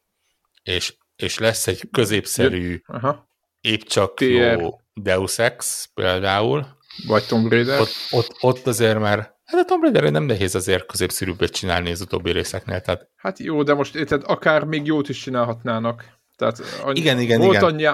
és, 0.64 0.96
és 1.16 1.38
lesz 1.38 1.68
egy 1.68 1.90
középszerű, 1.92 2.82
Aha. 2.86 3.30
épp 3.62 3.82
csak 3.82 4.14
TR. 4.14 4.24
jó 4.24 4.80
Deus 4.94 5.40
Ex 5.40 5.90
például. 5.94 6.78
Vagy 7.08 7.26
Tomb 7.26 7.52
Raider. 7.52 7.80
Ott, 7.80 7.96
ott, 8.10 8.36
ott 8.40 8.68
azért 8.68 9.00
már, 9.00 9.18
hát 9.44 9.62
a 9.62 9.66
Tomb 9.66 9.82
Raider 9.84 10.12
nem 10.12 10.24
nehéz 10.24 10.56
azért 10.56 10.86
középszerűbbet 10.86 11.52
csinálni 11.52 11.92
az 11.92 12.02
utóbbi 12.02 12.32
részeknél. 12.32 12.82
Tehát... 12.82 13.10
Hát 13.16 13.40
jó, 13.40 13.64
de 13.64 13.74
most 13.74 13.96
érted, 13.96 14.24
akár 14.26 14.64
még 14.64 14.86
jót 14.86 15.10
is 15.10 15.20
csinálhatnának. 15.20 16.17
Tehát 16.38 16.60
annyi, 16.84 17.00
igen, 17.00 17.20
igen, 17.20 17.40
volt 17.40 17.56
igen. 17.56 17.64
annyi 17.64 17.88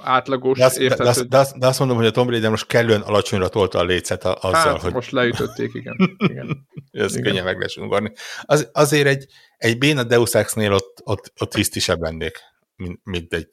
átlagos, 0.00 0.58
de 0.58 0.64
azt, 0.64 0.78
érted, 0.78 0.98
de, 0.98 1.08
azt, 1.08 1.28
de, 1.28 1.38
azt, 1.38 1.58
de 1.58 1.66
azt 1.66 1.78
mondom, 1.78 1.96
hogy 1.96 2.06
a 2.06 2.10
Tomb 2.10 2.30
Raider 2.30 2.50
most 2.50 2.66
kellően 2.66 3.00
alacsonyra 3.00 3.48
tolta 3.48 3.78
a 3.78 3.84
lécet 3.84 4.24
azzal, 4.24 4.52
hát, 4.52 4.80
hogy... 4.80 4.92
most 4.92 5.10
leütötték, 5.10 5.74
igen. 5.74 6.16
igen. 6.16 6.68
Ez 6.90 7.12
igen. 7.12 7.22
könnyen 7.22 7.44
meg 7.44 7.60
lesz 7.60 7.76
ungorni. 7.76 8.12
Az, 8.42 8.68
azért 8.72 9.06
egy, 9.06 9.26
egy 9.56 9.78
béna 9.78 10.02
Deus 10.02 10.34
Ex-nél 10.34 10.72
ott, 10.72 11.00
ott, 11.04 11.32
ott 11.40 11.54
hisztisebb 11.54 12.00
lennék, 12.00 12.38
mint, 12.76 13.00
mint 13.02 13.32
egy 13.32 13.48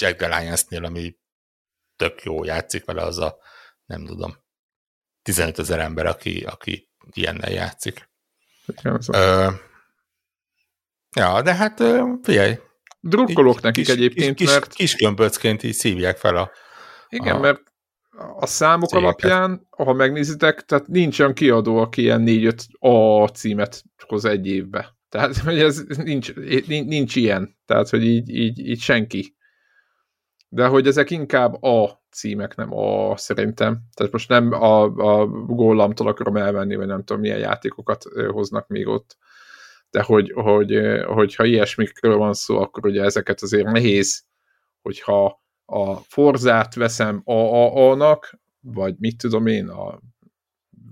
Jack 0.00 0.20
Lions-nél, 0.20 0.84
ami 0.84 1.16
tök 1.96 2.22
jó 2.22 2.44
játszik 2.44 2.84
vele, 2.84 3.02
az 3.02 3.18
a, 3.18 3.38
nem 3.86 4.04
tudom, 4.06 4.36
15 5.22 5.58
ezer 5.58 5.78
ember, 5.78 6.06
aki, 6.06 6.44
aki 6.50 6.88
ilyennel 7.12 7.50
játszik. 7.50 8.10
Igen, 8.66 9.00
Ö, 9.12 9.48
ja, 11.16 11.42
de 11.42 11.54
hát 11.54 11.82
figyelj, 12.22 12.58
Drukkolok 13.00 13.60
nekik 13.60 13.84
kis, 13.84 13.94
egyébként, 13.94 14.36
kis, 14.36 14.46
mert... 14.46 14.72
Kis 14.74 14.96
gömböcként 14.96 15.62
így 15.62 15.72
szívják 15.72 16.16
fel 16.16 16.36
a... 16.36 16.50
Igen, 17.08 17.36
a, 17.36 17.38
mert 17.38 17.62
a 18.36 18.46
számok 18.46 18.88
cégeket. 18.88 19.24
alapján, 19.24 19.66
ha 19.70 19.92
megnézitek, 19.92 20.64
tehát 20.64 20.86
nincs 20.86 21.20
olyan 21.20 21.34
kiadó, 21.34 21.76
aki 21.76 22.02
ilyen 22.02 22.22
4-5 22.26 22.64
A 22.78 23.26
címet 23.28 23.84
hoz 24.06 24.24
egy 24.24 24.46
évbe. 24.46 24.96
Tehát, 25.08 25.36
hogy 25.46 25.58
ez 25.58 25.84
nincs, 26.04 26.34
nincs 26.66 27.16
ilyen. 27.16 27.56
Tehát, 27.66 27.88
hogy 27.88 28.04
így, 28.04 28.28
így, 28.28 28.58
így 28.58 28.80
senki. 28.80 29.34
De 30.48 30.66
hogy 30.66 30.86
ezek 30.86 31.10
inkább 31.10 31.62
A 31.62 32.02
címek, 32.10 32.54
nem 32.56 32.74
A 32.74 33.16
szerintem. 33.16 33.80
Tehát 33.94 34.12
most 34.12 34.28
nem 34.28 34.52
a, 34.52 34.82
a 34.82 35.26
Gollamtól 35.46 36.08
akarom 36.08 36.36
elvenni, 36.36 36.76
vagy 36.76 36.86
nem 36.86 37.04
tudom 37.04 37.22
milyen 37.22 37.38
játékokat 37.38 38.04
hoznak 38.30 38.68
még 38.68 38.86
ott 38.86 39.16
de 39.90 40.02
hogy, 40.02 40.32
hogy, 40.34 40.80
hogy 41.06 41.34
ha 41.34 41.44
ilyesmikről 41.44 42.16
van 42.16 42.32
szó, 42.32 42.58
akkor 42.58 42.86
ugye 42.86 43.02
ezeket 43.02 43.42
azért 43.42 43.66
nehéz, 43.66 44.24
hogyha 44.82 45.42
a 45.64 45.94
Forzát 45.94 46.74
veszem 46.74 47.20
AAA-nak, 47.24 48.38
vagy 48.60 48.94
mit 48.98 49.16
tudom 49.18 49.46
én, 49.46 49.68
a 49.68 50.00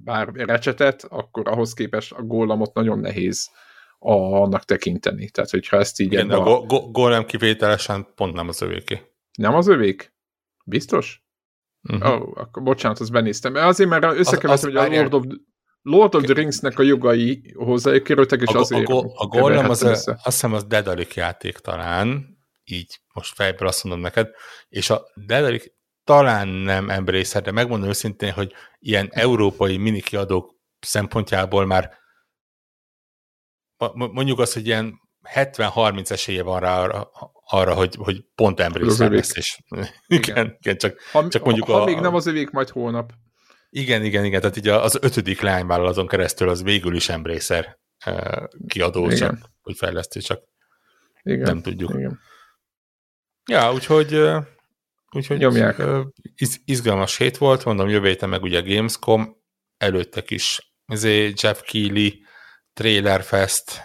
bár 0.05 0.29
recsetet, 0.33 1.05
akkor 1.09 1.49
ahhoz 1.49 1.73
képest 1.73 2.13
a 2.13 2.23
gólamot 2.23 2.75
nagyon 2.75 2.99
nehéz 2.99 3.51
a, 3.99 4.13
annak 4.13 4.65
tekinteni. 4.65 5.31
Tehát, 5.31 5.51
hogyha 5.51 5.77
ezt 5.77 6.01
így... 6.01 6.13
Igen, 6.13 6.31
a, 6.31 6.57
a 6.57 6.61
go- 6.61 6.93
gólem 6.93 7.25
kivételesen 7.25 8.07
pont 8.15 8.35
nem 8.35 8.49
az 8.49 8.63
övéké. 8.63 9.01
Nem 9.39 9.55
az 9.55 9.69
övék? 9.69 10.15
Biztos? 10.65 11.23
Uh-huh. 11.83 12.13
Oh, 12.13 12.33
akkor 12.35 12.63
bocsánat, 12.63 13.01
azt 13.01 13.13
benéztem. 13.13 13.55
Azért, 13.55 13.91
mert 13.91 14.05
összekevertem, 14.05 14.71
hogy 14.71 14.79
a 14.79 14.89
Lord 14.89 15.15
of, 15.15 15.25
Lord 15.89 16.15
of 16.15 16.23
the 16.23 16.35
Rings-nek 16.35 16.79
a 16.79 16.83
jogai 16.83 17.55
hozzákerültek, 17.57 18.41
és 18.41 18.55
a, 18.55 18.59
azért... 18.59 18.89
A, 18.89 18.99
a, 18.99 19.13
a 19.15 19.27
Golem 19.27 19.71
az, 19.71 19.83
össze. 19.83 20.13
azt 20.13 20.25
hiszem 20.25 20.53
az 20.53 20.65
Dedalik 20.65 21.15
játék 21.15 21.59
talán, 21.59 22.39
így 22.65 23.01
most 23.13 23.35
fejből 23.35 23.69
azt 23.69 23.85
mondom 23.85 24.03
neked, 24.03 24.29
és 24.69 24.91
a 24.91 25.03
Dedalik 25.15 25.77
talán 26.05 26.49
nem 26.49 26.91
Embracer, 26.91 27.43
de 27.43 27.53
megmondom 27.53 27.89
őszintén, 27.89 28.33
hogy 28.33 28.53
ilyen 28.79 29.09
európai 29.11 29.77
minikiadók 29.77 30.55
szempontjából 30.81 31.67
már 31.67 31.97
mondjuk 33.95 34.39
azt, 34.39 34.53
hogy 34.55 34.67
ilyen 34.67 34.95
70-30 35.35 36.11
esélye 36.11 36.43
van 36.43 36.61
rá 36.61 36.81
arra, 36.81 37.11
arra 37.45 37.75
hogy, 37.75 37.95
hogy 37.99 38.25
pont 38.35 38.61
Embracer 38.61 39.11
lesz, 39.11 39.37
és 39.37 39.59
igen, 39.69 39.89
igen, 40.19 40.57
igen 40.61 40.77
csak, 40.77 41.01
ha, 41.13 41.29
csak 41.29 41.45
mondjuk 41.45 41.67
ha, 41.67 41.81
a, 41.81 41.85
még 41.85 41.99
nem 41.99 42.15
az 42.15 42.27
övék, 42.27 42.51
majd 42.51 42.69
holnap. 42.69 43.13
Igen, 43.71 44.05
igen, 44.05 44.25
igen, 44.25 44.41
tehát 44.41 44.57
így 44.57 44.69
az 44.69 44.99
ötödik 45.01 45.41
lányvállalaton 45.41 46.07
keresztül 46.07 46.49
az 46.49 46.63
végül 46.63 46.95
is 46.95 47.09
Embracer 47.09 47.79
eh, 47.99 48.45
kiadó, 48.67 49.05
igen. 49.05 49.17
csak, 49.17 49.51
hogy 49.61 49.77
fejlesztő, 49.77 50.21
csak 50.21 50.43
igen. 51.23 51.43
nem 51.43 51.63
tudjuk. 51.63 51.91
Igen. 51.95 52.21
Ja, 53.51 53.73
úgyhogy, 53.73 54.15
eh, 54.15 54.45
úgyhogy 55.11 55.39
Nyomják. 55.39 55.79
Eh, 55.79 56.05
izgalmas 56.65 57.17
hét 57.17 57.37
volt, 57.37 57.65
mondom, 57.65 57.89
jövő 57.89 58.07
héten 58.07 58.29
meg 58.29 58.43
ugye 58.43 58.61
Gamescom, 58.61 59.37
előttek 59.77 60.31
is 60.31 60.69
ezért 60.89 61.43
Jeff 61.43 61.61
Keighley, 61.61 62.11
Trailer 62.73 63.23
Fest, 63.23 63.83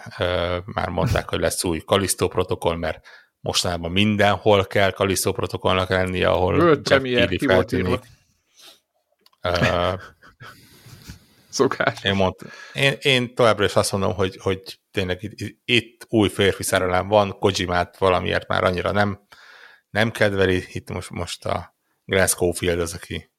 már 0.64 0.88
mondták, 0.88 1.28
hogy 1.28 1.40
lesz 1.40 1.64
új 1.64 1.80
Kalisto 1.80 2.28
protokoll, 2.28 2.76
mert 2.76 3.06
mostanában 3.40 3.90
mindenhol 3.90 4.66
kell 4.66 4.90
Kalisto 4.90 5.32
protokollnak 5.32 5.88
lennie, 5.88 6.28
ahol 6.28 6.54
World 6.54 6.90
Jeff 6.90 7.02
Keighley 7.02 7.38
feltűnik. 7.38 8.00
Szokás. 11.48 12.04
Én, 12.04 12.14
mond, 12.14 12.34
én, 12.72 12.96
én 13.00 13.34
továbbra 13.34 13.64
is 13.64 13.74
azt 13.74 13.92
mondom, 13.92 14.14
hogy, 14.14 14.36
hogy 14.36 14.80
tényleg 14.90 15.22
itt, 15.22 15.54
itt 15.64 16.06
új 16.08 16.28
férfi 16.28 16.62
szerelem 16.62 17.08
van, 17.08 17.38
Kojimát 17.38 17.98
valamiért 17.98 18.48
már 18.48 18.64
annyira 18.64 18.90
nem, 18.90 19.26
nem 19.90 20.10
kedveli, 20.10 20.64
itt 20.68 20.90
most, 20.90 21.10
most 21.10 21.44
a 21.44 21.74
Grass 22.04 22.30
Schofield 22.30 22.80
az, 22.80 22.94
aki, 22.94 23.30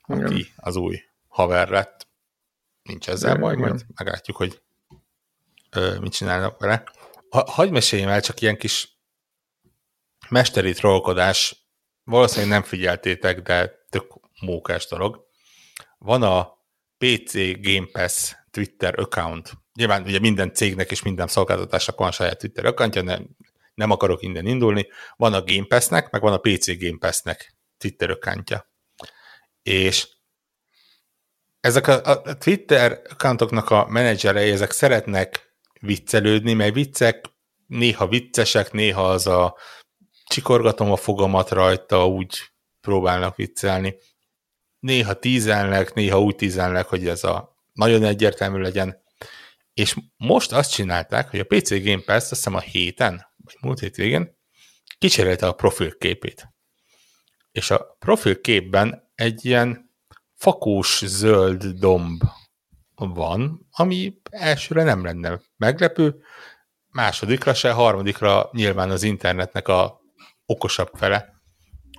aki 0.00 0.52
az 0.56 0.76
új 0.76 1.00
haver 1.28 1.68
lett. 1.68 2.08
Nincs 2.82 3.08
ezzel 3.08 3.36
baj, 3.36 3.56
majd 3.56 3.84
meglátjuk, 3.94 4.36
hogy 4.36 4.62
ö, 5.70 5.98
mit 5.98 6.12
csinálnak 6.12 6.60
vele. 6.60 6.84
Ha, 7.28 7.50
hagyj 7.50 7.70
meséljem 7.70 8.08
el 8.08 8.20
csak 8.20 8.40
ilyen 8.40 8.56
kis 8.56 8.98
mesteri 10.28 10.72
trollkodás, 10.72 11.68
valószínűleg 12.04 12.50
nem 12.50 12.62
figyeltétek, 12.62 13.42
de 13.42 13.86
tök 13.90 14.20
mókás 14.40 14.86
dolog. 14.86 15.25
Van 16.06 16.22
a 16.22 16.58
PC 16.98 17.32
Game 17.60 17.86
Pass 17.92 18.34
Twitter 18.50 18.98
account. 18.98 19.52
Nyilván 19.74 20.02
ugye 20.02 20.18
minden 20.18 20.54
cégnek 20.54 20.90
és 20.90 21.02
minden 21.02 21.26
szolgáltatásnak 21.26 21.98
van 21.98 22.10
saját 22.10 22.38
Twitter 22.38 22.64
accountja, 22.64 23.02
nem, 23.02 23.28
nem 23.74 23.90
akarok 23.90 24.22
innen 24.22 24.46
indulni. 24.46 24.88
Van 25.16 25.34
a 25.34 25.42
Game 25.42 25.66
Pass-nek, 25.68 26.10
meg 26.10 26.20
van 26.20 26.32
a 26.32 26.38
PC 26.38 26.78
Game 26.78 26.98
Pass-nek 26.98 27.54
Twitter 27.78 28.10
accountja. 28.10 28.70
És 29.62 30.08
ezek 31.60 31.86
a, 31.86 32.04
a 32.04 32.36
Twitter 32.36 33.00
accountoknak 33.10 33.70
a 33.70 33.86
menedzserei, 33.88 34.50
ezek 34.50 34.70
szeretnek 34.70 35.54
viccelődni, 35.80 36.52
mert 36.52 36.74
viccek 36.74 37.24
néha 37.66 38.06
viccesek, 38.06 38.72
néha 38.72 39.10
az 39.10 39.26
a 39.26 39.56
csikorgatom 40.26 40.92
a 40.92 40.96
fogamat 40.96 41.50
rajta, 41.50 42.06
úgy 42.06 42.38
próbálnak 42.80 43.36
viccelni. 43.36 43.96
Néha 44.86 45.14
tízelnek, 45.14 45.94
néha 45.94 46.20
úgy 46.20 46.36
tízelnek, 46.36 46.86
hogy 46.86 47.08
ez 47.08 47.24
a 47.24 47.56
nagyon 47.72 48.02
egyértelmű 48.02 48.60
legyen. 48.60 49.02
És 49.74 49.96
most 50.16 50.52
azt 50.52 50.72
csinálták, 50.72 51.30
hogy 51.30 51.38
a 51.38 51.44
PC 51.44 51.70
Game 51.70 52.02
Pass 52.04 52.16
azt 52.16 52.28
hiszem 52.28 52.54
a 52.54 52.60
héten, 52.60 53.26
vagy 53.36 53.56
múlt 53.60 53.78
hét 53.78 53.96
végén, 53.96 54.36
kicserélte 54.98 55.46
a 55.46 55.52
profilképét. 55.52 56.48
És 57.52 57.70
a 57.70 57.96
profilképben 57.98 59.10
egy 59.14 59.44
ilyen 59.44 59.94
fakós 60.34 61.02
zöld 61.04 61.64
domb 61.64 62.22
van, 62.94 63.66
ami 63.70 64.20
elsőre 64.30 64.82
nem 64.82 65.04
lenne 65.04 65.40
meglepő, 65.56 66.22
másodikra 66.88 67.54
se, 67.54 67.70
harmadikra 67.70 68.48
nyilván 68.52 68.90
az 68.90 69.02
internetnek 69.02 69.68
a 69.68 70.00
okosabb 70.44 70.90
fele 70.94 71.42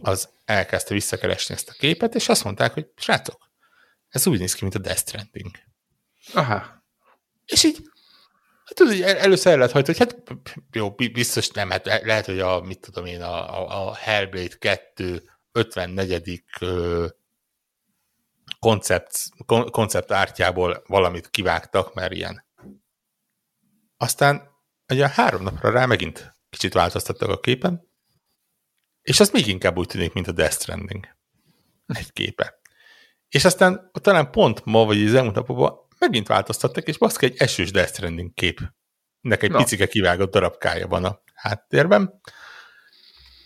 az 0.01 0.35
elkezdte 0.47 0.93
visszakeresni 0.93 1.55
ezt 1.55 1.69
a 1.69 1.75
képet, 1.77 2.15
és 2.15 2.29
azt 2.29 2.43
mondták, 2.43 2.73
hogy 2.73 2.87
srácok, 2.95 3.49
ez 4.09 4.27
úgy 4.27 4.39
néz 4.39 4.53
ki, 4.53 4.63
mint 4.63 4.75
a 4.75 4.79
Death 4.79 4.99
Stranding. 4.99 5.51
Aha. 6.33 6.83
És 7.45 7.63
így, 7.63 7.77
hát 8.63 8.75
tudod, 8.75 9.01
először 9.01 9.51
el 9.51 9.57
lehet 9.57 9.73
hajtani, 9.73 9.97
hogy 9.97 10.07
hát 10.07 10.39
jó, 10.71 10.91
biztos 10.91 11.49
nem, 11.49 11.69
hát 11.69 11.85
lehet, 11.85 12.25
hogy 12.25 12.39
a, 12.39 12.61
mit 12.61 12.79
tudom 12.79 13.05
én, 13.05 13.21
a, 13.21 13.59
a, 13.59 13.87
a 13.87 13.95
Hellblade 13.95 14.55
2 14.59 15.29
54. 15.51 16.43
koncept, 18.59 19.17
kon, 19.45 19.71
koncept 19.71 20.11
ártyából 20.11 20.83
valamit 20.87 21.29
kivágtak, 21.29 21.93
mert 21.93 22.13
ilyen. 22.13 22.45
Aztán 23.97 24.49
ugye 24.87 25.09
három 25.09 25.43
napra 25.43 25.71
rá 25.71 25.85
megint 25.85 26.35
kicsit 26.49 26.73
változtattak 26.73 27.29
a 27.29 27.39
képen, 27.39 27.86
és 29.07 29.19
az 29.19 29.29
még 29.29 29.47
inkább 29.47 29.77
úgy 29.77 29.87
tűnik, 29.87 30.13
mint 30.13 30.27
a 30.27 30.31
Death 30.31 30.55
Stranding. 30.55 31.07
Egy 31.85 32.13
képe. 32.13 32.59
És 33.29 33.45
aztán 33.45 33.91
talán 34.01 34.31
pont 34.31 34.65
ma, 34.65 34.85
vagy 34.85 35.05
az 35.05 35.13
elmúlt 35.13 35.35
napokban 35.35 35.77
megint 35.99 36.27
változtattak, 36.27 36.87
és 36.87 36.97
baszki 36.97 37.25
egy 37.25 37.35
esős 37.37 37.71
Death 37.71 37.91
Stranding 37.91 38.33
kép. 38.33 38.59
Nek 39.21 39.43
egy 39.43 39.51
Na. 39.51 39.57
picike 39.57 39.87
kivágott 39.87 40.31
darabkája 40.31 40.87
van 40.87 41.05
a 41.05 41.21
háttérben. 41.33 42.21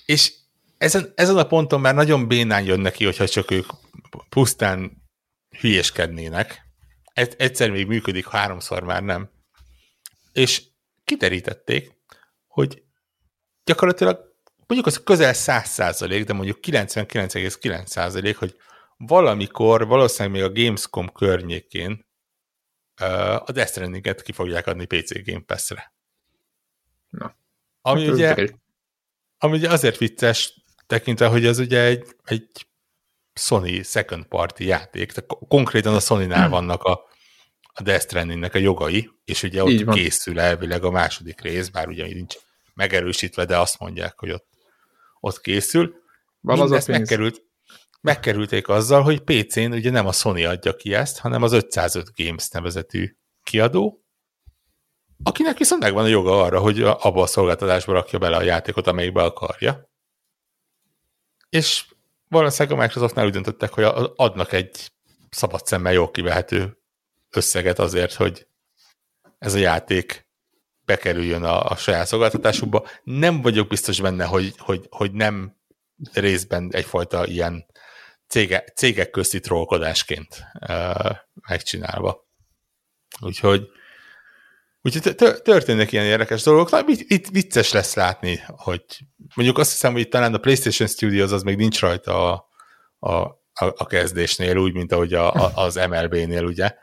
És 0.05 0.34
ezen, 0.78 1.12
ezen 1.16 1.38
a 1.38 1.47
ponton 1.47 1.82
már 1.82 1.95
nagyon 1.95 2.28
bénán 2.28 2.64
jön 2.64 2.80
neki, 2.80 3.05
hogyha 3.05 3.28
csak 3.28 3.51
ők 3.51 3.66
pusztán 4.30 5.03
hülyeskednének. 5.59 6.62
Egyszer 7.14 7.70
még 7.70 7.88
működik, 7.88 8.28
háromszor 8.28 8.84
már 8.84 9.03
nem. 9.03 9.32
És 10.34 10.64
kiterítették, 11.03 11.91
hogy 12.47 12.84
gyakorlatilag 13.64 14.31
mondjuk 14.72 14.96
az 14.96 15.04
közel 15.04 15.34
100 15.34 15.70
százalék, 15.70 16.26
de 16.26 16.34
mondjuk 16.34 16.58
99,9 16.62 17.86
százalék, 17.86 18.38
hogy 18.38 18.56
valamikor, 18.98 19.88
valószínűleg 19.88 20.42
még 20.42 20.50
a 20.50 20.62
Gamescom 20.62 21.12
környékén 21.12 22.06
a 23.46 23.52
Death 23.52 23.70
Stranding-et 23.70 24.22
ki 24.22 24.32
fogják 24.32 24.68
adni 24.68 24.86
PC 24.86 25.26
Game 25.26 25.44
Pass-re. 25.46 25.94
Na. 27.10 27.36
Ami, 27.82 28.06
hát 28.06 28.14
ugye, 28.14 28.48
ami 29.38 29.58
ugye 29.58 29.70
azért 29.70 29.98
vicces, 29.98 30.64
tekintve, 30.88 31.28
hogy 31.28 31.46
ez 31.46 31.60
ugye 31.60 31.82
egy, 31.84 32.16
egy 32.24 32.68
Sony 33.34 33.84
second 33.84 34.26
party 34.26 34.64
játék, 34.64 35.12
tehát 35.12 35.30
konkrétan 35.48 35.96
a 35.96 36.00
Sony-nál 36.00 36.50
vannak 36.60 36.84
a, 36.84 37.08
a 37.74 37.82
Death 37.82 38.04
Stranding-nek 38.04 38.54
a 38.54 38.60
jogai, 38.60 39.10
és 39.26 39.44
ugye 39.44 39.64
ott 39.64 39.94
készül 39.94 40.40
elvileg 40.40 40.84
a 40.84 40.92
második 40.92 41.42
rész, 41.42 41.70
bár 41.70 41.88
ugye 41.88 42.06
nincs 42.06 42.36
megerősítve, 42.74 43.46
de 43.46 43.58
azt 43.58 43.80
mondják, 43.80 44.20
hogy 44.20 44.32
ott 44.32 44.51
ott 45.22 45.42
készül. 45.42 45.96
Van 46.40 46.60
az 46.60 46.72
a 46.72 46.92
megkerült, 46.92 47.42
megkerülték 48.02 48.68
azzal, 48.68 49.02
hogy 49.02 49.20
PC-n 49.20 49.72
ugye 49.72 49.92
nem 49.92 50.08
a 50.08 50.12
Sony 50.12 50.46
adja 50.46 50.76
ki 50.76 50.94
ezt, 50.94 51.20
hanem 51.20 51.44
az 51.44 51.52
505 51.52 52.12
Games 52.16 52.50
nevezetű 52.50 53.16
kiadó, 53.44 54.06
akinek 55.24 55.58
viszont 55.58 55.82
megvan 55.82 56.04
a 56.04 56.08
joga 56.08 56.42
arra, 56.42 56.60
hogy 56.60 56.82
abba 56.82 57.22
a 57.22 57.28
szolgáltatásba 57.28 57.94
rakja 57.94 58.20
bele 58.20 58.38
a 58.38 58.42
játékot, 58.42 58.88
amelyikbe 58.88 59.24
akarja. 59.24 59.90
És 61.50 61.86
valószínűleg 62.28 62.78
a 62.78 62.82
Microsoftnál 62.82 63.26
úgy 63.26 63.32
döntöttek, 63.32 63.74
hogy 63.74 63.84
adnak 64.16 64.52
egy 64.52 64.92
szabad 65.30 65.66
szemmel 65.66 65.94
jól 65.94 66.12
kivehető 66.12 66.78
összeget 67.30 67.80
azért, 67.80 68.14
hogy 68.14 68.48
ez 69.40 69.54
a 69.54 69.58
játék 69.58 70.28
bekerüljön 70.92 71.44
a, 71.44 71.64
a 71.64 71.76
saját 71.76 72.08
szolgáltatásukba. 72.08 72.88
Nem 73.04 73.42
vagyok 73.42 73.68
biztos 73.68 74.02
benne, 74.02 74.26
hogy, 74.26 74.54
hogy, 74.58 74.88
hogy 74.89 75.12
nem 75.12 75.56
részben 76.14 76.70
egyfajta 76.72 77.28
ilyen 77.28 77.66
cége, 78.28 78.64
cégek 78.76 79.10
közti 79.10 79.39
trollkodásként 79.39 80.44
uh, 80.70 81.12
megcsinálva. 81.48 82.28
Úgyhogy 83.20 83.68
Úgyhogy 84.84 85.16
történnek 85.44 85.92
ilyen 85.92 86.06
érdekes 86.06 86.44
dolgok. 86.44 86.72
Na, 86.72 86.84
itt 86.88 87.28
vicces 87.28 87.72
lesz 87.72 87.96
látni, 87.96 88.39
hogy 88.48 88.84
mondjuk 89.36 89.58
azt 89.58 89.72
hiszem, 89.72 89.92
hogy 89.92 90.02
itt 90.02 90.12
talán 90.12 90.34
a 90.34 90.38
PlayStation 90.38 90.88
Studios 90.88 91.32
az 91.32 91.44
még 91.44 91.58
nincs 91.58 91.80
rajta 91.80 92.32
a, 92.32 92.48
a, 93.00 93.16
a, 93.54 93.74
a 93.76 93.86
kezdésnél, 93.86 94.58
úgy, 94.58 94.74
mint 94.74 94.92
ahogy 94.92 95.14
a, 95.14 95.34
a, 95.34 95.52
az 95.56 95.76
MLB-nél, 95.76 96.46
ugye. 96.46 96.74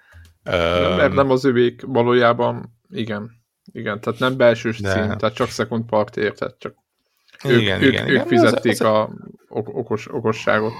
Nem, 0.42 1.12
nem 1.12 1.30
az 1.30 1.44
övék 1.44 1.82
valójában, 1.86 2.78
igen. 2.90 3.37
Igen, 3.78 4.00
tehát 4.00 4.18
nem 4.18 4.36
belsős 4.36 4.80
De... 4.80 4.92
cím, 4.92 5.02
tehát 5.02 5.34
csak 5.34 5.48
second 5.48 5.84
part 5.84 6.16
érted, 6.16 6.54
csak 6.58 6.74
ők, 7.44 7.60
igen, 7.60 7.82
ők, 7.82 7.92
igen, 7.92 8.04
ők 8.04 8.10
igen. 8.10 8.26
fizették 8.26 8.72
az, 8.72 8.80
az... 8.80 8.86
a 8.86 9.10
okos, 9.48 10.12
okosságot. 10.12 10.72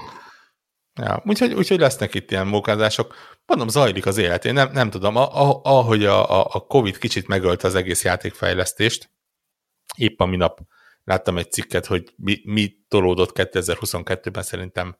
Ja, 0.95 1.21
úgyhogy, 1.25 1.53
úgyhogy 1.53 1.79
lesznek 1.79 2.13
itt 2.13 2.31
ilyen 2.31 2.47
mókázások. 2.47 3.15
Mondom, 3.45 3.67
zajlik 3.67 4.05
az 4.05 4.17
élet. 4.17 4.45
Én 4.45 4.53
nem, 4.53 4.71
nem 4.71 4.89
tudom, 4.89 5.15
ahogy 5.15 6.05
a, 6.05 6.45
a 6.55 6.59
Covid 6.59 6.97
kicsit 6.97 7.27
megölte 7.27 7.67
az 7.67 7.75
egész 7.75 8.03
játékfejlesztést, 8.03 9.11
épp 9.95 10.19
a 10.19 10.25
minap 10.25 10.59
láttam 11.03 11.37
egy 11.37 11.51
cikket, 11.51 11.85
hogy 11.85 12.13
mi, 12.15 12.41
mi 12.43 12.75
tolódott 12.87 13.31
2022-ben, 13.33 14.43
szerintem 14.43 14.97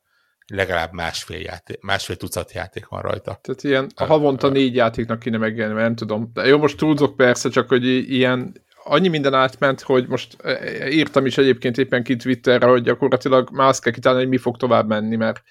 legalább 0.50 0.94
másfél, 0.94 1.40
játék, 1.40 1.82
másfél 1.82 2.16
tucat 2.16 2.52
játék 2.52 2.88
van 2.88 3.02
rajta. 3.02 3.40
Tehát 3.42 3.64
ilyen 3.64 3.90
a, 3.96 4.06
havonta 4.06 4.48
a, 4.48 4.50
négy 4.50 4.76
játéknak 4.76 5.20
kéne 5.20 5.38
megjelenni, 5.38 5.82
nem 5.82 5.96
tudom. 5.96 6.30
De 6.34 6.46
jó, 6.46 6.58
most 6.58 6.78
túlzok 6.78 7.16
persze, 7.16 7.50
csak 7.50 7.68
hogy 7.68 7.86
ilyen 7.86 8.54
annyi 8.84 9.08
minden 9.08 9.34
átment, 9.34 9.82
hogy 9.82 10.08
most 10.08 10.38
e, 10.42 10.50
e, 10.50 10.90
írtam 10.90 11.26
is 11.26 11.38
egyébként 11.38 11.78
éppen 11.78 12.04
ki 12.04 12.16
Twitterre, 12.16 12.66
hogy 12.66 12.84
gyakorlatilag 12.84 13.50
már 13.52 13.68
azt 13.68 13.84
kell 13.84 13.94
kitálni, 13.94 14.20
hogy 14.20 14.30
mi 14.30 14.38
fog 14.38 14.58
tovább 14.58 14.88
menni, 14.88 15.16
mert 15.16 15.42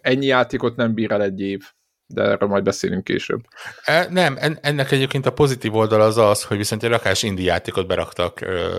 ennyi 0.00 0.26
játékot 0.26 0.76
nem 0.76 0.94
bír 0.94 1.12
el 1.12 1.22
egy 1.22 1.40
év 1.40 1.64
de 2.08 2.22
erről 2.22 2.48
majd 2.48 2.64
beszélünk 2.64 3.04
később. 3.04 3.44
E, 3.84 4.06
nem, 4.10 4.36
en, 4.38 4.58
ennek 4.62 4.90
egyébként 4.90 5.26
a 5.26 5.32
pozitív 5.32 5.74
oldal 5.74 6.00
az 6.00 6.16
az, 6.16 6.42
hogy 6.44 6.56
viszont 6.56 6.82
egy 6.82 6.90
rakás 6.90 7.22
indi 7.22 7.42
játékot 7.42 7.86
beraktak 7.86 8.40
e, 8.40 8.70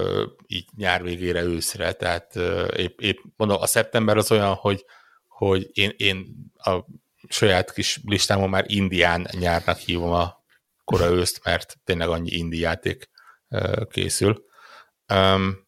így 0.48 0.66
nyár 0.76 1.04
végére, 1.04 1.44
őszre, 1.44 1.92
tehát 1.92 2.36
e, 2.36 2.66
épp, 2.66 3.00
épp 3.00 3.18
mondom, 3.36 3.62
a 3.62 3.66
szeptember 3.66 4.18
az 4.18 4.32
olyan, 4.32 4.54
hogy, 4.54 4.86
hogy 5.28 5.70
én, 5.74 5.94
én 5.98 6.26
a 6.58 6.80
saját 7.28 7.74
kis 7.74 8.00
listámon 8.06 8.50
már 8.50 8.66
indián 8.68 9.28
nyárnak 9.32 9.78
hívom 9.78 10.12
a 10.12 10.44
kora 10.84 11.06
őszt, 11.06 11.42
mert 11.44 11.78
tényleg 11.84 12.10
annyi 12.10 12.30
indi 12.30 12.60
játék 12.60 13.10
e, 13.48 13.86
készül. 13.90 14.46
Um, 15.14 15.68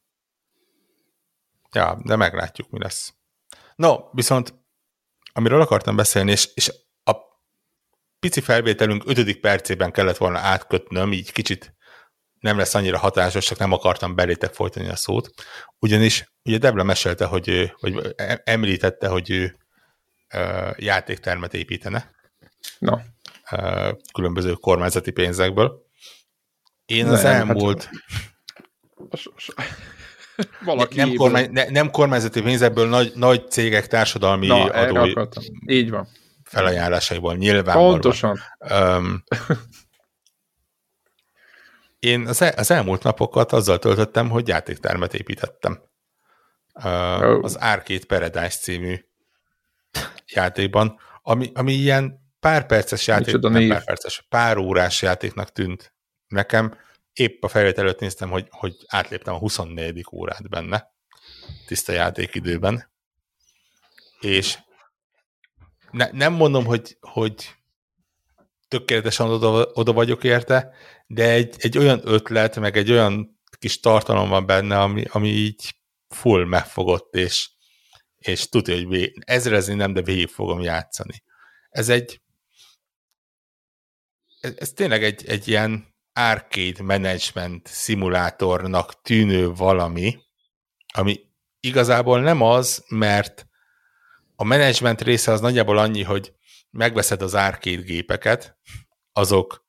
ja, 1.71 2.01
de 2.03 2.15
meglátjuk, 2.15 2.69
mi 2.69 2.79
lesz. 2.79 3.13
No, 3.75 3.97
viszont 4.11 4.59
amiről 5.33 5.61
akartam 5.61 5.95
beszélni, 5.95 6.31
és, 6.31 6.49
és 6.53 6.71
pici 8.21 8.41
felvételünk 8.41 9.03
ötödik 9.05 9.39
percében 9.39 9.91
kellett 9.91 10.17
volna 10.17 10.37
átkötnöm, 10.37 11.13
így 11.13 11.31
kicsit 11.31 11.75
nem 12.39 12.57
lesz 12.57 12.75
annyira 12.75 12.97
hatásos, 12.97 13.45
csak 13.45 13.57
nem 13.57 13.71
akartam 13.71 14.15
belétek 14.15 14.53
folytani 14.53 14.89
a 14.89 14.95
szót. 14.95 15.29
Ugyanis 15.79 16.33
ugye 16.43 16.57
Debla 16.57 16.83
mesélte, 16.83 17.25
hogy 17.25 17.73
vagy 17.79 18.15
említette, 18.43 19.07
hogy 19.07 19.29
ő 19.29 19.57
játéktermet 20.77 21.53
építene. 21.53 22.11
Uh, 23.51 23.97
különböző 24.13 24.53
kormányzati 24.53 25.11
pénzekből. 25.11 25.85
Én 26.85 27.07
az 27.07 27.23
nem, 27.23 27.31
hát 27.31 27.47
elmúlt... 27.47 27.89
Hát... 29.55 29.69
Valaki 30.65 30.95
nem, 30.95 31.13
kormány, 31.15 31.51
ne, 31.51 31.69
nem 31.69 31.91
kormányzati 31.91 32.41
pénzekből 32.41 32.87
nagy, 32.87 33.11
nagy 33.15 33.49
cégek 33.49 33.87
társadalmi 33.87 34.47
Na, 34.47 34.63
adói 34.63 35.13
Így 35.67 35.89
van. 35.89 36.07
Felajánlásaiból 36.51 37.35
nyilván. 37.35 37.75
Pontosan. 37.75 38.39
Um, 38.59 39.23
én 41.99 42.27
az, 42.27 42.41
el, 42.41 42.53
az 42.57 42.71
elmúlt 42.71 43.03
napokat 43.03 43.51
azzal 43.51 43.79
töltöttem, 43.79 44.29
hogy 44.29 44.47
játéktermet 44.47 45.13
építettem. 45.13 45.81
Uh, 46.73 46.85
oh. 46.85 47.43
Az 47.43 47.55
Arcade 47.55 48.05
Paradise 48.07 48.57
című 48.57 49.05
játékban, 50.27 50.99
ami, 51.21 51.51
ami 51.53 51.73
ilyen 51.73 52.19
pár 52.39 52.65
perces 52.65 53.07
játék, 53.07 53.39
nem 53.39 53.67
pár 53.67 53.83
perces, 53.83 54.25
pár 54.29 54.57
órás 54.57 55.01
játéknak 55.01 55.51
tűnt 55.51 55.93
nekem. 56.27 56.77
Épp 57.13 57.43
a 57.43 57.47
felvétel 57.47 57.83
előtt 57.83 57.99
néztem, 57.99 58.29
hogy, 58.29 58.47
hogy 58.49 58.75
átléptem 58.87 59.33
a 59.33 59.37
24. 59.37 60.05
órát 60.11 60.49
benne, 60.49 60.91
tiszta 61.67 61.91
játékidőben. 61.91 62.89
És 64.19 64.57
ne, 65.91 66.09
nem 66.11 66.33
mondom, 66.33 66.65
hogy, 66.65 66.97
hogy 66.99 67.55
tökéletesen 68.67 69.27
oda, 69.27 69.69
oda 69.73 69.93
vagyok 69.93 70.23
érte, 70.23 70.73
de 71.07 71.29
egy, 71.29 71.55
egy 71.57 71.77
olyan 71.77 72.01
ötlet, 72.03 72.59
meg 72.59 72.77
egy 72.77 72.91
olyan 72.91 73.39
kis 73.59 73.79
tartalom 73.79 74.29
van 74.29 74.45
benne, 74.45 74.79
ami, 74.79 75.03
ami 75.11 75.27
így 75.27 75.75
full 76.07 76.45
megfogott, 76.45 77.15
és, 77.15 77.49
és 78.17 78.49
tudja, 78.49 78.75
hogy 78.75 78.87
vég, 78.87 79.23
ezrezni 79.25 79.73
nem, 79.73 79.93
de 79.93 80.01
végig 80.01 80.27
fogom 80.27 80.61
játszani. 80.61 81.23
Ez 81.69 81.89
egy 81.89 82.21
ez, 84.41 84.53
ez 84.57 84.71
tényleg 84.71 85.03
egy, 85.03 85.25
egy 85.25 85.47
ilyen 85.47 85.95
arcade 86.13 86.83
management 86.83 87.67
szimulátornak 87.67 89.01
tűnő 89.01 89.53
valami, 89.53 90.17
ami 90.93 91.19
igazából 91.59 92.21
nem 92.21 92.41
az, 92.41 92.85
mert 92.89 93.47
a 94.41 94.43
management 94.43 95.01
része 95.01 95.31
az 95.31 95.41
nagyjából 95.41 95.77
annyi, 95.77 96.03
hogy 96.03 96.33
megveszed 96.69 97.21
az 97.21 97.33
arcade 97.33 97.81
gépeket, 97.81 98.57
azok 99.13 99.65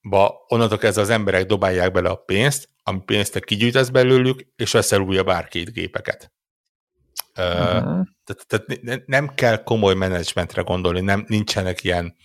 ba 0.00 0.44
onnantól 0.48 0.78
kezdve 0.78 1.02
az 1.02 1.10
emberek 1.10 1.46
dobálják 1.46 1.92
bele 1.92 2.08
a 2.08 2.16
pénzt, 2.16 2.68
ami 2.82 3.00
pénzt 3.04 3.32
te 3.32 3.40
kigyűjtesz 3.40 3.88
belőlük, 3.88 4.46
és 4.56 4.72
veszel 4.72 5.00
újabb 5.00 5.26
arcade 5.26 5.70
gépeket. 5.70 6.32
Uh-huh. 7.36 8.06
Tehát, 8.24 8.46
tehát 8.46 9.06
nem 9.06 9.34
kell 9.34 9.62
komoly 9.62 9.94
menedzsmentre 9.94 10.62
gondolni, 10.62 11.00
nem, 11.00 11.24
nincsenek 11.28 11.84
ilyen, 11.84 12.16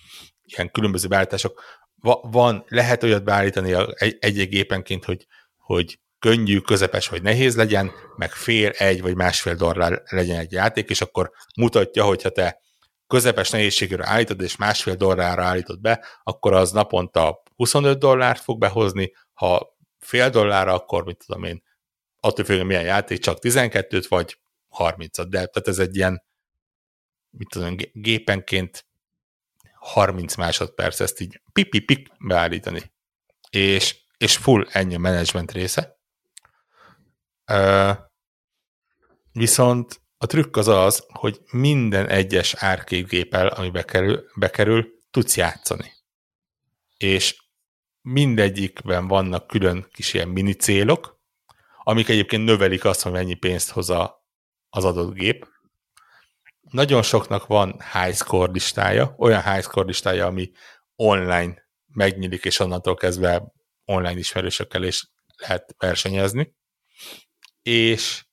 ilyen 0.43 0.71
különböző 0.71 1.07
beállítások. 1.07 1.63
Va, 1.95 2.19
van, 2.21 2.65
lehet 2.67 3.03
olyat 3.03 3.23
beállítani 3.23 3.73
egy-egy 4.19 4.49
gépenként, 4.49 5.05
hogy, 5.05 5.25
hogy 5.55 5.99
könnyű, 6.19 6.59
közepes 6.59 7.07
vagy 7.07 7.21
nehéz 7.21 7.55
legyen, 7.55 7.91
meg 8.15 8.31
fél, 8.31 8.69
egy 8.69 9.01
vagy 9.01 9.15
másfél 9.15 9.55
dollár 9.55 10.01
legyen 10.05 10.39
egy 10.39 10.51
játék, 10.51 10.89
és 10.89 11.01
akkor 11.01 11.31
mutatja, 11.55 12.03
hogyha 12.03 12.29
te 12.29 12.61
közepes 13.07 13.49
nehézségre 13.49 14.07
állítod, 14.07 14.41
és 14.41 14.55
másfél 14.55 14.95
dollárra 14.95 15.43
állítod 15.43 15.81
be, 15.81 16.05
akkor 16.23 16.53
az 16.53 16.71
naponta 16.71 17.43
25 17.55 17.99
dollárt 17.99 18.41
fog 18.41 18.59
behozni, 18.59 19.11
ha 19.33 19.77
fél 19.99 20.29
dollárra, 20.29 20.73
akkor 20.73 21.03
mit 21.03 21.23
tudom 21.25 21.43
én, 21.43 21.63
attól 22.19 22.45
függően 22.45 22.65
milyen 22.65 22.83
játék, 22.83 23.19
csak 23.19 23.37
12-t 23.41 24.05
vagy 24.07 24.39
30-at, 24.77 25.25
de 25.29 25.45
tehát 25.45 25.67
ez 25.67 25.79
egy 25.79 25.95
ilyen, 25.95 26.23
mit 27.29 27.49
tudom, 27.49 27.75
gépenként 27.93 28.85
30 29.79 30.35
másodperc 30.35 30.99
ezt 30.99 31.19
így 31.19 31.41
pip-pip 31.53 32.09
beállítani. 32.19 32.91
És, 33.49 33.95
és 34.17 34.37
full 34.37 34.67
ennyi 34.71 34.95
a 34.95 34.99
management 34.99 35.51
része. 35.51 35.96
Viszont 39.31 40.01
a 40.17 40.25
trükk 40.25 40.55
az 40.55 40.67
az, 40.67 41.05
hogy 41.07 41.41
minden 41.51 42.07
egyes 42.07 42.53
arcade 42.53 43.01
géppel, 43.01 43.47
ami 43.47 43.69
bekerül, 43.69 44.25
bekerül, 44.35 44.87
tudsz 45.11 45.37
játszani. 45.37 45.91
És 46.97 47.43
mindegyikben 48.01 49.07
vannak 49.07 49.47
külön 49.47 49.87
kis 49.91 50.13
ilyen 50.13 50.27
mini 50.27 50.53
célok, 50.53 51.19
amik 51.83 52.09
egyébként 52.09 52.43
növelik 52.45 52.85
azt, 52.85 53.01
hogy 53.01 53.11
mennyi 53.11 53.33
pénzt 53.33 53.69
hoz 53.69 53.89
a, 53.89 54.25
az 54.69 54.85
adott 54.85 55.13
gép. 55.13 55.47
Nagyon 56.61 57.01
soknak 57.01 57.45
van 57.45 57.81
high 57.93 58.15
score 58.15 58.51
listája, 58.51 59.15
olyan 59.17 59.43
high 59.43 59.63
score 59.63 59.85
listája, 59.85 60.25
ami 60.25 60.51
online 60.95 61.69
megnyílik, 61.87 62.45
és 62.45 62.59
onnantól 62.59 62.95
kezdve 62.95 63.53
online 63.85 64.17
ismerősökkel 64.17 64.83
is 64.83 65.09
lehet 65.37 65.75
versenyezni. 65.77 66.55
És 67.67 68.25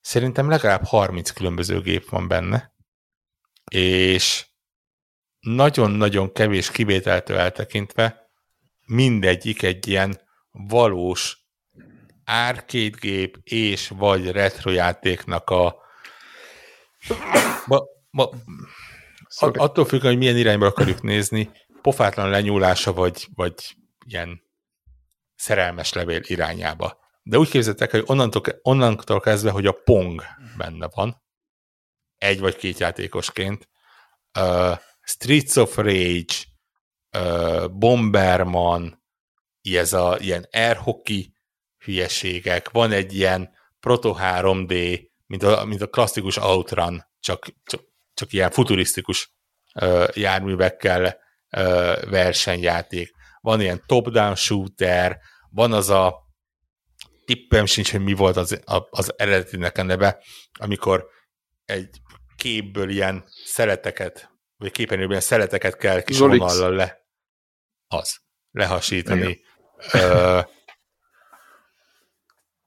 szerintem 0.00 0.48
legalább 0.48 0.84
30 0.84 1.30
különböző 1.30 1.80
gép 1.80 2.08
van 2.08 2.28
benne, 2.28 2.74
és 3.70 4.46
nagyon-nagyon 5.40 6.32
kevés 6.32 6.70
kivételtől 6.70 7.36
eltekintve 7.36 8.30
mindegyik 8.86 9.62
egy 9.62 9.88
ilyen 9.88 10.20
valós 10.50 11.46
arcade 12.24 12.96
gép 13.00 13.38
és 13.42 13.88
vagy 13.88 14.30
retro 14.30 14.70
játéknak 14.70 15.50
a 15.50 15.76
ma, 17.66 17.82
ma, 18.10 18.28
attól 19.38 19.84
függ, 19.84 20.02
hogy 20.02 20.18
milyen 20.18 20.36
irányba 20.36 20.66
akarjuk 20.66 21.02
nézni, 21.02 21.50
pofátlan 21.82 22.30
lenyúlása 22.30 22.92
vagy, 22.92 23.28
vagy 23.34 23.76
ilyen 24.06 24.42
szerelmes 25.34 25.92
levél 25.92 26.20
irányába. 26.22 27.01
De 27.22 27.38
úgy 27.38 27.48
képzeltek, 27.48 27.90
hogy 27.90 28.02
onnantól, 28.06 28.42
onnantól 28.62 29.20
kezdve, 29.20 29.50
hogy 29.50 29.66
a 29.66 29.72
Pong 29.84 30.22
benne 30.56 30.88
van, 30.94 31.22
egy 32.18 32.40
vagy 32.40 32.56
két 32.56 32.78
játékosként, 32.78 33.68
uh, 34.38 34.78
Streets 35.02 35.56
of 35.56 35.76
Rage, 35.76 36.34
uh, 37.18 37.68
Bomberman, 37.70 39.02
ez 39.62 39.92
a 39.92 40.16
ilyen 40.18 40.48
air 40.50 40.76
hockey 40.76 41.34
hülyeségek, 41.84 42.70
van 42.70 42.92
egy 42.92 43.14
ilyen 43.14 43.50
Proto 43.80 44.16
3D, 44.18 45.02
mint 45.26 45.42
a, 45.42 45.64
mint 45.64 45.82
a 45.82 45.86
klasszikus 45.86 46.36
Outrun, 46.36 47.04
csak, 47.20 47.46
csak, 47.64 47.82
csak 48.14 48.32
ilyen 48.32 48.50
futurisztikus 48.50 49.34
uh, 49.74 50.08
járművekkel 50.12 51.04
uh, 51.04 52.10
versenyjáték. 52.10 53.10
Van 53.40 53.60
ilyen 53.60 53.82
top-down 53.86 54.34
shooter, 54.34 55.18
van 55.50 55.72
az 55.72 55.90
a 55.90 56.22
tippem 57.32 57.64
sincs, 57.64 57.90
hogy 57.90 58.02
mi 58.02 58.12
volt 58.12 58.36
az, 58.36 58.60
az 58.90 59.12
eredetinek 59.16 59.78
a 59.78 59.82
neve, 59.82 60.22
amikor 60.58 61.06
egy 61.64 62.00
képből 62.36 62.90
ilyen 62.90 63.24
szereteket, 63.44 64.30
vagy 64.56 64.70
képernyőben 64.70 65.10
ilyen 65.10 65.22
szereteket 65.22 65.76
kell 65.76 66.02
kis 66.02 66.16
Zolix. 66.16 66.38
vonallal 66.38 66.74
le 66.74 67.06
az. 67.88 68.20
Lehasítani. 68.50 69.40
Ö, 69.92 70.40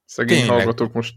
Szegény 0.06 0.38
Tényleg. 0.38 0.56
hallgatók 0.56 0.94
most 0.94 1.14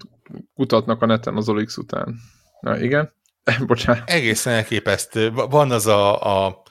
kutatnak 0.54 1.02
a 1.02 1.06
neten 1.06 1.36
az 1.36 1.48
Olix 1.48 1.76
után. 1.76 2.14
Na 2.60 2.78
igen, 2.78 3.12
bocsánat. 3.66 4.10
Egészen 4.10 4.52
elképesztő. 4.52 5.30
Van 5.30 5.70
az 5.70 5.86
a, 5.86 6.46
a 6.46 6.62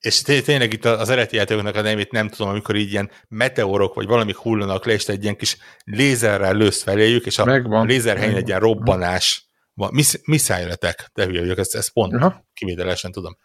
és 0.00 0.22
tényleg 0.22 0.72
itt 0.72 0.84
az 0.84 1.08
eredeti 1.08 1.36
játékoknak 1.36 1.74
a 1.74 1.80
nevét 1.80 2.12
nem 2.12 2.28
tudom, 2.28 2.48
amikor 2.48 2.76
így 2.76 2.90
ilyen 2.90 3.10
meteorok 3.28 3.94
vagy 3.94 4.06
valami 4.06 4.32
hullanak 4.36 4.86
le, 4.86 4.92
és 4.92 5.06
egy 5.06 5.22
ilyen 5.22 5.36
kis 5.36 5.56
lézerrel 5.84 6.54
lősz 6.54 6.82
feléjük, 6.82 7.26
és 7.26 7.38
a 7.38 7.44
Megvan. 7.44 7.86
lézer 7.86 8.16
helyén 8.16 8.36
egy 8.36 8.48
ilyen 8.48 8.60
robbanás 8.60 9.48
van. 9.74 9.90
Miszájletek, 10.24 11.10
de 11.14 11.24
hülye 11.24 11.40
vagyok, 11.40 11.58
ezt, 11.58 11.74
ezt 11.74 11.92
pont 11.92 12.14
Aha. 12.14 12.44
kivételesen 12.54 13.12
tudom. 13.12 13.36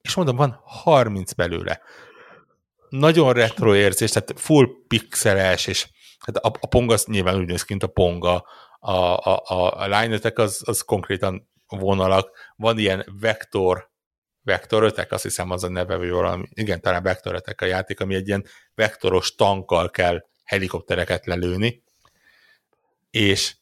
És 0.00 0.14
mondom, 0.14 0.36
van 0.36 0.60
30 0.64 1.32
belőle 1.32 1.80
nagyon 2.92 3.32
retro 3.32 3.74
érzés, 3.74 4.10
tehát 4.10 4.32
full 4.36 4.66
pixeles, 4.88 5.66
és 5.66 5.88
hát 6.18 6.36
a, 6.36 6.52
a 6.60 6.66
Pong 6.66 6.92
az 6.92 7.04
nyilván 7.04 7.36
úgy 7.36 7.46
néz 7.46 7.62
ki, 7.62 7.72
mint 7.72 7.82
a 7.82 7.86
Ponga, 7.86 8.46
a, 8.78 8.92
a, 8.92 9.42
a, 9.44 9.80
a 9.80 9.84
line 9.84 10.18
az, 10.34 10.62
az 10.64 10.80
konkrétan 10.80 11.50
vonalak, 11.68 12.52
van 12.56 12.78
ilyen 12.78 13.06
vektor, 13.20 13.90
vektor 14.42 14.82
ötek, 14.82 15.12
azt 15.12 15.22
hiszem 15.22 15.50
az 15.50 15.64
a 15.64 15.68
neve, 15.68 15.96
vagy 15.96 16.10
valami, 16.10 16.44
igen, 16.50 16.80
talán 16.80 17.02
vektor 17.02 17.34
ötek 17.34 17.60
a 17.60 17.64
játék, 17.64 18.00
ami 18.00 18.14
egy 18.14 18.28
ilyen 18.28 18.44
vektoros 18.74 19.34
tankkal 19.34 19.90
kell 19.90 20.26
helikoptereket 20.44 21.26
lelőni, 21.26 21.82
és 23.10 23.56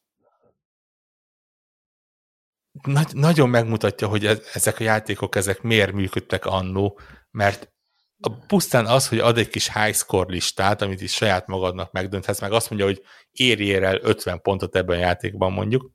nagy, 2.83 3.15
nagyon 3.15 3.49
megmutatja, 3.49 4.09
hogy 4.09 4.27
e, 4.27 4.39
ezek 4.53 4.81
a 4.81 4.83
játékok 4.83 5.37
ezek 5.37 5.63
miért 5.63 5.93
működtek 5.93 6.47
annó, 6.47 7.01
mert 7.31 7.73
a 8.21 8.31
pusztán 8.47 8.87
az, 8.87 9.09
hogy 9.09 9.19
ad 9.19 9.39
egy 9.39 9.49
kis 9.49 9.73
high 9.73 9.95
score 9.95 10.33
listát, 10.33 10.83
amit 10.83 11.01
is 11.01 11.13
saját 11.13 11.47
magadnak 11.47 11.93
megdönthetsz, 11.93 12.41
meg 12.41 12.53
azt 12.53 12.71
mondja, 12.71 12.89
hogy 12.89 13.03
érjél 13.31 13.85
el 13.85 13.99
50 14.03 14.41
pontot 14.41 14.77
ebben 14.77 14.97
a 14.97 15.01
játékban 15.01 15.53
mondjuk, 15.53 15.91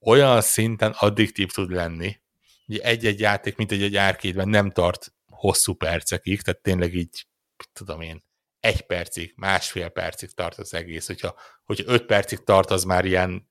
olyan 0.00 0.40
szinten 0.40 0.94
addiktív 0.98 1.50
tud 1.50 1.70
lenni, 1.70 2.20
hogy 2.66 2.78
egy-egy 2.78 3.20
játék, 3.20 3.56
mint 3.56 3.72
egy, 3.72 3.82
egy 3.82 3.96
árkédben 3.96 4.48
nem 4.48 4.70
tart 4.70 5.14
hosszú 5.26 5.74
percekig, 5.74 6.42
tehát 6.42 6.60
tényleg 6.60 6.94
így, 6.94 7.26
tudom 7.72 8.00
én, 8.00 8.24
egy 8.60 8.80
percig, 8.80 9.32
másfél 9.36 9.88
percig 9.88 10.30
tart 10.30 10.58
az 10.58 10.74
egész. 10.74 11.06
Hogyha, 11.06 11.34
hogyha 11.64 11.92
öt 11.92 12.06
percig 12.06 12.44
tart, 12.44 12.70
az 12.70 12.84
már 12.84 13.04
ilyen 13.04 13.48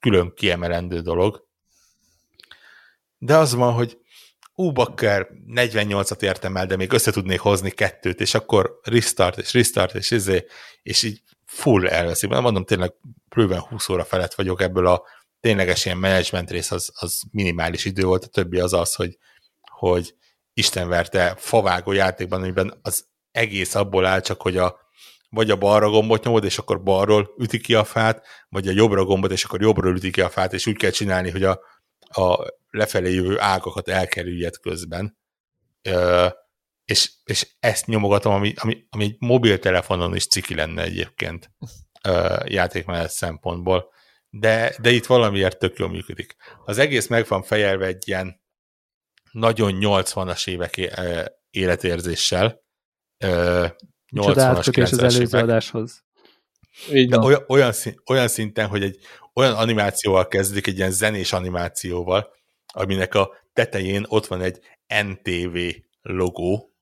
külön 0.00 0.32
kiemelendő 0.34 1.00
dolog. 1.00 1.48
De 3.18 3.36
az 3.36 3.54
van, 3.54 3.72
hogy 3.72 3.98
ú, 4.54 4.72
bakker, 4.72 5.28
48-at 5.48 6.22
értem 6.22 6.56
el, 6.56 6.66
de 6.66 6.76
még 6.76 6.92
össze 6.92 7.10
tudnék 7.10 7.40
hozni 7.40 7.70
kettőt, 7.70 8.20
és 8.20 8.34
akkor 8.34 8.78
restart, 8.82 9.38
és 9.38 9.52
restart, 9.52 9.94
és 9.94 10.10
izé, 10.10 10.46
és 10.82 11.02
így 11.02 11.22
full 11.44 11.88
elveszik. 11.88 12.28
Mondom, 12.28 12.64
tényleg 12.64 12.92
bőven 13.34 13.60
20 13.60 13.88
óra 13.88 14.04
felett 14.04 14.34
vagyok 14.34 14.60
ebből 14.60 14.86
a 14.86 15.02
tényleges 15.46 15.84
ilyen 15.84 15.98
management 15.98 16.50
rész, 16.50 16.70
az, 16.70 16.92
az 16.94 17.20
minimális 17.30 17.84
idő 17.84 18.02
volt, 18.02 18.24
a 18.24 18.28
többi 18.28 18.58
az 18.58 18.72
az, 18.72 18.94
hogy, 18.94 19.18
hogy 19.70 20.14
Isten 20.52 20.88
verte 20.88 21.34
favágó 21.38 21.92
játékban, 21.92 22.42
amiben 22.42 22.78
az 22.82 23.06
egész 23.30 23.74
abból 23.74 24.06
áll 24.06 24.20
csak, 24.20 24.42
hogy 24.42 24.56
a, 24.56 24.80
vagy 25.28 25.50
a 25.50 25.56
balra 25.56 25.90
gombot 25.90 26.24
nyomod, 26.24 26.44
és 26.44 26.58
akkor 26.58 26.82
balról 26.82 27.34
üti 27.38 27.60
ki 27.60 27.74
a 27.74 27.84
fát, 27.84 28.26
vagy 28.48 28.68
a 28.68 28.72
jobbra 28.72 29.04
gombot, 29.04 29.30
és 29.30 29.44
akkor 29.44 29.60
jobbról 29.60 29.96
üti 29.96 30.10
ki 30.10 30.20
a 30.20 30.28
fát, 30.28 30.52
és 30.52 30.66
úgy 30.66 30.76
kell 30.76 30.90
csinálni, 30.90 31.30
hogy 31.30 31.42
a, 31.42 31.60
a 31.98 32.38
lefelé 32.70 33.14
jövő 33.14 33.40
ágakat 33.40 33.88
elkerüljed 33.88 34.56
közben. 34.56 35.18
Ö, 35.82 36.26
és, 36.84 37.12
és 37.24 37.54
ezt 37.60 37.86
nyomogatom, 37.86 38.32
ami, 38.32 38.52
ami, 38.56 38.86
ami 38.90 39.04
egy 39.04 39.16
mobiltelefonon 39.18 40.14
is 40.14 40.26
ciki 40.26 40.54
lenne 40.54 40.82
egyébként 40.82 41.50
játékmenet 42.44 43.10
szempontból. 43.10 43.94
De, 44.40 44.74
de 44.80 44.90
itt 44.90 45.06
valamiért 45.06 45.58
tök 45.58 45.78
jól 45.78 45.88
működik. 45.88 46.36
Az 46.64 46.78
egész 46.78 47.06
meg 47.06 47.26
van 47.28 47.42
fejelve 47.42 47.86
egy 47.86 48.08
ilyen 48.08 48.40
nagyon 49.32 49.78
80-as 49.80 50.48
évek 50.48 50.90
életérzéssel, 51.50 52.64
80-as, 53.18 54.76
és 54.76 54.92
az 54.92 54.98
előző 54.98 55.38
adáshoz. 55.38 56.04
Így 56.92 57.10
van. 57.10 57.24
Olyan, 57.24 57.44
olyan, 57.48 57.72
olyan 58.06 58.28
szinten, 58.28 58.66
hogy 58.66 58.82
egy 58.82 58.98
olyan 59.34 59.54
animációval 59.54 60.28
kezdik, 60.28 60.66
egy 60.66 60.76
ilyen 60.76 60.90
zenés 60.90 61.32
animációval, 61.32 62.34
aminek 62.72 63.14
a 63.14 63.30
tetején 63.52 64.04
ott 64.08 64.26
van 64.26 64.40
egy 64.40 64.60
NTV 65.04 65.58
logó, 66.02 66.72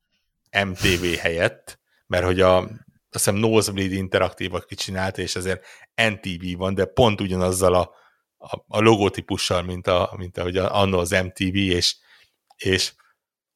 MTV 0.65 1.05
helyett, 1.19 1.79
mert 2.07 2.25
hogy 2.25 2.41
a, 2.41 2.71
azt 3.15 3.25
hiszem 3.25 3.41
Nosebleed 3.41 3.93
interaktívak 3.93 4.67
kicsinálta, 4.67 5.23
és 5.23 5.37
azért 5.37 5.65
NTV 5.95 6.57
van, 6.57 6.75
de 6.75 6.85
pont 6.85 7.21
ugyanazzal 7.21 7.75
a, 7.75 7.91
a, 8.37 8.65
a 8.69 8.81
logotípussal, 8.81 9.63
mint, 9.63 9.87
a, 9.87 10.15
mint 10.17 10.39
ahogy 10.39 10.57
anno 10.57 10.99
az 10.99 11.11
MTV, 11.11 11.55
és, 11.55 11.97
és 12.57 12.93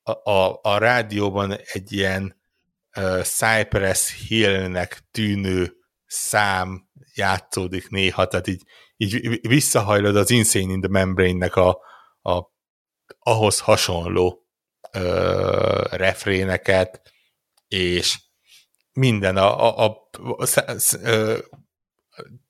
a, 0.03 0.31
a, 0.31 0.59
a 0.63 0.79
rádióban 0.79 1.59
egy 1.73 1.93
ilyen 1.93 2.41
uh, 2.97 3.23
Cypress 3.23 4.27
Hillnek 4.29 5.03
tűnő 5.11 5.77
szám 6.07 6.89
játszódik 7.15 7.89
néha, 7.89 8.27
tehát 8.27 8.47
így, 8.47 8.63
így 8.97 9.41
visszahajlod 9.49 10.17
az 10.17 10.31
Insane 10.31 10.73
in 10.73 10.81
the 10.81 10.91
Membrane-nek 10.91 11.57
a, 11.57 11.69
a 12.23 12.51
ahhoz 13.19 13.61
hasonló 13.61 14.47
uh, 14.95 15.85
refréneket, 15.91 17.13
és 17.69 18.19
minden 18.99 19.37
a, 19.37 19.69
a, 19.69 19.85
a, 19.85 20.09
a, 20.21 20.45
a, 20.45 20.73
a 21.07 21.43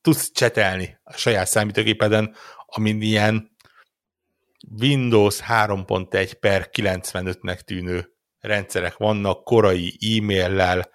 tudsz 0.01 0.31
csetelni 0.33 0.99
a 1.05 1.13
saját 1.13 1.47
számítógépeden, 1.47 2.35
amin 2.67 3.01
ilyen 3.01 3.57
Windows 4.81 5.41
3.1 5.49 6.33
per 6.41 6.69
95-nek 6.73 7.61
tűnő 7.61 8.13
rendszerek 8.39 8.97
vannak, 8.97 9.45
korai 9.45 9.99
e-maillel, 10.01 10.91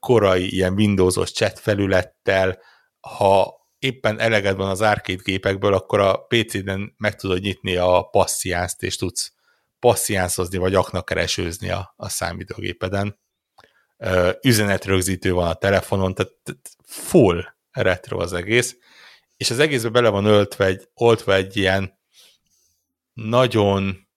korai 0.00 0.52
ilyen 0.52 0.72
Windowsos 0.72 1.32
chat 1.32 1.58
felülettel, 1.58 2.58
ha 3.00 3.60
éppen 3.78 4.18
eleged 4.18 4.56
van 4.56 4.68
az 4.68 4.80
arcade 4.80 5.22
gépekből, 5.24 5.74
akkor 5.74 6.00
a 6.00 6.18
PC-den 6.18 6.94
meg 6.96 7.14
tudod 7.14 7.40
nyitni 7.40 7.76
a 7.76 8.02
passziánzt, 8.02 8.82
és 8.82 8.96
tudsz 8.96 9.32
passziánszozni, 9.78 10.58
vagy 10.58 10.74
aknakeresőzni 10.74 11.70
a, 11.70 11.94
a 11.96 12.08
számítógépeden. 12.08 13.20
Üzenetrögzítő 14.42 15.32
van 15.32 15.48
a 15.48 15.54
telefonon, 15.54 16.14
tehát 16.14 16.32
full 16.84 17.44
retro 17.70 18.20
az 18.20 18.32
egész, 18.32 18.76
és 19.36 19.50
az 19.50 19.58
egészbe 19.58 19.88
bele 19.88 20.08
van 20.08 20.24
öltve 20.24 20.64
egy, 20.64 20.88
oltva 20.94 21.34
egy 21.34 21.56
ilyen 21.56 22.00
nagyon 23.12 24.08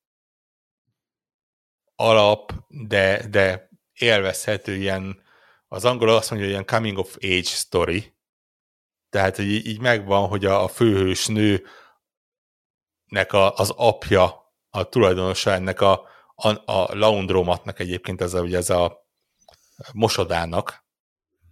alap, 1.95 2.53
de, 2.67 3.27
de 3.27 3.69
élvezhető 3.93 4.75
ilyen, 4.75 5.23
az 5.67 5.85
angol 5.85 6.09
azt 6.09 6.29
mondja, 6.29 6.47
ilyen 6.47 6.65
coming 6.65 6.97
of 6.97 7.15
age 7.21 7.41
story, 7.43 8.15
tehát 9.09 9.35
hogy 9.35 9.45
így, 9.45 9.67
így 9.67 9.79
megvan, 9.79 10.27
hogy 10.27 10.45
a, 10.45 10.63
a 10.63 10.67
főhős 10.67 11.27
nőnek 11.27 11.63
a, 13.33 13.53
az 13.53 13.69
apja, 13.69 14.53
a 14.69 14.89
tulajdonosa 14.89 15.51
ennek 15.51 15.81
a, 15.81 16.07
a, 16.35 16.71
a 16.71 16.95
laundromatnak 16.95 17.79
egyébként 17.79 18.21
ez 18.21 18.33
a, 18.33 18.41
ugye 18.41 18.57
ez 18.57 18.69
a 18.69 19.04
mosodának, 19.93 20.85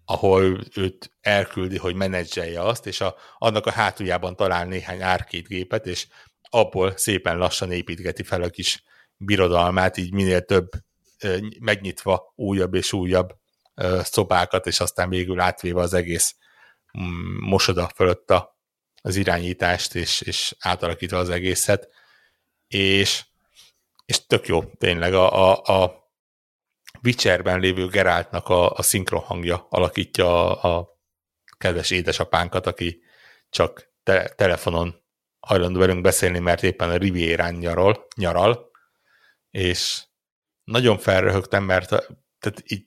ahol 0.05 0.59
őt 0.76 1.11
elküldi, 1.21 1.78
hogy 1.78 1.95
menedzselje 1.95 2.61
azt, 2.61 2.86
és 2.86 3.01
a, 3.01 3.15
annak 3.38 3.65
a 3.65 3.71
hátuljában 3.71 4.36
talál 4.36 4.65
néhány 4.65 5.01
árkét 5.01 5.47
gépet, 5.47 5.86
és 5.86 6.07
abból 6.49 6.97
szépen 6.97 7.38
lassan 7.38 7.71
építgeti 7.71 8.24
fel 8.24 8.41
a 8.41 8.49
kis 8.49 8.84
birodalmát, 9.17 9.97
így 9.97 10.13
minél 10.13 10.41
több 10.41 10.69
megnyitva 11.59 12.34
újabb 12.36 12.74
és 12.74 12.93
újabb 12.93 13.36
szobákat, 13.99 14.67
és 14.67 14.80
aztán 14.80 15.09
végül 15.09 15.39
átvéve 15.39 15.82
az 15.82 15.93
egész 15.93 16.36
mm, 16.99 17.38
mosoda 17.39 17.89
fölött 17.95 18.32
a, 18.32 18.57
az 19.01 19.15
irányítást, 19.15 19.95
és, 19.95 20.21
és 20.21 20.55
átalakítva 20.59 21.17
az 21.17 21.30
egészet. 21.30 21.89
És, 22.67 23.26
és 24.05 24.26
tök 24.26 24.47
jó, 24.47 24.63
tényleg 24.63 25.13
a, 25.13 25.51
a, 25.51 25.82
a 25.82 26.02
Witcherben 27.03 27.59
lévő 27.59 27.87
Geráltnak 27.87 28.49
a, 28.49 28.71
a 28.71 28.81
szinkron 28.81 29.21
hangja 29.21 29.65
alakítja 29.69 30.59
a, 30.61 30.77
a 30.77 30.99
kedves 31.57 31.91
édesapánkat, 31.91 32.67
aki 32.67 33.01
csak 33.49 33.91
te, 34.03 34.29
telefonon 34.29 35.01
hajlandó 35.39 35.79
velünk 35.79 36.01
beszélni, 36.01 36.39
mert 36.39 36.63
éppen 36.63 36.89
a 36.89 36.97
Rivierán 36.97 37.53
nyaral, 37.53 38.07
nyaral, 38.15 38.71
és 39.51 40.03
nagyon 40.63 40.97
felröhögtem, 40.97 41.63
mert 41.63 41.89
tehát 42.39 42.63
így 42.65 42.85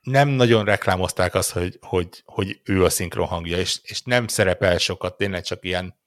nem 0.00 0.28
nagyon 0.28 0.64
reklámozták 0.64 1.34
azt, 1.34 1.50
hogy, 1.50 1.78
hogy, 1.80 2.22
hogy 2.24 2.60
ő 2.64 2.84
a 2.84 2.90
szinkron 2.90 3.26
hangja, 3.26 3.58
és, 3.58 3.80
és 3.82 4.02
nem 4.02 4.26
szerepel 4.26 4.78
sokat, 4.78 5.16
tényleg 5.16 5.42
csak 5.42 5.64
ilyen, 5.64 5.98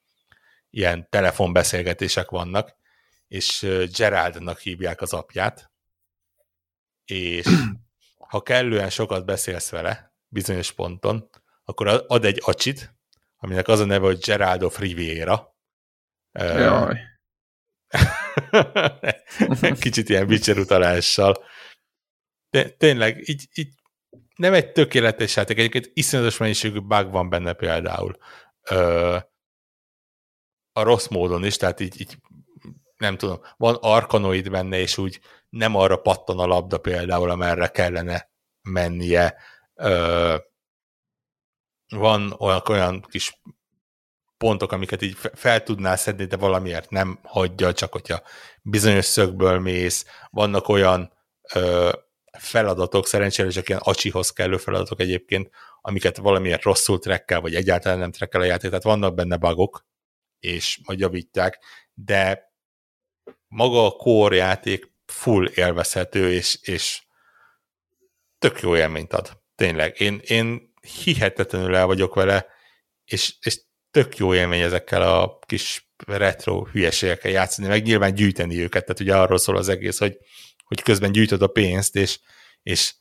ilyen 0.69 1.07
telefonbeszélgetések 1.09 2.29
vannak, 2.29 2.75
és 3.27 3.67
Geraldnak 3.97 4.59
hívják 4.59 5.01
az 5.01 5.13
apját, 5.13 5.72
és 7.05 7.47
ha 8.17 8.41
kellően 8.41 8.89
sokat 8.89 9.25
beszélsz 9.25 9.69
vele, 9.69 10.15
bizonyos 10.27 10.71
ponton, 10.71 11.29
akkor 11.63 12.05
ad 12.07 12.25
egy 12.25 12.41
acsit, 12.45 12.95
aminek 13.37 13.67
az 13.67 13.79
a 13.79 13.85
neve, 13.85 14.05
hogy 14.05 14.17
Geraldo 14.17 14.69
Friviera. 14.69 15.55
Jaj. 16.31 16.99
Kicsit 19.79 20.09
ilyen 20.09 20.27
Witcher 20.27 20.57
utalással. 20.57 21.43
De 22.49 22.69
tényleg, 22.69 23.29
így, 23.29 23.47
így 23.53 23.73
nem 24.35 24.53
egy 24.53 24.71
tökéletes 24.71 25.35
játék, 25.35 25.57
egyébként 25.57 25.91
iszonyatos 25.93 26.37
mennyiségű 26.37 26.79
bug 26.79 27.11
van 27.11 27.29
benne 27.29 27.53
például. 27.53 28.17
Ö, 28.69 29.17
a 30.71 30.83
rossz 30.83 31.07
módon 31.07 31.45
is, 31.45 31.57
tehát 31.57 31.79
így, 31.79 32.01
így 32.01 32.17
nem 33.03 33.17
tudom, 33.17 33.41
van 33.57 33.77
arkanoid 33.81 34.49
benne, 34.49 34.77
és 34.77 34.97
úgy 34.97 35.19
nem 35.49 35.75
arra 35.75 35.97
pattan 35.97 36.39
a 36.39 36.45
labda 36.45 36.77
például, 36.77 37.29
amerre 37.29 37.67
kellene 37.67 38.29
mennie. 38.61 39.35
Ö, 39.73 40.35
van 41.89 42.35
olyan, 42.39 42.61
olyan 42.69 43.01
kis 43.09 43.41
pontok, 44.37 44.71
amiket 44.71 45.01
így 45.01 45.17
fel 45.33 45.63
tudnál 45.63 45.97
szedni, 45.97 46.25
de 46.25 46.37
valamiért 46.37 46.89
nem 46.89 47.19
hagyja, 47.23 47.73
csak 47.73 47.91
hogyha 47.91 48.21
bizonyos 48.61 49.05
szögből 49.05 49.59
mész. 49.59 50.05
Vannak 50.29 50.67
olyan 50.67 51.13
ö, 51.53 51.91
feladatok, 52.39 53.07
szerencsére 53.07 53.49
csak 53.49 53.69
ilyen 53.69 53.81
acsihoz 53.83 54.29
kellő 54.29 54.57
feladatok 54.57 54.99
egyébként, 54.99 55.49
amiket 55.81 56.17
valamiért 56.17 56.63
rosszul 56.63 56.99
trekkel, 56.99 57.41
vagy 57.41 57.55
egyáltalán 57.55 57.99
nem 57.99 58.11
trekkel 58.11 58.41
a 58.41 58.45
játék, 58.45 58.69
tehát 58.69 58.83
vannak 58.83 59.13
benne 59.13 59.37
bugok, 59.37 59.85
és 60.39 60.79
majd 60.85 60.99
javítják, 60.99 61.59
de 61.93 62.52
maga 63.53 63.85
a 63.85 63.91
core 63.91 64.35
játék 64.35 64.91
full 65.05 65.45
élvezhető, 65.45 66.31
és, 66.31 66.57
és 66.61 67.01
tök 68.39 68.61
jó 68.61 68.75
élményt 68.75 69.13
ad. 69.13 69.41
Tényleg. 69.55 69.99
Én, 69.99 70.21
én 70.23 70.73
hihetetlenül 71.03 71.75
el 71.75 71.85
vagyok 71.85 72.15
vele, 72.15 72.45
és, 73.05 73.35
és 73.41 73.61
tök 73.91 74.17
jó 74.17 74.33
élmény 74.33 74.59
ezekkel 74.59 75.01
a 75.01 75.39
kis 75.45 75.91
retro 76.05 76.65
hülyeségekkel 76.65 77.31
játszani, 77.31 77.67
meg 77.67 77.83
nyilván 77.83 78.13
gyűjteni 78.13 78.59
őket, 78.59 78.85
tehát 78.85 78.99
ugye 78.99 79.15
arról 79.15 79.37
szól 79.37 79.57
az 79.57 79.69
egész, 79.69 79.97
hogy, 79.97 80.17
hogy 80.65 80.81
közben 80.81 81.11
gyűjtöd 81.11 81.41
a 81.41 81.47
pénzt, 81.47 81.95
és, 81.95 82.19
és 82.63 82.93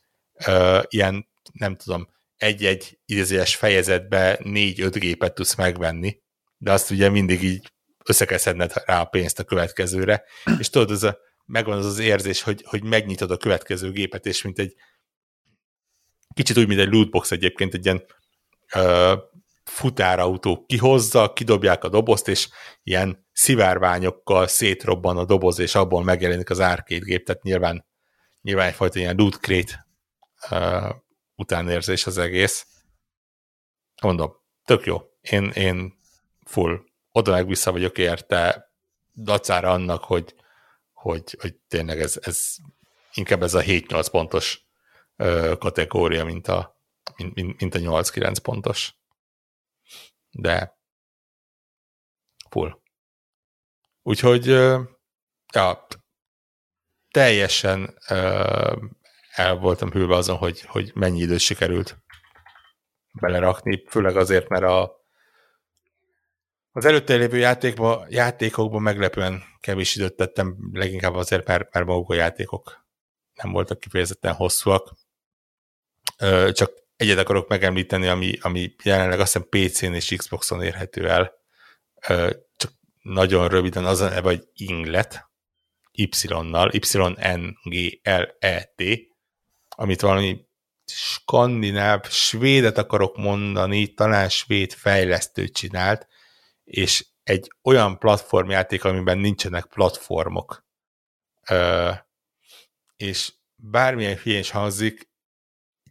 uh, 0.47 0.83
ilyen, 0.87 1.27
nem 1.51 1.75
tudom, 1.75 2.09
egy-egy 2.37 2.99
idézőjes 3.05 3.55
fejezetbe 3.55 4.39
négy-öt 4.43 4.99
gépet 4.99 5.33
tudsz 5.33 5.55
megvenni, 5.55 6.21
de 6.57 6.71
azt 6.71 6.91
ugye 6.91 7.09
mindig 7.09 7.43
így 7.43 7.72
össze 8.05 8.25
kell 8.25 8.37
szedned 8.37 8.73
rá 8.85 9.01
a 9.01 9.05
pénzt 9.05 9.39
a 9.39 9.43
következőre, 9.43 10.23
és 10.59 10.69
tudod, 10.69 10.91
az 10.91 11.03
a, 11.03 11.17
megvan 11.45 11.77
az 11.77 11.85
az 11.85 11.99
érzés, 11.99 12.41
hogy, 12.41 12.63
hogy 12.67 12.83
megnyitod 12.83 13.31
a 13.31 13.37
következő 13.37 13.91
gépet, 13.91 14.25
és 14.25 14.41
mint 14.41 14.59
egy 14.59 14.75
kicsit 16.33 16.57
úgy, 16.57 16.67
mint 16.67 16.79
egy 16.79 16.91
lootbox 16.91 17.31
egyébként, 17.31 17.73
egy 17.73 17.85
ilyen 17.85 18.05
uh, 18.75 19.19
futárautó 19.63 20.65
kihozza, 20.65 21.33
kidobják 21.33 21.83
a 21.83 21.89
dobozt, 21.89 22.27
és 22.27 22.49
ilyen 22.83 23.27
szivárványokkal 23.31 24.47
szétrobban 24.47 25.17
a 25.17 25.25
doboz, 25.25 25.59
és 25.59 25.75
abból 25.75 26.03
megjelenik 26.03 26.49
az 26.49 26.59
arcade 26.59 27.05
gép, 27.05 27.25
tehát 27.25 27.43
nyilván, 27.43 27.85
nyilván 28.41 28.67
egyfajta 28.67 28.99
ilyen 28.99 29.15
loot 29.15 29.35
crate 29.35 29.87
uh, 30.49 30.95
utánérzés 31.35 32.05
az 32.05 32.17
egész. 32.17 32.67
Mondom, 34.01 34.35
tök 34.65 34.85
jó. 34.85 35.01
Én, 35.21 35.49
én 35.49 35.93
full 36.45 36.83
oda 37.15 37.31
meg 37.31 37.47
vissza 37.47 37.71
vagyok 37.71 37.97
érte, 37.97 38.71
dacára 39.13 39.71
annak, 39.71 40.03
hogy, 40.03 40.35
hogy, 40.93 41.37
hogy 41.39 41.55
tényleg 41.67 41.99
ez, 41.99 42.19
ez 42.21 42.55
inkább 43.13 43.43
ez 43.43 43.53
a 43.53 43.61
7-8 43.61 44.07
pontos 44.11 44.65
ö, 45.15 45.53
kategória, 45.59 46.25
mint 46.25 46.47
a, 46.47 46.81
mint, 47.15 47.59
mint 47.59 47.75
a 47.75 47.79
8-9 47.79 48.35
pontos. 48.43 48.95
De 50.31 50.77
full. 52.49 52.81
Úgyhogy 54.01 54.45
ja, 55.53 55.87
teljesen 57.11 57.97
el 59.31 59.55
voltam 59.55 59.91
hűlve 59.91 60.15
azon, 60.15 60.37
hogy, 60.37 60.61
hogy 60.61 60.91
mennyi 60.93 61.19
időt 61.19 61.39
sikerült 61.39 61.97
belerakni, 63.11 63.85
főleg 63.87 64.17
azért, 64.17 64.47
mert 64.47 64.63
a, 64.63 65.02
az 66.75 66.85
előtte 66.85 67.15
lévő 67.15 67.37
játékba, 67.37 68.05
játékokban 68.09 68.81
meglepően 68.81 69.43
kevés 69.59 69.95
időt 69.95 70.15
tettem, 70.15 70.57
leginkább 70.71 71.13
azért, 71.13 71.47
mert, 71.47 71.73
mert 71.73 71.85
maguk 71.85 72.09
a 72.09 72.13
játékok 72.13 72.85
nem 73.33 73.51
voltak 73.51 73.79
kifejezetten 73.79 74.33
hosszúak. 74.33 74.93
Csak 76.51 76.73
egyet 76.95 77.17
akarok 77.17 77.47
megemlíteni, 77.47 78.07
ami, 78.07 78.37
ami 78.41 78.75
jelenleg 78.83 79.19
azt 79.19 79.33
hiszem 79.33 79.47
PC-n 79.49 79.93
és 79.93 80.13
Xbox-on 80.17 80.61
érhető 80.61 81.09
el. 81.09 81.33
Csak 82.55 82.71
nagyon 83.01 83.47
röviden 83.47 83.85
az 83.85 84.01
a 84.01 84.09
neve, 84.09 84.29
hogy 84.29 84.47
Inglet, 84.53 85.31
Y-nal, 85.91 86.71
Y-N-G-L-E-T, 86.73 88.03
amit 89.69 90.01
valami 90.01 90.45
skandináv, 90.85 92.09
svédet 92.09 92.77
akarok 92.77 93.17
mondani, 93.17 93.93
talán 93.93 94.29
svéd 94.29 94.73
fejlesztő 94.73 95.47
csinált, 95.47 96.07
és 96.63 97.05
egy 97.23 97.51
olyan 97.63 97.97
platformjáték, 97.97 98.83
amiben 98.83 99.17
nincsenek 99.17 99.65
platformok. 99.65 100.65
Ö, 101.49 101.91
és 102.95 103.33
bármilyen 103.55 104.17
hülyén 104.17 104.39
is 104.39 104.49
hangzik, 104.49 105.11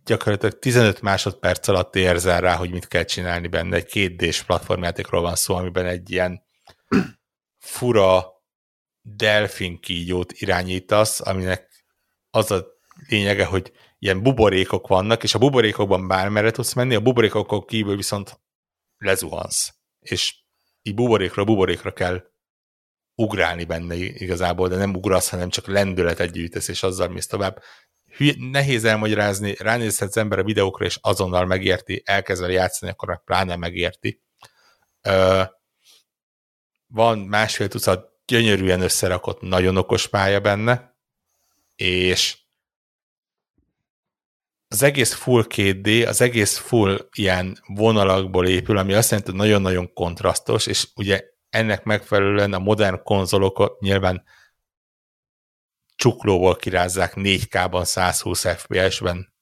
gyakorlatilag 0.05 0.59
15 0.59 1.01
másodperc 1.01 1.69
alatt 1.69 1.97
érzel 1.97 2.41
rá, 2.41 2.55
hogy 2.57 2.71
mit 2.71 2.89
kell 2.89 3.05
csinálni 3.05 3.49
benne. 3.49 3.77
Egy 3.77 3.87
kétdés 3.87 4.43
platformjátékról 4.43 5.21
van 5.21 5.35
szó, 5.35 5.55
amiben 5.55 5.87
egy 5.87 6.11
ilyen 6.11 6.43
fura 7.59 8.27
delfin 9.01 9.81
kígyót 9.81 10.33
irányítasz, 10.33 11.21
aminek 11.21 11.85
az 12.31 12.51
a 12.51 12.67
lényege, 13.09 13.45
hogy 13.45 13.73
ilyen 13.99 14.23
buborékok 14.23 14.87
vannak, 14.87 15.23
és 15.23 15.35
a 15.35 15.39
buborékokban 15.39 16.09
bármerre 16.09 16.51
tudsz 16.51 16.73
menni, 16.73 16.95
a 16.95 17.01
buborékokon 17.01 17.65
kívül 17.65 17.97
viszont 17.97 18.41
lezuhansz. 18.97 19.75
És 20.01 20.42
így 20.83 20.95
buborékra 20.95 21.45
buborékra 21.45 21.93
kell 21.93 22.23
ugrálni 23.15 23.65
benne 23.65 23.95
igazából, 23.95 24.69
de 24.69 24.77
nem 24.77 24.95
ugrasz, 24.95 25.29
hanem 25.29 25.49
csak 25.49 25.67
lendületet 25.67 26.33
gyűjtesz, 26.33 26.69
és 26.69 26.83
azzal 26.83 27.09
mész 27.09 27.27
tovább. 27.27 27.63
Hülye, 28.17 28.35
nehéz 28.39 28.85
elmagyarázni, 28.85 29.55
ránézhet 29.59 30.17
ember 30.17 30.39
a 30.39 30.45
videókra, 30.45 30.85
és 30.85 30.99
azonnal 31.01 31.47
megérti, 31.47 32.03
elkezd 32.05 32.51
játszani, 32.51 32.93
akkor 32.93 33.09
meg 33.09 33.25
pláne 33.25 33.57
megérti. 33.57 34.23
Ö, 35.01 35.43
van 36.87 37.19
másfél 37.19 37.69
tucat 37.69 38.11
gyönyörűen 38.27 38.81
összerakott, 38.81 39.41
nagyon 39.41 39.77
okos 39.77 40.09
pálya 40.09 40.41
benne, 40.41 40.97
és 41.77 42.42
az 44.73 44.83
egész 44.83 45.13
full 45.13 45.45
2D, 45.49 46.07
az 46.09 46.21
egész 46.21 46.57
full 46.57 47.09
ilyen 47.13 47.59
vonalakból 47.67 48.47
épül, 48.47 48.77
ami 48.77 48.93
azt 48.93 49.11
jelenti, 49.11 49.31
hogy 49.31 49.41
nagyon-nagyon 49.41 49.93
kontrasztos, 49.93 50.67
és 50.67 50.89
ugye 50.95 51.25
ennek 51.49 51.85
megfelelően 51.85 52.53
a 52.53 52.59
modern 52.59 53.03
konzolok 53.03 53.81
nyilván 53.81 54.25
csuklóból 55.95 56.57
kirázzák 56.57 57.13
4K-ban 57.17 57.85
120 57.85 58.47
FPS-ben 58.47 59.35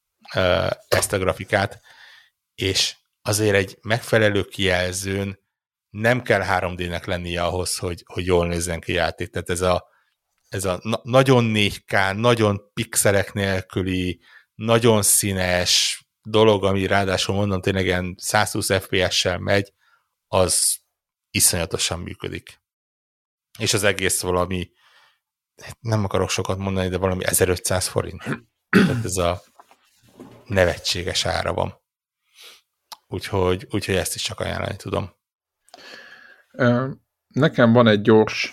ezt 0.88 1.12
a 1.12 1.18
grafikát, 1.18 1.80
és 2.54 2.96
azért 3.22 3.54
egy 3.54 3.78
megfelelő 3.82 4.42
kijelzőn 4.42 5.38
nem 5.90 6.22
kell 6.22 6.42
3D-nek 6.48 7.06
lennie 7.06 7.42
ahhoz, 7.42 7.76
hogy, 7.76 8.02
hogy 8.06 8.26
jól 8.26 8.46
nézzen 8.46 8.80
ki 8.80 8.92
játék. 8.92 9.30
Tehát 9.30 9.50
ez 9.50 9.60
a, 9.60 9.88
ez 10.48 10.64
a 10.64 10.78
na- 10.82 11.00
nagyon 11.02 11.52
4K, 11.54 12.16
nagyon 12.16 12.60
pixelek 12.74 13.32
nélküli, 13.32 14.20
nagyon 14.60 15.02
színes 15.02 16.02
dolog, 16.22 16.64
ami 16.64 16.86
ráadásul 16.86 17.34
mondom 17.34 17.60
tényleg 17.60 17.84
ilyen 17.84 18.14
120 18.18 18.72
FPS-sel 18.72 19.38
megy, 19.38 19.72
az 20.26 20.78
iszonyatosan 21.30 22.00
működik. 22.00 22.60
És 23.58 23.74
az 23.74 23.84
egész 23.84 24.20
valami, 24.20 24.70
nem 25.80 26.04
akarok 26.04 26.30
sokat 26.30 26.58
mondani, 26.58 26.88
de 26.88 26.96
valami 26.96 27.24
1500 27.24 27.86
forint. 27.86 28.22
Tehát 28.68 29.04
ez 29.04 29.16
a 29.16 29.42
nevetséges 30.44 31.24
ára 31.24 31.52
van. 31.52 31.80
Úgyhogy, 33.06 33.66
úgyhogy 33.70 33.94
ezt 33.94 34.14
is 34.14 34.22
csak 34.22 34.40
ajánlani 34.40 34.76
tudom. 34.76 35.14
Nekem 37.28 37.72
van 37.72 37.86
egy 37.86 38.00
gyors 38.00 38.52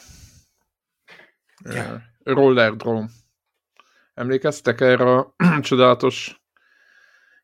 ja. 1.64 2.02
roller 2.24 2.76
drone. 2.76 3.10
Emlékeztek 4.18 4.82
erre 4.82 5.04
a 5.14 5.36
csodálatos 5.62 6.42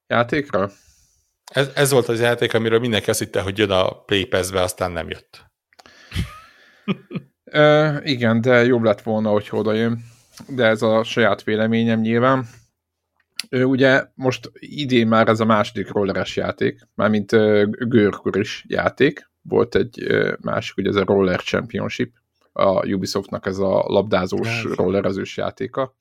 játékra? 0.08 0.70
Ez, 1.52 1.72
ez 1.76 1.92
volt 1.92 2.08
az 2.08 2.20
játék, 2.20 2.54
amiről 2.54 2.80
mindenki 2.80 3.10
azt 3.10 3.20
hitte, 3.20 3.42
hogy 3.42 3.58
jön 3.58 3.70
a 3.70 4.04
Play 4.04 4.26
Pass-be, 4.26 4.62
aztán 4.62 4.92
nem 4.92 5.10
jött. 5.10 5.46
e, 7.44 8.00
igen, 8.04 8.42
de 8.42 8.66
jobb 8.66 8.84
lett 8.84 9.02
volna, 9.02 9.30
hogy 9.30 9.48
oda 9.52 9.74
jön. 9.74 10.04
De 10.48 10.66
ez 10.66 10.82
a 10.82 11.04
saját 11.04 11.44
véleményem 11.44 12.00
nyilván. 12.00 12.46
Ö, 13.50 13.64
ugye 13.64 14.04
most 14.16 14.52
idén 14.54 15.08
már 15.08 15.28
ez 15.28 15.40
a 15.40 15.46
második 15.46 15.92
rolleres 15.92 16.36
játék, 16.36 16.88
mármint 16.96 17.32
görkör 17.90 18.36
is 18.36 18.66
játék. 18.68 19.30
Volt 19.42 19.76
egy 19.76 20.04
ö, 20.04 20.34
másik, 20.42 20.78
ugye 20.78 20.90
ez 20.90 20.96
a 20.96 21.04
Roller 21.04 21.42
Championship, 21.42 22.14
a 22.52 22.88
Ubisoftnak 22.88 23.46
ez 23.46 23.58
a 23.58 23.84
labdázós, 23.88 24.64
rollerezős 24.64 25.38
játéka 25.38 25.96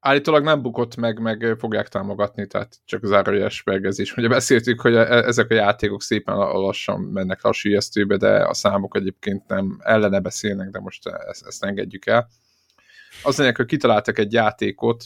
állítólag 0.00 0.44
nem 0.44 0.62
bukott 0.62 0.96
meg, 0.96 1.20
meg 1.20 1.56
fogják 1.58 1.88
támogatni, 1.88 2.46
tehát 2.46 2.80
csak 2.84 3.04
zárójeles 3.04 3.62
megezés. 3.62 4.16
Ugye 4.16 4.28
beszéltük, 4.28 4.80
hogy 4.80 4.94
e, 4.94 5.00
ezek 5.00 5.50
a 5.50 5.54
játékok 5.54 6.02
szépen 6.02 6.36
lassan 6.36 7.00
mennek 7.00 7.40
sülyeztőbe, 7.52 8.16
de 8.16 8.44
a 8.44 8.54
számok 8.54 8.96
egyébként 8.96 9.48
nem 9.48 9.78
ellene 9.82 10.20
beszélnek, 10.20 10.70
de 10.70 10.80
most 10.80 11.06
ezt, 11.06 11.46
ezt 11.46 11.64
engedjük 11.64 12.06
el. 12.06 12.28
Az 13.22 13.38
lényeg, 13.38 13.56
hogy 13.56 13.66
kitaláltak 13.66 14.18
egy 14.18 14.32
játékot, 14.32 15.04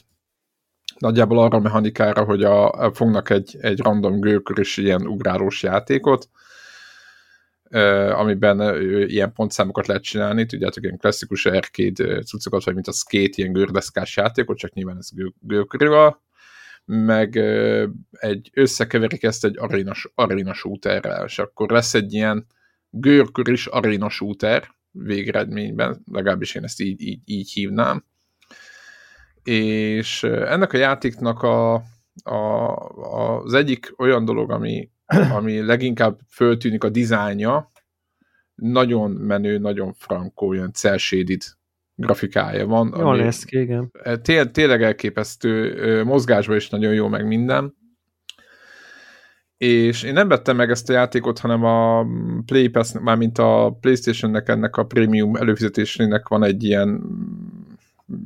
nagyjából 0.98 1.38
arra 1.38 1.56
a 1.56 1.60
mechanikára, 1.60 2.24
hogy 2.24 2.44
a, 2.44 2.90
fognak 2.92 3.30
egy, 3.30 3.56
egy 3.60 3.80
random 3.80 4.20
gőkörös 4.20 4.76
ilyen 4.76 5.06
ugrálós 5.06 5.62
játékot, 5.62 6.28
amiben 8.10 8.80
ilyen 9.08 9.32
pontszámokat 9.32 9.86
lehet 9.86 10.02
csinálni, 10.02 10.46
tudjátok, 10.46 10.82
ilyen 10.82 10.98
klasszikus 10.98 11.46
arcade 11.46 12.22
cuccokat, 12.22 12.64
vagy 12.64 12.74
mint 12.74 12.86
a 12.86 12.92
skate, 12.92 13.32
ilyen 13.34 13.52
gördeszkás 13.52 14.16
játékot, 14.16 14.58
csak 14.58 14.72
nyilván 14.72 14.96
ez 14.96 15.08
gőkörül, 15.40 16.16
meg 16.84 17.36
egy 18.10 18.50
összekeverik 18.54 19.22
ezt 19.22 19.44
egy 19.44 19.58
arénas, 19.58 20.12
arénas 20.14 20.64
úterrel, 20.64 21.24
és 21.24 21.38
akkor 21.38 21.70
lesz 21.70 21.94
egy 21.94 22.12
ilyen 22.12 22.46
görkör 22.90 23.48
is 23.48 23.66
arena 23.66 24.08
shooter 24.08 24.74
végeredményben, 24.90 26.02
legalábbis 26.12 26.54
én 26.54 26.64
ezt 26.64 26.80
így, 26.80 27.00
így, 27.00 27.20
így 27.24 27.52
hívnám. 27.52 28.04
És 29.42 30.22
ennek 30.22 30.72
a 30.72 30.76
játéknak 30.76 31.42
a, 31.42 31.74
a, 32.24 32.74
az 33.42 33.54
egyik 33.54 33.94
olyan 33.96 34.24
dolog, 34.24 34.50
ami, 34.50 34.90
ami 35.30 35.60
leginkább 35.60 36.18
föltűnik 36.28 36.84
a 36.84 36.88
dizájnja, 36.88 37.70
nagyon 38.54 39.10
menő, 39.10 39.58
nagyon 39.58 39.92
frankó, 39.92 40.48
olyan 40.48 40.72
cel 40.72 40.98
grafikája 41.94 42.66
van. 42.66 42.94
Jól 42.98 43.16
néz 43.16 43.44
ki, 43.44 43.60
igen. 43.60 43.92
Té 44.22 44.44
tényleg 44.44 44.82
elképesztő, 44.82 46.02
mozgásban 46.04 46.56
is 46.56 46.68
nagyon 46.70 46.94
jó 46.94 47.08
meg 47.08 47.26
minden. 47.26 47.74
És 49.56 50.02
én 50.02 50.12
nem 50.12 50.28
vettem 50.28 50.56
meg 50.56 50.70
ezt 50.70 50.90
a 50.90 50.92
játékot, 50.92 51.38
hanem 51.38 51.64
a 51.64 52.06
Play 52.46 52.68
Pass, 52.68 52.92
mármint 53.00 53.38
a 53.38 53.76
Playstation-nek 53.80 54.48
ennek 54.48 54.76
a 54.76 54.84
premium 54.84 55.36
előfizetésének 55.36 56.28
van 56.28 56.42
egy 56.42 56.64
ilyen, 56.64 57.02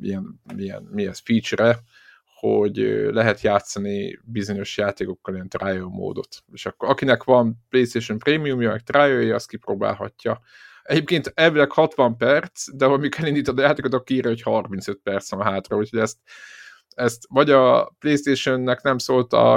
ilyen, 0.01 0.41
ilyen 0.57 0.89
mi 0.93 1.07
ez, 1.07 1.21
feature-e, 1.25 1.79
hogy 2.39 2.77
lehet 3.11 3.41
játszani 3.41 4.19
bizonyos 4.25 4.77
játékokkal 4.77 5.35
ilyen 5.35 5.49
trial 5.49 5.89
módot. 5.89 6.43
És 6.53 6.67
akkor 6.67 6.89
akinek 6.89 7.25
van 7.25 7.65
PlayStation 7.69 8.19
Premium-ja, 8.19 8.71
meg 8.71 8.83
trial 8.83 9.35
azt 9.35 9.49
kipróbálhatja. 9.49 10.41
Egyébként 10.83 11.33
elvileg 11.35 11.73
60 11.73 12.17
perc, 12.17 12.71
de 12.75 12.85
amikor 12.85 13.21
elindítod 13.21 13.59
a 13.59 13.63
játékot, 13.63 13.95
akkor 13.95 14.11
írja, 14.11 14.31
hogy 14.31 14.43
35 14.43 15.01
perc 15.03 15.31
van 15.31 15.43
hátra, 15.43 15.77
úgyhogy 15.77 15.99
ezt, 15.99 16.17
ezt 16.89 17.27
vagy 17.29 17.51
a 17.51 17.95
PlayStation-nek 17.99 18.83
nem 18.83 18.99
szólt 18.99 19.33
a, 19.33 19.55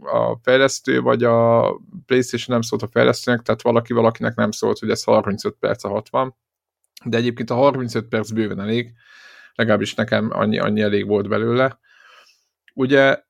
a 0.00 0.38
fejlesztő, 0.42 1.00
vagy 1.00 1.24
a 1.24 1.62
PlayStation 2.06 2.56
nem 2.56 2.60
szólt 2.60 2.82
a 2.82 2.88
fejlesztőnek, 2.90 3.42
tehát 3.42 3.62
valaki 3.62 3.92
valakinek 3.92 4.34
nem 4.34 4.50
szólt, 4.50 4.78
hogy 4.78 4.90
ez 4.90 5.04
35 5.04 5.56
perc 5.60 5.84
a 5.84 5.88
60. 5.88 6.36
De 7.04 7.16
egyébként 7.16 7.50
a 7.50 7.54
35 7.54 8.08
perc 8.08 8.30
bőven 8.30 8.60
elég, 8.60 8.92
legalábbis 9.54 9.94
nekem 9.94 10.30
annyi, 10.32 10.58
annyi 10.58 10.80
elég 10.80 11.06
volt 11.06 11.28
belőle. 11.28 11.78
Ugye 12.74 13.22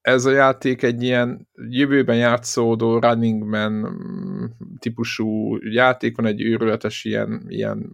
ez 0.00 0.24
a 0.24 0.30
játék 0.30 0.82
egy 0.82 1.02
ilyen 1.02 1.48
jövőben 1.68 2.16
játszódó 2.16 2.98
Running 2.98 3.42
Man 3.42 3.98
típusú 4.78 5.56
játék, 5.56 6.16
van 6.16 6.26
egy 6.26 6.42
őrületes 6.42 7.04
ilyen, 7.04 7.44
ilyen 7.48 7.90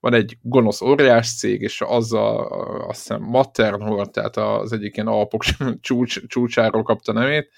van 0.00 0.14
egy 0.14 0.38
gonosz 0.42 0.80
óriás 0.80 1.36
cég, 1.36 1.60
és 1.60 1.80
azzal 1.80 2.46
azt 2.88 2.98
hiszem 2.98 3.22
Matterhorn, 3.22 4.10
tehát 4.10 4.36
az 4.36 4.72
egyik 4.72 4.96
ilyen 4.96 5.08
alpok 5.08 5.42
csúcs, 5.80 6.26
csúcsáról 6.26 6.82
kapta 6.82 7.12
nevét, 7.12 7.50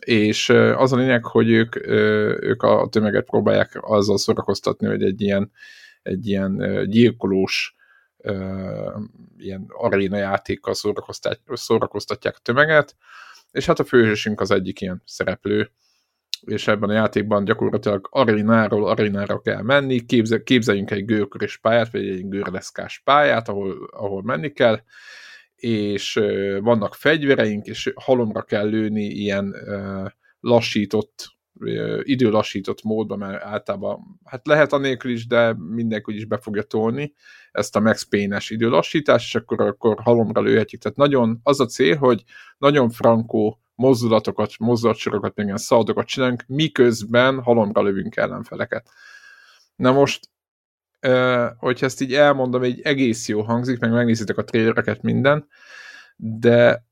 és 0.00 0.48
az 0.76 0.92
a 0.92 0.96
lényeg, 0.96 1.24
hogy 1.24 1.50
ők, 1.50 1.86
ők 2.42 2.62
a 2.62 2.88
tömeget 2.90 3.24
próbálják 3.24 3.78
azzal 3.80 4.18
szórakoztatni, 4.18 4.86
hogy 4.86 5.02
egy 5.02 5.20
ilyen, 5.20 5.50
egy 6.02 6.26
ilyen 6.26 6.84
gyilkolós 6.88 7.76
ilyen 9.44 9.64
aréna 9.68 10.16
játékkal 10.16 10.74
szórakoztatják 11.52 12.34
a 12.36 12.40
tömeget, 12.42 12.96
és 13.50 13.66
hát 13.66 13.78
a 13.78 13.84
főhősünk 13.84 14.40
az 14.40 14.50
egyik 14.50 14.80
ilyen 14.80 15.02
szereplő, 15.04 15.70
és 16.40 16.68
ebben 16.68 16.88
a 16.88 16.92
játékban 16.92 17.44
gyakorlatilag 17.44 18.08
arénáról 18.10 18.88
arénára 18.88 19.40
kell 19.40 19.62
menni, 19.62 20.06
képzel, 20.06 20.42
képzeljünk 20.42 20.90
egy 20.90 21.04
gőrkörös 21.04 21.58
pályát, 21.58 21.90
vagy 21.92 22.08
egy 22.08 22.28
gördeszkás 22.28 23.00
pályát, 23.04 23.48
ahol, 23.48 23.88
ahol 23.90 24.22
menni 24.22 24.52
kell, 24.52 24.80
és 25.54 26.14
vannak 26.60 26.94
fegyvereink, 26.94 27.66
és 27.66 27.92
halomra 27.94 28.42
kell 28.42 28.68
lőni 28.68 29.04
ilyen 29.04 29.54
lassított 30.40 31.38
időlassított 32.02 32.82
módban, 32.82 33.18
mert 33.18 33.42
általában 33.42 34.20
hát 34.24 34.46
lehet 34.46 34.72
anélkül 34.72 35.10
is, 35.10 35.26
de 35.26 35.54
mindenki 35.58 36.14
is 36.14 36.24
be 36.24 36.38
fogja 36.38 36.62
tolni 36.62 37.14
ezt 37.52 37.76
a 37.76 37.80
Max 37.80 38.02
Payne-es 38.02 38.50
időlassítást, 38.50 39.26
és 39.26 39.34
akkor, 39.34 39.60
akkor 39.60 40.00
halomra 40.02 40.40
lőhetjük. 40.40 40.82
Tehát 40.82 40.96
nagyon 40.96 41.40
az 41.42 41.60
a 41.60 41.66
cél, 41.66 41.96
hogy 41.96 42.22
nagyon 42.58 42.90
frankó 42.90 43.60
mozdulatokat, 43.74 44.52
mozdulatsorokat, 44.58 45.36
még 45.36 45.46
ilyen 45.46 45.58
szaldokat 45.58 46.06
csinálunk, 46.06 46.44
miközben 46.46 47.42
halomra 47.42 47.82
lövünk 47.82 48.16
ellenfeleket. 48.16 48.88
Na 49.76 49.92
most, 49.92 50.28
hogyha 51.56 51.86
ezt 51.86 52.00
így 52.00 52.14
elmondom, 52.14 52.62
egy 52.62 52.80
egész 52.80 53.28
jó 53.28 53.42
hangzik, 53.42 53.78
meg 53.78 53.90
megnézitek 53.90 54.36
a 54.38 54.44
trailereket 54.44 55.02
minden, 55.02 55.46
de 56.16 56.84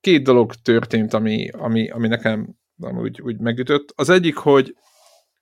két 0.00 0.22
dolog 0.22 0.54
történt, 0.54 1.14
ami, 1.14 1.48
ami, 1.48 1.90
ami 1.90 2.08
nekem 2.08 2.56
úgy, 2.78 3.20
úgy 3.20 3.38
megütött. 3.38 3.92
Az 3.96 4.08
egyik, 4.08 4.36
hogy 4.36 4.76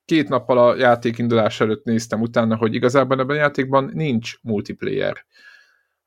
két 0.05 0.29
nappal 0.29 0.59
a 0.59 0.77
játék 0.77 1.19
indulás 1.19 1.61
előtt 1.61 1.85
néztem 1.85 2.21
utána, 2.21 2.57
hogy 2.57 2.75
igazából 2.75 3.21
ebben 3.21 3.37
a 3.37 3.41
játékban 3.41 3.91
nincs 3.95 4.39
multiplayer. 4.43 5.27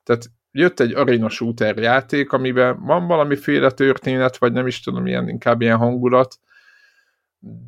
Tehát 0.02 0.30
jött 0.50 0.80
egy 0.80 0.94
arena 0.94 1.28
shooter 1.28 1.76
játék, 1.76 2.32
amiben 2.32 2.84
van 2.84 3.06
valamiféle 3.06 3.70
történet, 3.70 4.36
vagy 4.36 4.52
nem 4.52 4.66
is 4.66 4.80
tudom, 4.80 5.06
ilyen, 5.06 5.28
inkább 5.28 5.60
ilyen 5.60 5.76
hangulat, 5.76 6.38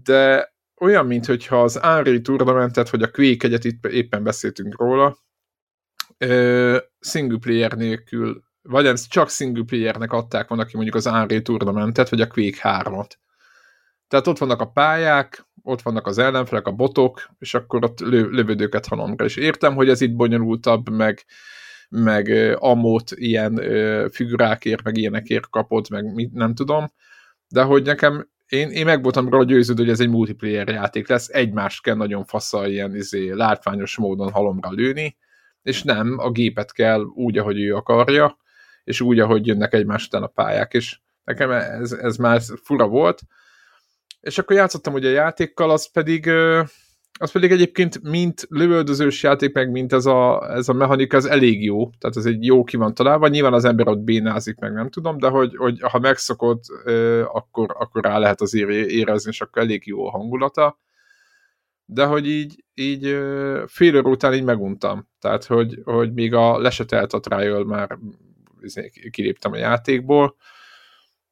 de 0.02 0.52
olyan, 0.80 1.06
mintha 1.06 1.62
az 1.62 1.76
Unreal 1.76 2.20
Tournamentet, 2.20 2.90
vagy 2.90 3.02
a 3.02 3.10
Quake 3.10 3.46
egyet 3.46 3.64
itt 3.64 3.84
éppen 3.86 4.22
beszéltünk 4.22 4.78
róla, 4.78 5.18
ö, 6.18 6.78
single 7.00 7.38
player 7.38 7.72
nélkül, 7.72 8.42
vagy 8.62 8.84
nem, 8.84 8.94
csak 9.08 9.30
single 9.30 9.64
playernek 9.64 10.12
adták 10.12 10.48
van, 10.48 10.58
aki 10.58 10.72
mondjuk 10.74 10.96
az 10.96 11.06
Unreal 11.06 11.42
Tournamentet, 11.42 12.08
vagy 12.08 12.20
a 12.20 12.26
Quake 12.26 12.58
3-at. 12.62 13.10
Tehát 14.08 14.26
ott 14.26 14.38
vannak 14.38 14.60
a 14.60 14.70
pályák, 14.70 15.46
ott 15.62 15.82
vannak 15.82 16.06
az 16.06 16.18
ellenfelek, 16.18 16.66
a 16.66 16.72
botok, 16.72 17.28
és 17.38 17.54
akkor 17.54 17.84
ott 17.84 18.00
lő, 18.00 18.28
lövődőket 18.30 18.86
halomra. 18.86 19.24
És 19.24 19.36
értem, 19.36 19.74
hogy 19.74 19.88
ez 19.88 20.00
itt 20.00 20.14
bonyolultabb, 20.14 20.88
meg, 20.88 21.24
meg 21.88 22.56
amót 22.58 23.10
ilyen 23.14 23.60
figurákért, 24.10 24.82
meg 24.82 24.96
ilyenekért 24.96 25.50
kapod, 25.50 25.90
meg 25.90 26.14
mit, 26.14 26.32
nem 26.32 26.54
tudom, 26.54 26.92
de 27.48 27.62
hogy 27.62 27.82
nekem 27.82 28.28
én, 28.48 28.70
én 28.70 28.84
meg 28.84 29.02
voltam 29.02 29.28
róla 29.28 29.44
győződő, 29.44 29.82
hogy 29.82 29.92
ez 29.92 30.00
egy 30.00 30.08
multiplayer 30.08 30.68
játék 30.68 31.08
lesz, 31.08 31.28
egymást 31.28 31.82
kell 31.82 31.94
nagyon 31.94 32.24
faszal 32.24 32.68
ilyen 32.68 32.94
izé, 32.96 33.30
látványos 33.30 33.96
módon 33.96 34.32
halomra 34.32 34.70
lőni, 34.70 35.16
és 35.62 35.82
nem, 35.82 36.18
a 36.18 36.30
gépet 36.30 36.72
kell 36.72 37.00
úgy, 37.00 37.38
ahogy 37.38 37.60
ő 37.60 37.74
akarja, 37.74 38.38
és 38.84 39.00
úgy, 39.00 39.18
ahogy 39.18 39.46
jönnek 39.46 39.72
egymás 39.72 40.06
után 40.06 40.22
a 40.22 40.26
pályák, 40.26 40.72
és 40.72 40.98
nekem 41.24 41.50
ez, 41.50 41.92
ez 41.92 42.16
már 42.16 42.40
fura 42.62 42.86
volt, 42.86 43.20
és 44.20 44.38
akkor 44.38 44.56
játszottam 44.56 44.94
ugye 44.94 45.08
a 45.08 45.12
játékkal, 45.12 45.70
az 45.70 45.90
pedig, 45.90 46.28
az 47.20 47.30
pedig 47.32 47.50
egyébként 47.50 48.02
mint 48.02 48.46
lövöldözős 48.48 49.22
játék, 49.22 49.54
meg 49.54 49.70
mint 49.70 49.92
ez 49.92 50.06
a, 50.06 50.50
ez 50.54 50.68
a 50.68 50.72
mechanika, 50.72 51.16
az 51.16 51.26
elég 51.26 51.64
jó, 51.64 51.90
tehát 51.98 52.16
ez 52.16 52.26
egy 52.26 52.44
jó 52.44 52.64
ki 52.64 52.76
van 52.76 52.94
találva, 52.94 53.28
nyilván 53.28 53.52
az 53.52 53.64
ember 53.64 53.88
ott 53.88 53.98
bénázik, 53.98 54.58
meg 54.58 54.72
nem 54.72 54.90
tudom, 54.90 55.18
de 55.18 55.28
hogy, 55.28 55.56
hogy 55.56 55.80
ha 55.80 55.98
megszokod, 55.98 56.60
akkor, 57.32 57.74
akkor 57.78 58.04
rá 58.04 58.18
lehet 58.18 58.40
azért 58.40 58.70
érezni, 58.70 59.30
és 59.30 59.40
akkor 59.40 59.62
elég 59.62 59.86
jó 59.86 60.06
a 60.06 60.10
hangulata, 60.10 60.78
de 61.84 62.04
hogy 62.04 62.28
így, 62.28 62.64
így 62.74 63.18
fél 63.66 63.96
óra 63.96 64.10
után 64.10 64.34
így 64.34 64.44
meguntam, 64.44 65.08
tehát 65.20 65.44
hogy, 65.44 65.80
hogy 65.84 66.12
még 66.12 66.34
a 66.34 66.58
lesetelt 66.58 67.12
a 67.12 67.20
trial 67.20 67.64
már 67.64 67.98
izé, 68.60 68.90
kiléptem 69.10 69.52
a 69.52 69.56
játékból, 69.56 70.36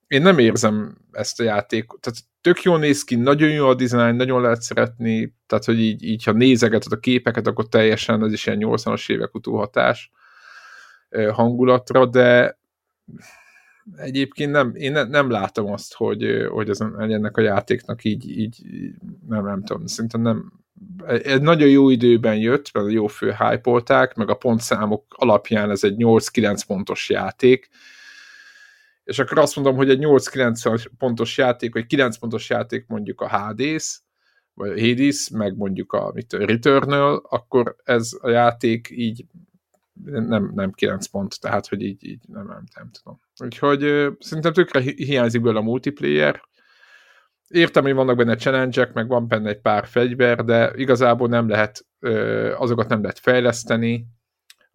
én 0.06 0.22
nem 0.22 0.38
érzem 0.38 0.98
ezt 1.12 1.40
a 1.40 1.44
játékot, 1.44 2.00
tehát 2.00 2.18
tök 2.40 2.62
jól 2.62 2.78
néz 2.78 3.04
ki, 3.04 3.14
nagyon 3.14 3.50
jó 3.50 3.68
a 3.68 3.74
dizájn, 3.74 4.14
nagyon 4.14 4.40
lehet 4.40 4.62
szeretni, 4.62 5.34
tehát 5.46 5.64
hogy 5.64 5.80
így, 5.80 6.02
így 6.02 6.24
ha 6.24 6.32
nézegeted 6.32 6.92
a 6.92 6.98
képeket, 6.98 7.46
akkor 7.46 7.68
teljesen 7.68 8.24
ez 8.24 8.32
is 8.32 8.46
ilyen 8.46 8.58
80-as 8.62 9.10
évek 9.10 9.34
utóhatás 9.34 10.10
hangulatra, 11.32 12.06
de 12.06 12.58
egyébként 13.96 14.50
nem, 14.50 14.74
én 14.74 14.92
ne, 14.92 15.04
nem 15.04 15.30
látom 15.30 15.72
azt, 15.72 15.94
hogy, 15.94 16.46
hogy 16.50 16.68
ez, 16.68 16.80
ennek 16.80 17.36
a 17.36 17.40
játéknak 17.40 18.04
így, 18.04 18.38
így 18.38 18.64
nem, 19.28 19.44
nem 19.44 19.64
tudom, 19.64 19.86
szerintem 19.86 20.20
nem 20.20 20.52
egy 21.06 21.42
nagyon 21.42 21.68
jó 21.68 21.90
időben 21.90 22.36
jött, 22.36 22.72
mert 22.72 22.90
jó 22.90 23.06
fő 23.06 23.34
hype 23.38 24.10
meg 24.14 24.30
a 24.30 24.34
pontszámok 24.34 25.04
alapján 25.08 25.70
ez 25.70 25.84
egy 25.84 25.94
8-9 25.98 26.60
pontos 26.66 27.10
játék, 27.10 27.68
és 29.06 29.18
akkor 29.18 29.38
azt 29.38 29.56
mondom, 29.56 29.76
hogy 29.76 29.90
egy 29.90 29.98
8-9 30.02 30.86
pontos 30.98 31.38
játék, 31.38 31.72
vagy 31.72 31.86
9 31.86 32.18
pontos 32.18 32.50
játék 32.50 32.86
mondjuk 32.86 33.20
a 33.20 33.28
Hades, 33.28 34.00
vagy 34.54 34.68
a 34.68 34.80
Hades, 34.80 35.30
meg 35.30 35.56
mondjuk 35.56 35.92
a 35.92 36.10
mit, 36.14 36.32
a 36.32 36.46
Returnal, 36.46 37.26
akkor 37.28 37.76
ez 37.84 38.10
a 38.20 38.28
játék 38.28 38.88
így 38.90 39.24
nem, 40.04 40.50
nem 40.54 40.72
9 40.72 41.06
pont, 41.06 41.40
tehát 41.40 41.66
hogy 41.66 41.82
így, 41.82 42.04
így 42.04 42.20
nem, 42.28 42.46
nem, 42.46 42.64
nem 42.74 42.90
tudom. 42.90 43.20
Úgyhogy 43.44 43.82
ö, 43.82 44.10
szerintem 44.18 44.52
tökre 44.52 44.80
hiányzik 44.80 45.40
belőle 45.40 45.60
a 45.60 45.62
multiplayer. 45.62 46.42
Értem, 47.48 47.82
hogy 47.82 47.94
vannak 47.94 48.16
benne 48.16 48.36
challenge 48.36 48.90
meg 48.94 49.08
van 49.08 49.28
benne 49.28 49.48
egy 49.48 49.60
pár 49.60 49.86
fegyver, 49.86 50.44
de 50.44 50.72
igazából 50.74 51.28
nem 51.28 51.48
lehet, 51.48 51.86
azokat 52.56 52.88
nem 52.88 53.00
lehet 53.00 53.18
fejleszteni, 53.18 54.06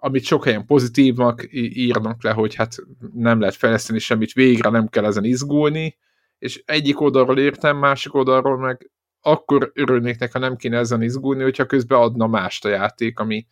amit 0.03 0.23
sok 0.23 0.43
helyen 0.43 0.65
pozitívnak 0.65 1.47
írnak 1.51 2.23
le, 2.23 2.31
hogy 2.31 2.55
hát 2.55 2.75
nem 3.13 3.39
lehet 3.39 3.55
fejleszteni 3.55 3.99
semmit, 3.99 4.33
végre 4.33 4.69
nem 4.69 4.87
kell 4.87 5.05
ezen 5.05 5.23
izgulni, 5.23 5.97
és 6.39 6.63
egyik 6.65 7.01
oldalról 7.01 7.39
értem, 7.39 7.77
másik 7.77 8.13
oldalról 8.13 8.57
meg 8.57 8.91
akkor 9.21 9.71
örülnék 9.73 10.19
neki, 10.19 10.31
ha 10.31 10.39
nem 10.39 10.55
kéne 10.55 10.77
ezen 10.77 11.01
izgulni, 11.01 11.43
hogyha 11.43 11.65
közben 11.65 11.99
adna 11.99 12.27
mást 12.27 12.65
a 12.65 12.69
játék, 12.69 13.19
ami, 13.19 13.47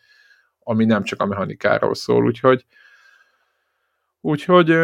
ami 0.59 0.85
nem 0.85 1.03
csak 1.03 1.21
a 1.21 1.25
mechanikáról 1.25 1.95
szól, 1.95 2.25
úgyhogy 2.25 2.65
úgyhogy 4.21 4.75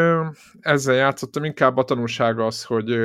ezzel 0.59 0.95
játszottam, 0.95 1.43
inkább 1.43 1.77
a 1.77 1.83
tanulsága 1.83 2.45
az, 2.45 2.63
hogy, 2.63 2.97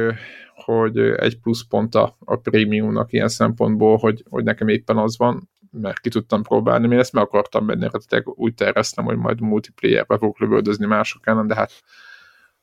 hogy 0.54 0.98
egy 0.98 1.38
plusz 1.38 1.66
pont 1.68 1.94
a, 1.94 2.16
a 2.18 2.36
prémiumnak 2.36 3.12
ilyen 3.12 3.28
szempontból, 3.28 3.96
hogy, 3.96 4.24
hogy 4.28 4.44
nekem 4.44 4.68
éppen 4.68 4.96
az 4.96 5.18
van, 5.18 5.48
mert 5.70 5.98
ki 5.98 6.08
tudtam 6.08 6.42
próbálni, 6.42 6.92
én 6.92 6.98
ezt 6.98 7.12
meg 7.12 7.22
akartam 7.22 7.66
benne, 7.66 7.86
eredetileg 7.86 8.28
úgy 8.28 8.54
terveztem, 8.54 9.04
hogy 9.04 9.16
majd 9.16 9.40
multiplayerbe 9.40 10.18
fogok 10.18 10.38
lövöldözni 10.38 10.86
mások 10.86 11.26
ellen, 11.26 11.46
de 11.46 11.54
hát 11.54 11.72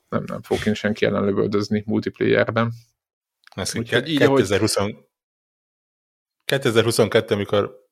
nem, 0.10 0.24
nem 0.28 0.41
fogok 0.41 0.66
én 0.66 0.74
senki 0.74 1.05
ellen 1.05 1.24
lövöldözni 1.24 1.84
multiplayerben. 1.86 2.74
Ez 3.55 3.76
Úgyhogy 3.76 4.10
így, 4.10 4.18
2020, 4.18 4.78
ahogy... 4.78 4.95
2022, 6.45 7.34
amikor 7.34 7.86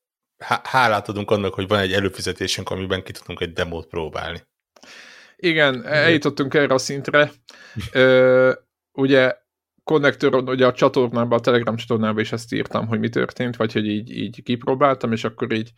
hálát 0.63 1.09
adunk 1.09 1.32
annak, 1.32 1.53
hogy 1.53 1.68
van 1.68 1.80
egy 1.80 1.93
előfizetésünk, 1.93 2.70
amiben 2.70 3.03
ki 3.03 3.11
tudunk 3.11 3.41
egy 3.41 3.53
demót 3.53 3.88
próbálni. 3.88 4.43
Igen, 5.36 5.86
eljutottunk 5.86 6.53
erre 6.53 6.74
a 6.74 6.78
szintre. 6.78 7.32
Ö, 7.91 8.53
ugye 8.91 9.38
konnektoron, 9.86 10.49
ugye 10.49 10.65
a 10.65 10.73
csatornában, 10.73 11.38
a 11.38 11.41
Telegram 11.41 11.75
csatornában 11.75 12.19
is 12.19 12.31
ezt 12.31 12.53
írtam, 12.53 12.88
hogy 12.88 12.99
mi 12.99 13.09
történt, 13.09 13.55
vagy 13.55 13.73
hogy 13.73 13.88
így, 13.88 14.17
így 14.17 14.43
kipróbáltam, 14.43 15.11
és 15.11 15.23
akkor 15.23 15.51
így 15.51 15.71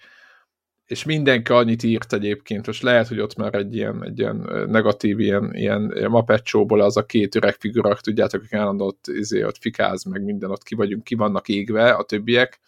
és 0.87 1.03
mindenki 1.03 1.51
annyit 1.51 1.83
írt 1.83 2.13
egyébként, 2.13 2.65
most 2.65 2.81
lehet, 2.81 3.07
hogy 3.07 3.19
ott 3.19 3.35
már 3.35 3.55
egy 3.55 3.75
ilyen, 3.75 4.03
egy 4.03 4.19
ilyen 4.19 4.35
negatív, 4.69 5.19
ilyen, 5.19 5.55
ilyen 5.55 6.07
mapecsóból 6.09 6.81
az 6.81 6.97
a 6.97 7.05
két 7.05 7.35
öreg 7.35 7.55
figura, 7.55 7.95
tudjátok, 7.95 8.43
hogy 8.49 8.59
állandó 8.59 8.85
ott, 8.85 9.07
izé, 9.07 9.43
ott 9.43 9.57
fikáz, 9.57 10.03
meg 10.03 10.23
minden, 10.23 10.51
ott 10.51 10.63
ki 10.63 10.75
vagyunk, 10.75 11.03
ki 11.03 11.15
vannak 11.15 11.47
égve 11.47 11.91
a 11.91 12.03
többiek, 12.03 12.59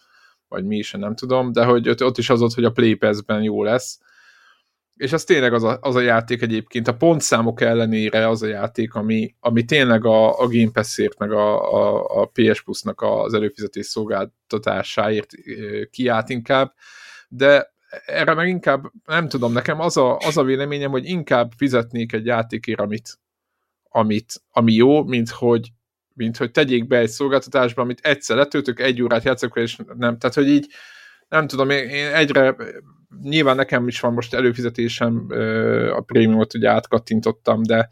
vagy 0.48 0.64
mi 0.64 0.76
is, 0.76 0.92
nem 0.92 1.14
tudom, 1.14 1.52
de 1.52 1.64
hogy 1.64 1.88
ott, 1.88 2.04
ott 2.04 2.18
is 2.18 2.30
az 2.30 2.42
ott, 2.42 2.54
hogy 2.54 2.64
a 2.64 2.70
Play 2.70 2.98
jó 3.40 3.62
lesz, 3.62 4.00
és 5.00 5.12
az 5.12 5.24
tényleg 5.24 5.52
az 5.52 5.62
a, 5.64 5.78
az 5.80 5.94
a 5.94 6.00
játék 6.00 6.42
egyébként, 6.42 6.88
a 6.88 6.96
pontszámok 6.96 7.60
ellenére 7.60 8.28
az 8.28 8.42
a 8.42 8.46
játék, 8.46 8.94
ami, 8.94 9.34
ami 9.40 9.64
tényleg 9.64 10.04
a, 10.04 10.40
a 10.40 10.48
Game 10.48 10.70
Pass-ért, 10.72 11.18
meg 11.18 11.32
a, 11.32 11.72
a, 11.74 12.04
a 12.20 12.26
PS 12.26 12.62
Plus-nak 12.62 13.02
az 13.02 13.34
előfizetés 13.34 13.86
szolgáltatásáért 13.86 15.30
kiállt 15.90 16.28
inkább, 16.28 16.74
de 17.28 17.74
erre 18.06 18.34
meg 18.34 18.48
inkább, 18.48 18.84
nem 19.06 19.28
tudom, 19.28 19.52
nekem 19.52 19.80
az 19.80 19.96
a, 19.96 20.16
az 20.16 20.36
a 20.36 20.42
véleményem, 20.42 20.90
hogy 20.90 21.08
inkább 21.08 21.52
fizetnék 21.56 22.12
egy 22.12 22.26
játékért, 22.26 22.80
amit, 22.80 23.18
amit, 23.90 24.42
ami 24.50 24.72
jó, 24.72 25.04
mint 25.04 25.30
hogy, 25.30 25.68
mint 26.14 26.36
hogy 26.36 26.50
tegyék 26.50 26.86
be 26.86 26.98
egy 26.98 27.08
szolgáltatásba, 27.08 27.82
amit 27.82 28.00
egyszer 28.02 28.36
letöltök, 28.36 28.80
egy 28.80 29.02
órát 29.02 29.24
játszok, 29.24 29.56
és 29.56 29.76
nem, 29.76 30.18
tehát 30.18 30.36
hogy 30.36 30.48
így, 30.48 30.66
nem 31.28 31.46
tudom, 31.46 31.70
én, 31.70 31.88
én 31.88 32.06
egyre 32.14 32.56
nyilván 33.22 33.56
nekem 33.56 33.88
is 33.88 34.00
van 34.00 34.12
most 34.12 34.34
előfizetésem, 34.34 35.26
a 35.92 36.00
prémiumot 36.00 36.54
ugye 36.54 36.68
átkattintottam, 36.68 37.62
de 37.62 37.88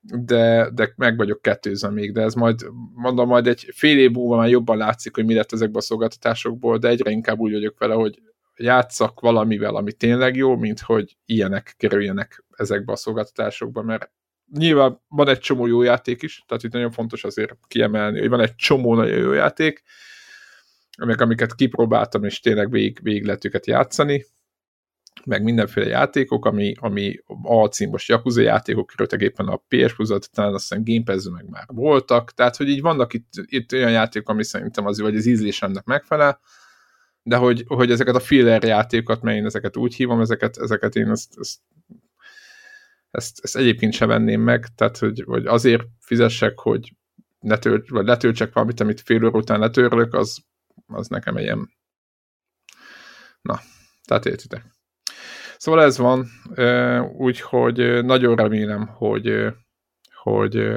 de, 0.00 0.70
de 0.70 0.92
meg 0.96 1.16
vagyok 1.16 1.42
kettőzve 1.42 1.90
még, 1.90 2.12
de 2.12 2.22
ez 2.22 2.34
majd, 2.34 2.66
mondom, 2.94 3.28
majd 3.28 3.46
egy 3.46 3.68
fél 3.74 3.98
év 3.98 4.10
múlva 4.10 4.36
már 4.36 4.48
jobban 4.48 4.76
látszik, 4.76 5.14
hogy 5.14 5.24
mi 5.24 5.34
lett 5.34 5.52
ezekben 5.52 5.76
a 5.76 5.84
szolgáltatásokból, 5.84 6.78
de 6.78 6.88
egyre 6.88 7.10
inkább 7.10 7.38
úgy 7.38 7.52
vagyok 7.52 7.78
vele, 7.78 7.94
hogy 7.94 8.22
játszak 8.56 9.20
valamivel, 9.20 9.76
ami 9.76 9.92
tényleg 9.92 10.36
jó, 10.36 10.56
mint 10.56 10.80
hogy 10.80 11.16
ilyenek 11.24 11.74
kerüljenek 11.76 12.44
ezekbe 12.56 12.92
a 12.92 12.96
szolgáltatásokba, 12.96 13.82
mert 13.82 14.10
nyilván 14.52 15.00
van 15.08 15.28
egy 15.28 15.38
csomó 15.38 15.66
jó 15.66 15.82
játék 15.82 16.22
is, 16.22 16.44
tehát 16.46 16.62
itt 16.62 16.72
nagyon 16.72 16.90
fontos 16.90 17.24
azért 17.24 17.56
kiemelni, 17.66 18.18
hogy 18.18 18.28
van 18.28 18.40
egy 18.40 18.54
csomó 18.54 18.94
nagyon 18.94 19.18
jó 19.18 19.32
játék, 19.32 19.82
amik, 20.98 21.20
amiket 21.20 21.54
kipróbáltam, 21.54 22.24
és 22.24 22.40
tényleg 22.40 22.70
végig, 22.70 22.98
végig 23.02 23.24
lehet 23.24 23.44
őket 23.44 23.66
játszani, 23.66 24.24
meg 25.24 25.42
mindenféle 25.42 25.86
játékok, 25.86 26.44
ami, 26.44 26.74
ami 26.80 27.18
alcím 27.42 27.90
most 27.90 28.08
Yakuza 28.08 28.40
játékok 28.40 28.86
kerültek 28.86 29.20
éppen 29.20 29.46
a 29.46 29.62
PS 29.68 29.94
plus 29.94 30.08
talán 30.32 30.54
aztán 30.54 30.82
Game 30.84 31.02
pass 31.04 31.28
meg 31.32 31.48
már 31.48 31.64
voltak, 31.66 32.32
tehát 32.32 32.56
hogy 32.56 32.68
így 32.68 32.80
vannak 32.80 33.14
itt, 33.14 33.28
itt 33.44 33.72
olyan 33.72 33.90
játékok, 33.90 34.28
ami 34.28 34.44
szerintem 34.44 34.86
az, 34.86 35.00
vagy 35.00 35.16
az 35.16 35.26
ízlésemnek 35.26 35.84
megfelel, 35.84 36.40
de 37.22 37.36
hogy, 37.36 37.64
hogy 37.66 37.90
ezeket 37.90 38.14
a 38.14 38.20
filler 38.20 38.62
játékokat, 38.62 39.22
mert 39.22 39.36
én 39.36 39.44
ezeket 39.44 39.76
úgy 39.76 39.94
hívom, 39.94 40.20
ezeket, 40.20 40.56
ezeket 40.56 40.96
én 40.96 41.10
ezt, 41.10 41.34
ezt, 41.38 41.58
ezt, 43.10 43.38
ezt 43.42 43.56
egyébként 43.56 43.92
sem 43.92 44.08
venném 44.08 44.40
meg, 44.40 44.66
tehát 44.74 44.98
hogy, 44.98 45.22
hogy 45.26 45.46
azért 45.46 45.82
fizessek, 46.00 46.58
hogy 46.58 46.92
ne 47.40 47.58
tölt, 47.58 47.88
vagy 47.88 48.06
letöltsek 48.06 48.52
valamit, 48.52 48.80
amit 48.80 49.00
fél 49.00 49.24
óra 49.24 49.38
után 49.38 49.60
letörlök, 49.60 50.14
az, 50.14 50.38
az 50.86 51.08
nekem 51.08 51.36
egy 51.36 51.42
ilyen 51.42 51.70
na, 53.40 53.60
tehát 54.04 54.26
értitek. 54.26 54.64
Szóval 55.56 55.82
ez 55.82 55.98
van, 55.98 56.26
úgyhogy 57.16 58.04
nagyon 58.04 58.36
remélem, 58.36 58.86
hogy, 58.86 59.46
hogy 60.22 60.70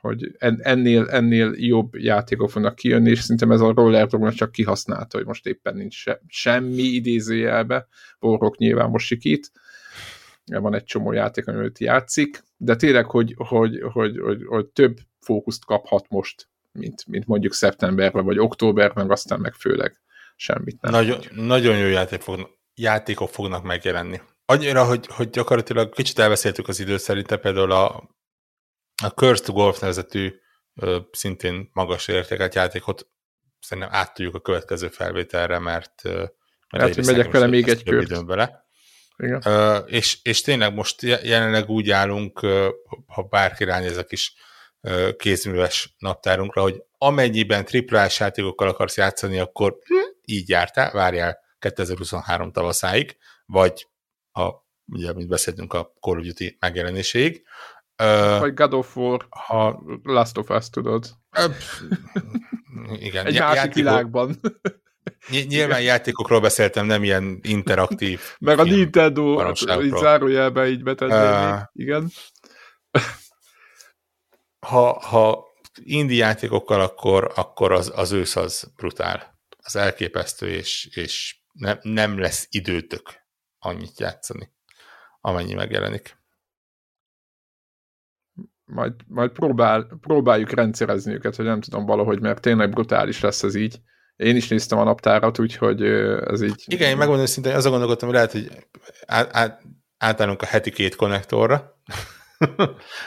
hogy 0.00 0.36
ennél, 0.38 1.08
ennél 1.08 1.52
jobb 1.56 1.94
játékok 1.94 2.50
fognak 2.50 2.74
kijönni, 2.74 3.10
és 3.10 3.20
szerintem 3.20 3.50
ez 3.50 3.60
a 3.60 3.72
roller 3.72 4.08
csak 4.34 4.52
kihasználta, 4.52 5.16
hogy 5.16 5.26
most 5.26 5.46
éppen 5.46 5.76
nincs 5.76 5.94
se, 5.94 6.20
semmi 6.26 6.82
idézőjelbe, 6.82 7.86
Borrok 8.18 8.56
nyilván 8.56 8.90
most 8.90 9.06
sikít, 9.06 9.50
van 10.44 10.74
egy 10.74 10.84
csomó 10.84 11.12
játék, 11.12 11.46
amit 11.46 11.78
játszik, 11.78 12.42
de 12.56 12.76
tényleg, 12.76 13.04
hogy, 13.04 13.34
hogy, 13.36 13.80
hogy, 13.92 14.18
hogy, 14.18 14.44
hogy 14.46 14.66
több 14.66 14.98
fókuszt 15.20 15.64
kaphat 15.64 16.08
most, 16.08 16.48
mint, 16.76 17.06
mint 17.06 17.26
mondjuk 17.26 17.54
szeptemberben, 17.54 18.24
vagy 18.24 18.38
októberben, 18.38 19.10
aztán 19.10 19.40
meg 19.40 19.54
főleg 19.54 20.00
semmit 20.36 20.80
nem. 20.80 20.92
Nagyon, 20.92 21.20
nagyon 21.34 21.78
jó 21.78 21.86
játék 21.86 22.20
fog, 22.20 22.50
játékok 22.74 23.28
fognak 23.28 23.64
megjelenni. 23.64 24.20
Annyira, 24.44 24.84
hogy, 24.84 25.06
hogy 25.06 25.30
gyakorlatilag 25.30 25.92
kicsit 25.94 26.18
elbeszéltük 26.18 26.68
az 26.68 26.80
időt, 26.80 27.00
szerintem 27.00 27.40
például 27.40 27.72
a 27.72 28.14
a 29.02 29.08
Curse 29.08 29.44
to 29.44 29.52
Golf 29.52 29.80
nevezetű 29.80 30.34
szintén 31.10 31.70
magas 31.72 32.08
értékelt 32.08 32.54
játékot 32.54 33.06
szerintem 33.60 33.92
át 33.94 34.14
tudjuk 34.14 34.34
a 34.34 34.40
következő 34.40 34.88
felvételre, 34.88 35.58
mert, 35.58 36.02
mert 36.02 36.30
hát, 36.70 36.94
hogy 36.94 37.04
megyek 37.04 37.30
vele 37.30 37.46
még 37.46 37.68
egy 37.68 37.82
kört. 37.82 38.26
Bele. 38.26 38.64
Igen. 39.16 39.42
Uh, 39.44 39.92
és, 39.92 40.18
és 40.22 40.40
tényleg 40.40 40.74
most 40.74 41.02
jelenleg 41.02 41.68
úgy 41.68 41.90
állunk, 41.90 42.42
uh, 42.42 42.66
ha 43.06 43.22
bárki 43.22 43.64
ránéz 43.64 43.96
a 43.96 44.04
kis 44.04 44.34
kézműves 45.16 45.94
naptárunkra, 45.98 46.62
hogy 46.62 46.82
amennyiben 46.98 47.64
triplás 47.64 48.20
játékokkal 48.20 48.68
akarsz 48.68 48.96
játszani, 48.96 49.38
akkor 49.38 49.78
hm. 49.84 49.94
így 50.24 50.48
jártál, 50.48 50.92
várjál 50.92 51.38
2023 51.58 52.52
tavaszáig, 52.52 53.16
vagy 53.46 53.88
ha 54.32 54.66
ugye, 54.92 55.12
mint 55.12 55.28
beszéltünk 55.28 55.72
a 55.72 55.92
Call 56.00 56.18
of 56.18 56.24
Duty 56.24 56.56
megjelenéséig, 56.60 57.42
Vagy 58.38 58.54
God 58.54 58.74
of 58.74 58.96
War, 58.96 59.26
ha 59.30 59.82
Last 60.02 60.38
of 60.38 60.50
Us 60.50 60.70
tudod. 60.70 61.06
Uh, 61.38 61.54
igen. 63.06 63.26
Egy 63.26 63.38
másik 63.38 63.54
játékok, 63.56 63.74
világban. 63.74 64.40
Nyilván 65.48 65.82
játékokról 65.82 66.40
beszéltem, 66.40 66.86
nem 66.86 67.04
ilyen 67.04 67.38
interaktív. 67.42 68.20
Meg 68.38 68.58
a 68.58 68.62
Nintendo, 68.62 69.52
így 69.82 69.96
zárójelbe 69.96 70.68
így 70.68 70.82
betenném. 70.82 71.52
Uh, 71.52 71.60
igen. 71.72 72.10
Ha, 74.68 75.00
ha 75.00 75.44
indie 75.74 76.24
játékokkal, 76.24 76.80
akkor, 76.80 77.32
akkor 77.34 77.72
az, 77.72 77.92
az 77.94 78.12
ősz 78.12 78.36
az 78.36 78.72
brutál. 78.76 79.38
Az 79.58 79.76
elképesztő, 79.76 80.48
és, 80.48 80.88
és 80.94 81.36
nem, 81.52 81.78
nem 81.82 82.18
lesz 82.18 82.46
időtök 82.50 83.24
annyit 83.58 84.00
játszani, 84.00 84.52
amennyi 85.20 85.54
megjelenik 85.54 86.16
majd, 88.66 88.92
majd 89.06 89.30
próbál, 89.30 89.98
próbáljuk 90.00 90.50
rendszerezni 90.50 91.12
őket, 91.12 91.36
hogy 91.36 91.44
nem 91.44 91.60
tudom 91.60 91.86
valahogy, 91.86 92.20
mert 92.20 92.40
tényleg 92.40 92.70
brutális 92.70 93.20
lesz 93.20 93.42
ez 93.42 93.54
így. 93.54 93.80
Én 94.16 94.36
is 94.36 94.48
néztem 94.48 94.78
a 94.78 94.84
naptárat, 94.84 95.38
úgyhogy 95.38 95.82
ez 95.82 96.42
így... 96.42 96.64
Igen, 96.66 96.90
én 96.90 96.96
megmondom 96.96 97.26
szintén, 97.26 97.54
azon 97.54 97.70
gondolkodtam, 97.70 98.08
hogy 98.08 98.16
lehet, 98.16 98.32
hogy 98.32 98.66
át, 99.06 99.36
át, 99.36 99.62
átállunk 99.98 100.42
a 100.42 100.46
heti 100.46 100.70
két 100.70 100.96
konnektorra, 100.96 101.80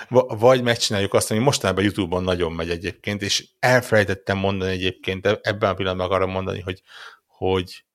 vagy 0.39 0.63
megcsináljuk 0.63 1.13
azt, 1.13 1.31
ami 1.31 1.39
mostanában 1.39 1.83
YouTube-on 1.83 2.23
nagyon 2.23 2.51
megy 2.51 2.69
egyébként, 2.69 3.21
és 3.21 3.47
elfelejtettem 3.59 4.37
mondani 4.37 4.71
egyébként, 4.71 5.25
ebben 5.25 5.69
a 5.69 5.73
pillanatban 5.73 6.07
akarom 6.07 6.29
mondani, 6.29 6.59
hogy 6.59 6.81
hogy, 7.39 7.85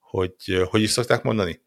hogy, 0.00 0.38
hogy, 0.44 0.68
hogy 0.70 0.82
is 0.82 0.90
szokták 0.90 1.22
mondani? 1.22 1.60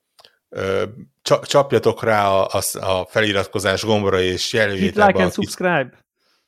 csapjatok 1.22 2.04
rá 2.04 2.30
a, 2.30 2.48
a, 2.52 2.62
a 2.80 3.06
feliratkozás 3.06 3.84
gombra, 3.84 4.22
és 4.22 4.54
jelöljétek 4.54 5.08
like 5.08 5.24
and 5.24 5.34
subscribe. 5.34 6.06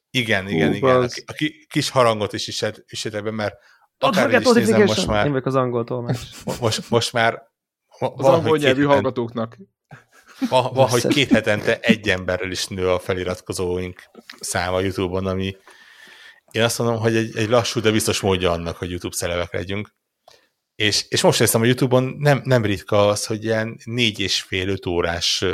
Igen, 0.09 0.47
igen, 0.47 0.69
Hú, 0.69 0.75
igen. 0.75 1.01
A, 1.01 1.03
a 1.03 1.33
kis 1.67 1.89
harangot 1.89 2.33
is 2.33 2.47
isetek 2.87 3.23
be, 3.23 3.31
mert 3.31 3.55
akár 3.99 4.41
is 4.41 4.51
nézem 4.51 4.83
most 4.83 5.07
már... 5.07 5.25
Én 5.25 5.31
vagyok 5.31 5.45
az 5.45 5.55
angol 5.55 5.83
tolmács. 5.83 6.19
Most, 6.61 6.89
most 6.89 7.13
már... 7.13 7.47
Az 7.99 8.25
angol 8.25 8.57
nyelvű 8.57 8.83
hallgatóknak. 8.83 9.57
Van, 10.49 10.73
van, 10.73 10.89
hogy 10.89 11.07
két 11.07 11.31
hetente 11.31 11.79
egy 11.79 12.09
emberrel 12.09 12.51
is 12.51 12.67
nő 12.67 12.89
a 12.89 12.99
feliratkozóink 12.99 14.03
száma 14.39 14.79
YouTube-on, 14.79 15.25
ami 15.25 15.57
én 16.51 16.63
azt 16.63 16.77
mondom, 16.77 16.99
hogy 16.99 17.15
egy, 17.15 17.37
egy 17.37 17.49
lassú, 17.49 17.79
de 17.79 17.91
biztos 17.91 18.19
módja 18.19 18.51
annak, 18.51 18.77
hogy 18.77 18.89
YouTube 18.89 19.15
szelevek 19.15 19.53
legyünk. 19.53 19.95
És, 20.75 21.05
és 21.09 21.21
most 21.21 21.39
néztem 21.39 21.61
a 21.61 21.65
YouTube-on, 21.65 22.03
nem, 22.03 22.41
nem 22.43 22.65
ritka 22.65 23.07
az, 23.07 23.25
hogy 23.25 23.43
ilyen 23.43 23.77
négy 23.83 24.19
és 24.19 24.41
fél, 24.41 24.69
öt 24.69 24.85
órás 24.85 25.45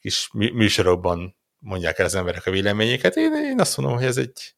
kis 0.00 0.28
műsorokban 0.32 1.36
mondják 1.58 1.98
el 1.98 2.04
az 2.04 2.14
emberek 2.14 2.46
a 2.46 2.50
véleményeket. 2.50 3.16
Én, 3.16 3.32
én 3.32 3.60
azt 3.60 3.76
mondom, 3.76 3.96
hogy 3.96 4.06
ez 4.06 4.16
egy, 4.16 4.54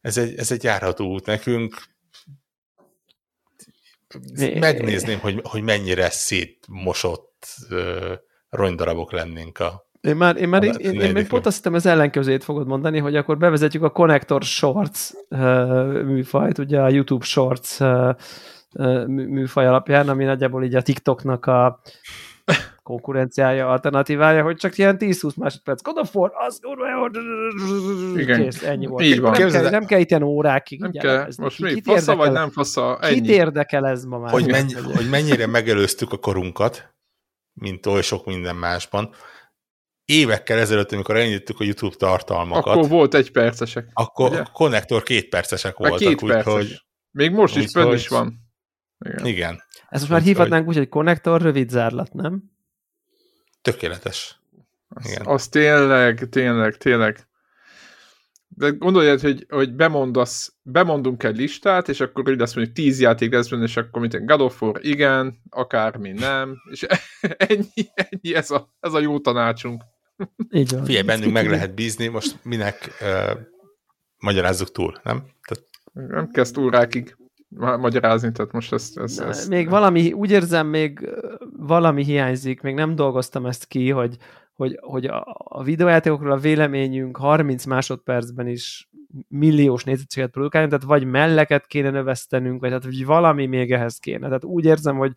ez 0.00 0.16
egy, 0.16 0.38
ez 0.38 0.50
egy 0.50 0.62
járható 0.62 1.06
út 1.06 1.26
nekünk. 1.26 1.82
Megnézném, 4.54 5.18
hogy, 5.18 5.40
hogy 5.42 5.62
mennyire 5.62 6.10
szétmosott 6.10 7.56
ronydarabok 8.50 9.12
lennénk 9.12 9.58
a, 9.58 9.88
én 10.00 10.16
már, 10.16 10.36
én 10.36 10.48
már 10.48 10.62
én, 10.62 10.74
én, 10.78 11.00
én 11.00 11.12
még 11.12 11.26
pont 11.26 11.46
azt 11.46 11.56
hittem, 11.56 11.74
az 11.74 11.86
ellenkezőjét 11.86 12.44
fogod 12.44 12.66
mondani, 12.66 12.98
hogy 12.98 13.16
akkor 13.16 13.38
bevezetjük 13.38 13.82
a 13.82 13.90
Connector 13.90 14.42
Shorts 14.42 15.10
uh, 15.28 16.02
műfajt, 16.02 16.58
ugye 16.58 16.80
a 16.80 16.88
YouTube 16.88 17.24
Shorts 17.24 17.80
uh, 17.80 19.06
műfaj 19.06 19.66
alapján, 19.66 20.08
ami 20.08 20.24
nagyjából 20.24 20.64
így 20.64 20.74
a 20.74 20.82
TikToknak 20.82 21.46
a 21.46 21.80
konkurenciája, 22.82 23.68
alternatívája, 23.68 24.42
hogy 24.42 24.56
csak 24.56 24.78
ilyen 24.78 24.96
10-20 24.98 25.36
másodperc. 25.36 25.82
God 25.82 25.98
of 25.98 26.14
War, 26.14 26.32
az 26.34 26.60
Igen. 28.16 28.42
Kész, 28.42 28.62
ennyi 28.62 28.86
volt. 28.86 29.04
Így 29.04 29.20
van. 29.20 29.30
Nem, 29.38 29.50
kell, 29.50 29.70
nem 29.70 29.84
kell 29.84 30.00
itt 30.00 30.10
ilyen 30.10 30.22
órákig. 30.22 30.80
Nem 30.80 30.90
kell. 30.90 31.26
Most 31.36 31.60
mi? 31.60 31.82
Fasza 31.82 32.16
vagy 32.16 32.32
nem 32.32 32.50
fasza? 32.50 32.98
Ennyi. 33.00 33.14
Kit 33.20 33.30
érdekel 33.30 33.86
ez 33.86 34.04
ma 34.04 34.18
már? 34.18 34.30
Hogy, 34.30 34.46
mennyi, 34.46 34.72
hogy 34.72 35.08
mennyire 35.10 35.46
megelőztük 35.46 36.12
a 36.12 36.16
korunkat, 36.16 36.94
mint 37.52 37.86
oly 37.86 38.02
sok 38.02 38.26
minden 38.26 38.56
másban. 38.56 39.14
Évekkel 40.04 40.58
ezelőtt, 40.58 40.92
amikor 40.92 41.16
elindítottuk 41.16 41.60
a 41.60 41.64
YouTube 41.64 41.96
tartalmakat. 41.96 42.76
Akkor 42.76 42.88
volt 42.88 43.14
egy 43.14 43.32
percesek. 43.32 43.88
Akkor 43.92 44.30
ugye? 44.30 44.40
a 44.40 44.50
konnektor 44.52 45.02
két 45.02 45.28
percesek 45.28 45.76
voltak. 45.76 45.98
Két 45.98 46.24
perces. 46.24 46.54
Úgy, 46.54 46.82
még 47.10 47.30
most 47.32 47.56
is 47.56 47.70
fönn 47.72 47.92
is 47.92 48.08
van. 48.08 48.50
Igen. 49.04 49.26
Igen. 49.26 49.62
Ezt 49.88 50.00
most 50.00 50.08
már 50.08 50.22
hívhatnánk 50.22 50.68
úgy, 50.68 50.76
hogy 50.76 50.88
konnektor 50.88 51.42
rövid 51.42 51.70
zárlat, 51.70 52.12
nem? 52.12 52.42
Tökéletes. 53.62 54.40
Igen. 55.04 55.20
Az, 55.20 55.32
az 55.32 55.48
tényleg, 55.48 56.28
tényleg, 56.28 56.76
tényleg. 56.76 57.28
De 58.56 58.70
gondoljad, 58.70 59.20
hogy, 59.20 59.46
hogy 59.48 59.74
bemondasz, 59.74 60.54
bemondunk 60.62 61.22
egy 61.22 61.36
listát, 61.36 61.88
és 61.88 62.00
akkor 62.00 62.30
így 62.30 62.40
azt 62.40 62.54
mondjuk 62.54 62.76
tíz 62.76 63.00
játék 63.00 63.32
lesz 63.32 63.48
benne, 63.48 63.64
és 63.64 63.76
akkor 63.76 64.00
mint 64.00 64.26
God 64.26 64.40
of 64.40 64.62
War, 64.62 64.78
igen, 64.84 65.42
akármi 65.50 66.12
nem, 66.12 66.56
és 66.70 66.86
ennyi, 67.48 67.88
ennyi 67.94 68.34
ez 68.34 68.50
a, 68.50 68.72
ez 68.80 68.92
a 68.92 69.00
jó 69.00 69.18
tanácsunk. 69.18 69.82
Így 70.50 70.70
van. 70.72 70.84
Figyelj, 70.84 71.04
bennünk 71.04 71.32
meg 71.32 71.50
lehet 71.50 71.74
bízni, 71.74 72.06
most 72.06 72.38
minek 72.42 72.90
uh, 73.00 73.40
magyarázzuk 74.18 74.70
túl, 74.70 75.00
nem? 75.02 75.24
Tehát... 75.48 75.64
Nem 75.92 76.30
kezd 76.30 76.58
órákig 76.58 77.16
magyarázni, 77.58 78.32
tehát 78.32 78.52
most 78.52 78.72
ezt... 78.72 78.98
ezt, 78.98 79.20
ezt 79.20 79.48
még 79.48 79.62
nem. 79.62 79.70
valami, 79.70 80.12
úgy 80.12 80.30
érzem, 80.30 80.66
még 80.66 81.10
valami 81.56 82.04
hiányzik, 82.04 82.60
még 82.60 82.74
nem 82.74 82.94
dolgoztam 82.94 83.46
ezt 83.46 83.66
ki, 83.66 83.90
hogy, 83.90 84.16
hogy, 84.60 84.78
hogy 84.80 85.06
a, 85.06 85.24
a 85.34 85.62
videójátékokról 85.62 86.32
a 86.32 86.36
véleményünk 86.36 87.16
30 87.16 87.64
másodpercben 87.64 88.48
is 88.48 88.90
milliós 89.28 89.84
nézettséget 89.84 90.30
produkálni, 90.30 90.68
tehát 90.68 90.84
vagy 90.84 91.04
melleket 91.04 91.66
kéne 91.66 91.90
növesztenünk, 91.90 92.60
vagy 92.60 92.68
tehát 92.68 92.84
hogy 92.84 93.04
valami 93.06 93.46
még 93.46 93.72
ehhez 93.72 93.98
kéne. 93.98 94.26
Tehát 94.26 94.44
úgy 94.44 94.64
érzem, 94.64 94.96
hogy, 94.96 95.12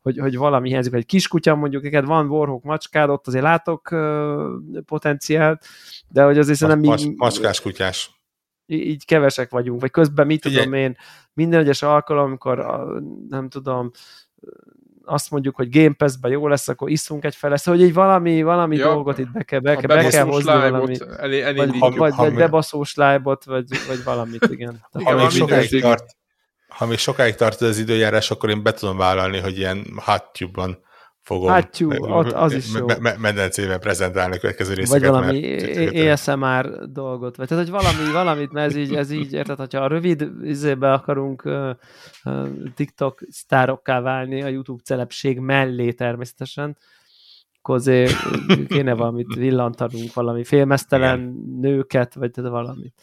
hogy, 0.00 0.18
hogy 0.18 0.36
valami 0.36 0.68
hiányzik, 0.68 0.92
egy 0.92 1.06
kiskutya 1.06 1.54
mondjuk, 1.54 1.82
neked 1.82 2.04
van 2.04 2.28
Warhawk 2.28 2.62
macskád, 2.62 3.10
ott 3.10 3.26
azért 3.26 3.42
látok 3.42 3.90
uh, 3.90 4.80
potenciált, 4.86 5.64
de 6.08 6.22
hogy 6.22 6.38
azért 6.38 6.60
nem 6.60 6.80
Mas, 6.80 7.04
így... 7.04 7.16
Macskás 7.16 7.60
kutyás 7.60 8.22
így 8.66 9.04
kevesek 9.04 9.50
vagyunk, 9.50 9.80
vagy 9.80 9.90
közben 9.90 10.26
mit 10.26 10.44
Ugye? 10.44 10.56
tudom 10.56 10.72
én, 10.72 10.96
minden 11.32 11.60
egyes 11.60 11.82
alkalom, 11.82 12.24
amikor 12.24 12.58
a, 12.58 13.00
nem 13.28 13.48
tudom, 13.48 13.90
azt 15.08 15.30
mondjuk, 15.30 15.56
hogy 15.56 15.70
Game 15.70 15.94
Pass-ben 15.96 16.30
jó 16.30 16.48
lesz, 16.48 16.68
akkor 16.68 16.90
iszunk 16.90 17.24
egy 17.24 17.34
fele, 17.34 17.56
szóval 17.56 17.80
hogy 17.80 17.88
egy 17.88 17.94
valami, 17.94 18.42
valami 18.42 18.76
ja, 18.76 18.84
dolgot 18.84 19.18
itt 19.18 19.30
be 19.30 19.42
kell, 19.42 19.60
be, 19.60 19.76
be 19.76 20.08
kell 20.08 20.24
hozni 20.24 20.52
valami, 20.52 20.96
elé, 21.18 21.40
elé 21.42 21.56
vagy, 21.56 21.78
vagy, 21.78 21.96
vagy, 21.96 22.14
vagy 22.14 22.34
bebaszós 22.34 22.94
live-ot, 22.94 23.44
vagy, 23.44 23.64
vagy 23.88 24.04
valamit, 24.04 24.48
igen. 24.50 24.86
ha, 25.04 25.14
még 25.14 25.30
sokáig 25.30 25.80
tart, 25.80 26.16
ha 26.68 26.86
még 26.86 26.98
sokáig 26.98 27.34
tart 27.34 27.60
az 27.60 27.78
időjárás, 27.78 28.30
akkor 28.30 28.50
én 28.50 28.62
be 28.62 28.72
tudom 28.72 28.96
vállalni, 28.96 29.38
hogy 29.38 29.58
ilyen 29.58 29.86
hot 30.04 30.32
fogom 31.28 31.48
hát 31.48 31.78
jó, 31.78 31.90
ott 31.90 32.32
az 32.32 32.52
is 32.52 32.74
jó. 32.74 32.86
medencében 33.18 33.80
prezentálni 33.80 34.36
a 34.36 34.38
következő 34.38 34.74
részeket. 34.74 35.10
Vagy 35.10 35.10
valami 35.10 36.10
ASMR 36.10 36.90
dolgot, 36.90 37.36
vagy 37.36 37.48
tehát, 37.48 37.64
hogy 37.64 37.72
valami, 37.72 38.12
valamit, 38.12 38.52
mert 38.52 38.70
ez 38.70 38.76
így, 38.76 38.94
ez 38.94 39.10
így 39.10 39.32
érted, 39.32 39.58
hogyha 39.58 39.80
a 39.80 39.86
rövid 39.86 40.30
izébe 40.42 40.92
akarunk 40.92 41.44
uh, 41.44 41.70
uh, 42.24 42.48
TikTok 42.74 43.20
sztárokká 43.28 44.00
válni 44.00 44.42
a 44.42 44.48
YouTube 44.48 44.82
celebség 44.82 45.38
mellé 45.38 45.92
természetesen, 45.92 46.76
akkor 47.58 47.74
azért 47.74 48.12
kéne 48.68 48.94
valamit 48.94 49.34
villantanunk, 49.34 50.14
valami 50.14 50.44
félmeztelen 50.44 51.18
Igen. 51.18 51.58
nőket, 51.60 52.14
vagy 52.14 52.30
tehát 52.30 52.50
valamit. 52.50 52.94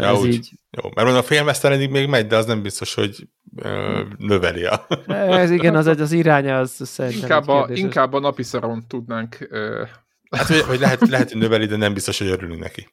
Ja, 0.00 0.08
ez 0.08 0.18
úgy. 0.18 0.32
így. 0.32 0.50
Jó, 0.70 0.82
mert 0.82 1.06
mondom, 1.06 1.16
a 1.16 1.26
filmesztelenig 1.26 1.90
még 1.90 2.08
megy, 2.08 2.26
de 2.26 2.36
az 2.36 2.46
nem 2.46 2.62
biztos, 2.62 2.94
hogy 2.94 3.28
ö, 3.56 4.00
növeli 4.18 4.64
a... 4.64 4.86
Ez 5.42 5.50
igen, 5.50 5.76
az, 5.76 5.86
az 5.86 6.12
iránya, 6.12 6.58
az 6.58 6.80
szerintem 6.84 7.20
inkább 7.20 7.48
a, 7.48 7.66
inkább 7.72 8.12
a 8.12 8.20
napi 8.20 8.42
szaron 8.42 8.84
tudnánk... 8.88 9.46
Ö... 9.50 9.84
Hát, 10.30 10.46
hogy, 10.46 10.60
hogy 10.60 10.78
lehet, 10.78 11.08
lehet, 11.08 11.30
hogy 11.32 11.40
növeli, 11.40 11.66
de 11.66 11.76
nem 11.76 11.94
biztos, 11.94 12.18
hogy 12.18 12.28
örülünk 12.28 12.60
neki. 12.60 12.88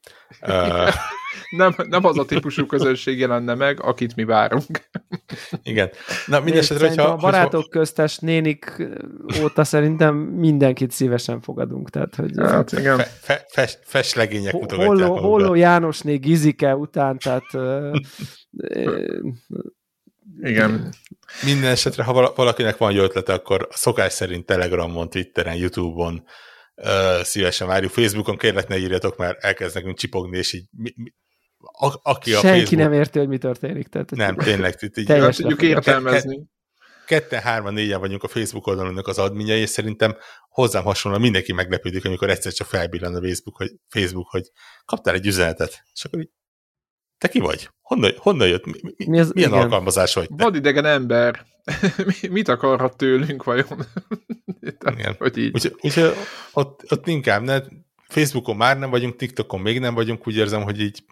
Nem, 1.49 1.76
nem 1.89 2.05
az 2.05 2.18
a 2.18 2.26
típusú 2.26 2.65
közönség 2.65 3.19
jelenne 3.19 3.55
meg, 3.55 3.84
akit 3.84 4.15
mi 4.15 4.23
várunk. 4.23 4.89
Igen. 5.64 5.89
Na, 6.26 6.39
mindesetre, 6.39 6.88
hogyha... 6.88 7.03
A 7.03 7.15
barátok 7.15 7.64
hogyha... 7.64 7.80
köztes 7.80 8.18
nénik 8.18 8.88
óta 9.41 9.64
szerintem 9.64 10.15
mindenkit 10.15 10.91
szívesen 10.91 11.41
fogadunk. 11.41 11.89
Tehát, 11.89 12.15
hogy 12.15 12.31
hát, 12.35 12.72
igen. 12.72 12.97
Fe, 12.97 13.11
fe, 13.22 13.45
fes, 13.49 13.77
feslegények 13.84 14.53
mutogatják 14.53 15.07
Holló, 15.07 15.18
Holló 15.18 15.53
Jánosné 15.53 16.15
Gizike 16.15 16.76
után, 16.76 17.18
tehát 17.18 17.45
igen. 20.41 20.93
Minden 21.45 21.72
esetre, 21.72 22.03
ha 22.03 22.34
valakinek 22.35 22.77
van 22.77 22.91
jó 22.91 23.03
ötlete, 23.03 23.34
akkor 23.34 23.68
szokás 23.72 24.14
szerint 24.14 24.45
Telegramon, 24.45 25.10
Twitteren, 25.10 25.55
Youtube-on 25.55 26.23
uh, 26.76 27.22
szívesen 27.22 27.68
várjuk. 27.68 27.91
Facebookon 27.91 28.38
kérlek 28.38 28.68
ne 28.68 28.77
írjatok, 28.77 29.18
mert 29.18 29.43
elkezd 29.43 29.76
nekünk 29.76 29.97
csipogni, 29.97 30.38
és 30.38 30.53
így 30.53 30.65
mi, 30.72 30.93
mi, 30.95 31.14
a, 31.84 31.99
aki 32.03 32.34
a 32.34 32.39
Senki 32.39 32.60
Facebook... 32.60 32.81
nem 32.81 32.93
érti, 32.93 33.19
hogy 33.19 33.27
mi 33.27 33.38
történik. 33.38 33.88
Tehát, 33.88 34.11
nem, 34.11 34.35
tényleg. 34.35 34.76
Itt, 34.80 34.97
így, 34.97 35.07
nem 35.07 35.31
tudjuk 35.31 35.61
értelmezni. 35.61 36.51
Ketten, 37.05 37.41
hárman, 37.41 37.73
négyen 37.73 37.99
vagyunk 37.99 38.23
a 38.23 38.27
Facebook 38.27 38.68
oldalunknak 38.68 39.07
az 39.07 39.18
adminjai, 39.18 39.60
és 39.60 39.69
szerintem 39.69 40.15
hozzám 40.49 40.84
hasonlóan 40.84 41.23
mindenki 41.23 41.53
meglepődik, 41.53 42.05
amikor 42.05 42.30
egyszer 42.30 42.51
csak 42.51 42.68
felbillan 42.68 43.15
a 43.15 43.22
Facebook, 43.22 43.57
hogy, 43.57 43.72
Facebook, 43.89 44.30
hogy 44.30 44.51
kaptál 44.85 45.14
egy 45.14 45.26
üzenetet, 45.26 45.84
és 45.93 46.05
akkor 46.05 46.19
így, 46.19 46.30
te 47.18 47.27
ki 47.27 47.39
vagy? 47.39 47.69
Honnan, 47.81 48.11
honnan 48.18 48.47
jött? 48.47 48.65
Mi, 48.65 48.80
mi, 48.81 49.05
mi 49.07 49.19
az, 49.19 49.31
milyen 49.31 49.49
igen. 49.49 49.61
alkalmazás 49.61 50.14
vagy 50.14 50.27
te? 50.35 50.43
Vadidegen 50.43 50.85
ember. 50.85 51.45
Mit 52.30 52.47
akarhat 52.47 52.97
tőlünk 52.97 53.43
vajon? 53.43 53.85
igen. 54.97 55.15
Hogy 55.18 55.38
így. 55.38 55.53
Úgyhogy 55.53 55.76
úgy, 55.81 56.14
ott, 56.53 56.91
ott 56.91 57.07
inkább, 57.07 57.41
ne, 57.41 57.60
Facebookon 58.07 58.55
már 58.55 58.77
nem 58.80 58.89
vagyunk, 58.89 59.15
TikTokon 59.15 59.60
még 59.60 59.80
nem 59.80 59.93
vagyunk, 59.93 60.27
úgy 60.27 60.35
érzem, 60.35 60.61
hogy 60.61 60.81
így 60.81 61.03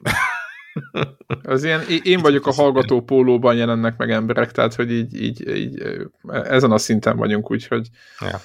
az 1.44 1.64
ilyen, 1.64 1.82
én 2.04 2.20
vagyok 2.20 2.48
a 2.48 2.54
hallgató 2.54 3.02
pólóban 3.02 3.56
jelennek 3.56 3.98
meg 3.98 4.12
emberek, 4.12 4.52
tehát 4.52 4.76
hogy 4.76 4.92
így, 4.92 5.22
így, 5.22 5.56
így 5.56 5.84
ezen 6.28 6.72
a 6.72 6.78
szinten 6.78 7.18
vagyunk, 7.18 7.52
úgyhogy 7.52 7.90
ja. 8.20 8.40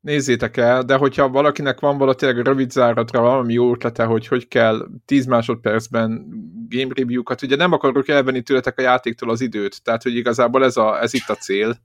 nézzétek 0.00 0.56
el, 0.56 0.82
de 0.82 0.96
hogyha 0.96 1.28
valakinek 1.28 1.80
van 1.80 1.98
valami 1.98 2.42
rövid 2.42 2.70
záratra 2.70 3.20
valami 3.20 3.52
jó 3.52 3.72
ötlete, 3.72 4.04
hogy 4.04 4.26
hogy 4.26 4.48
kell 4.48 4.86
10 5.04 5.26
másodpercben 5.26 6.26
game 6.68 6.92
review-kat, 6.94 7.42
ugye 7.42 7.56
nem 7.56 7.72
akarok 7.72 8.08
elvenni 8.08 8.42
tőletek 8.42 8.78
a 8.78 8.82
játéktól 8.82 9.30
az 9.30 9.40
időt, 9.40 9.82
tehát 9.82 10.02
hogy 10.02 10.16
igazából 10.16 10.64
ez, 10.64 10.76
a, 10.76 11.02
ez 11.02 11.14
itt 11.14 11.28
a 11.28 11.34
cél, 11.34 11.76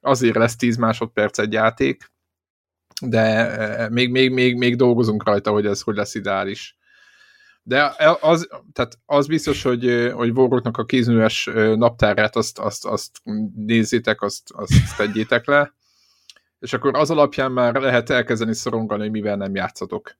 azért 0.00 0.36
lesz 0.36 0.56
10 0.56 0.76
másodperc 0.76 1.38
egy 1.38 1.52
játék, 1.52 2.12
de 3.02 3.88
még, 3.90 4.10
még, 4.10 4.30
még, 4.30 4.56
még 4.56 4.76
dolgozunk 4.76 5.24
rajta, 5.24 5.50
hogy 5.50 5.66
ez 5.66 5.80
hogy 5.80 5.96
lesz 5.96 6.14
ideális. 6.14 6.76
De 7.66 7.94
az, 8.20 8.48
tehát 8.72 8.98
az 9.06 9.26
biztos, 9.26 9.62
hogy, 9.62 10.10
hogy 10.14 10.32
Vorgoknak 10.34 10.76
a 10.76 10.84
kézműves 10.84 11.50
naptárát 11.54 12.36
azt, 12.36 12.58
azt, 12.58 12.84
azt 12.86 13.10
nézzétek, 13.54 14.22
azt, 14.22 14.50
azt 14.52 14.96
tegyétek 14.96 15.46
le, 15.46 15.74
és 16.58 16.72
akkor 16.72 16.96
az 16.96 17.10
alapján 17.10 17.52
már 17.52 17.74
lehet 17.74 18.10
elkezdeni 18.10 18.54
szorongani, 18.54 19.02
hogy 19.02 19.10
mivel 19.10 19.36
nem 19.36 19.54
játszatok. 19.54 20.16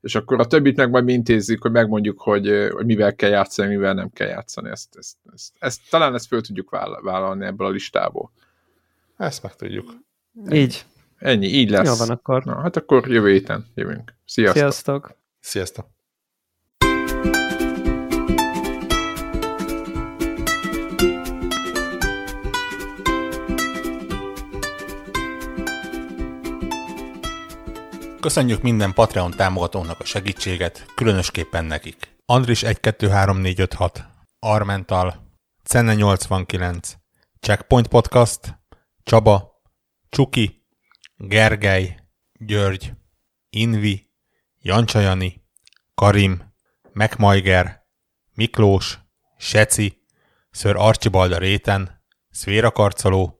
És 0.00 0.14
akkor 0.14 0.40
a 0.40 0.46
többit 0.46 0.76
meg 0.76 0.90
majd 0.90 1.04
mi 1.04 1.12
intézzük, 1.12 1.62
hogy 1.62 1.70
megmondjuk, 1.70 2.20
hogy, 2.20 2.68
hogy 2.72 2.86
mivel 2.86 3.14
kell 3.14 3.30
játszani, 3.30 3.68
mivel 3.68 3.94
nem 3.94 4.10
kell 4.10 4.28
játszani. 4.28 4.70
Ezt, 4.70 4.96
ezt, 4.96 5.16
ezt, 5.32 5.52
ezt, 5.58 5.80
talán 5.90 6.14
ezt 6.14 6.26
föl 6.26 6.40
tudjuk 6.40 6.70
vállalni 7.02 7.46
ebből 7.46 7.66
a 7.66 7.70
listából. 7.70 8.32
Ezt 9.16 9.42
meg 9.42 9.56
tudjuk. 9.56 9.94
Így. 10.50 10.84
Ennyi, 11.18 11.46
így 11.46 11.70
lesz. 11.70 11.86
Jó 11.86 12.06
van 12.06 12.16
akkor. 12.16 12.44
Na, 12.44 12.60
hát 12.60 12.76
akkor 12.76 13.08
jövő 13.08 13.30
héten 13.30 13.66
jövünk. 13.74 14.14
Sziasztok. 14.24 14.62
Sziasztok. 14.62 15.16
Sziasztok. 15.40 15.86
Köszönjük 28.20 28.62
minden 28.62 28.92
Patreon 28.92 29.30
támogatónak 29.30 30.00
a 30.00 30.04
segítséget, 30.04 30.86
különösképpen 30.94 31.64
nekik. 31.64 32.16
Andris 32.26 32.62
123456, 32.62 34.04
Armental, 34.38 35.14
Cenne 35.64 35.94
89, 35.94 36.92
Checkpoint 37.40 37.88
Podcast, 37.88 38.58
Csaba, 39.02 39.62
Csuki, 40.08 40.66
Gergely, 41.16 41.96
György, 42.32 42.92
Invi, 43.50 44.10
Jancsajani, 44.58 45.44
Karim, 45.94 46.52
Megmajger, 46.92 47.86
Miklós, 48.34 48.98
Seci, 49.38 50.02
Ször 50.50 50.76
Archibald 50.76 51.32
a 51.32 51.38
réten, 51.38 52.02
Szvéra 52.30 52.70
Karcoló, 52.70 53.39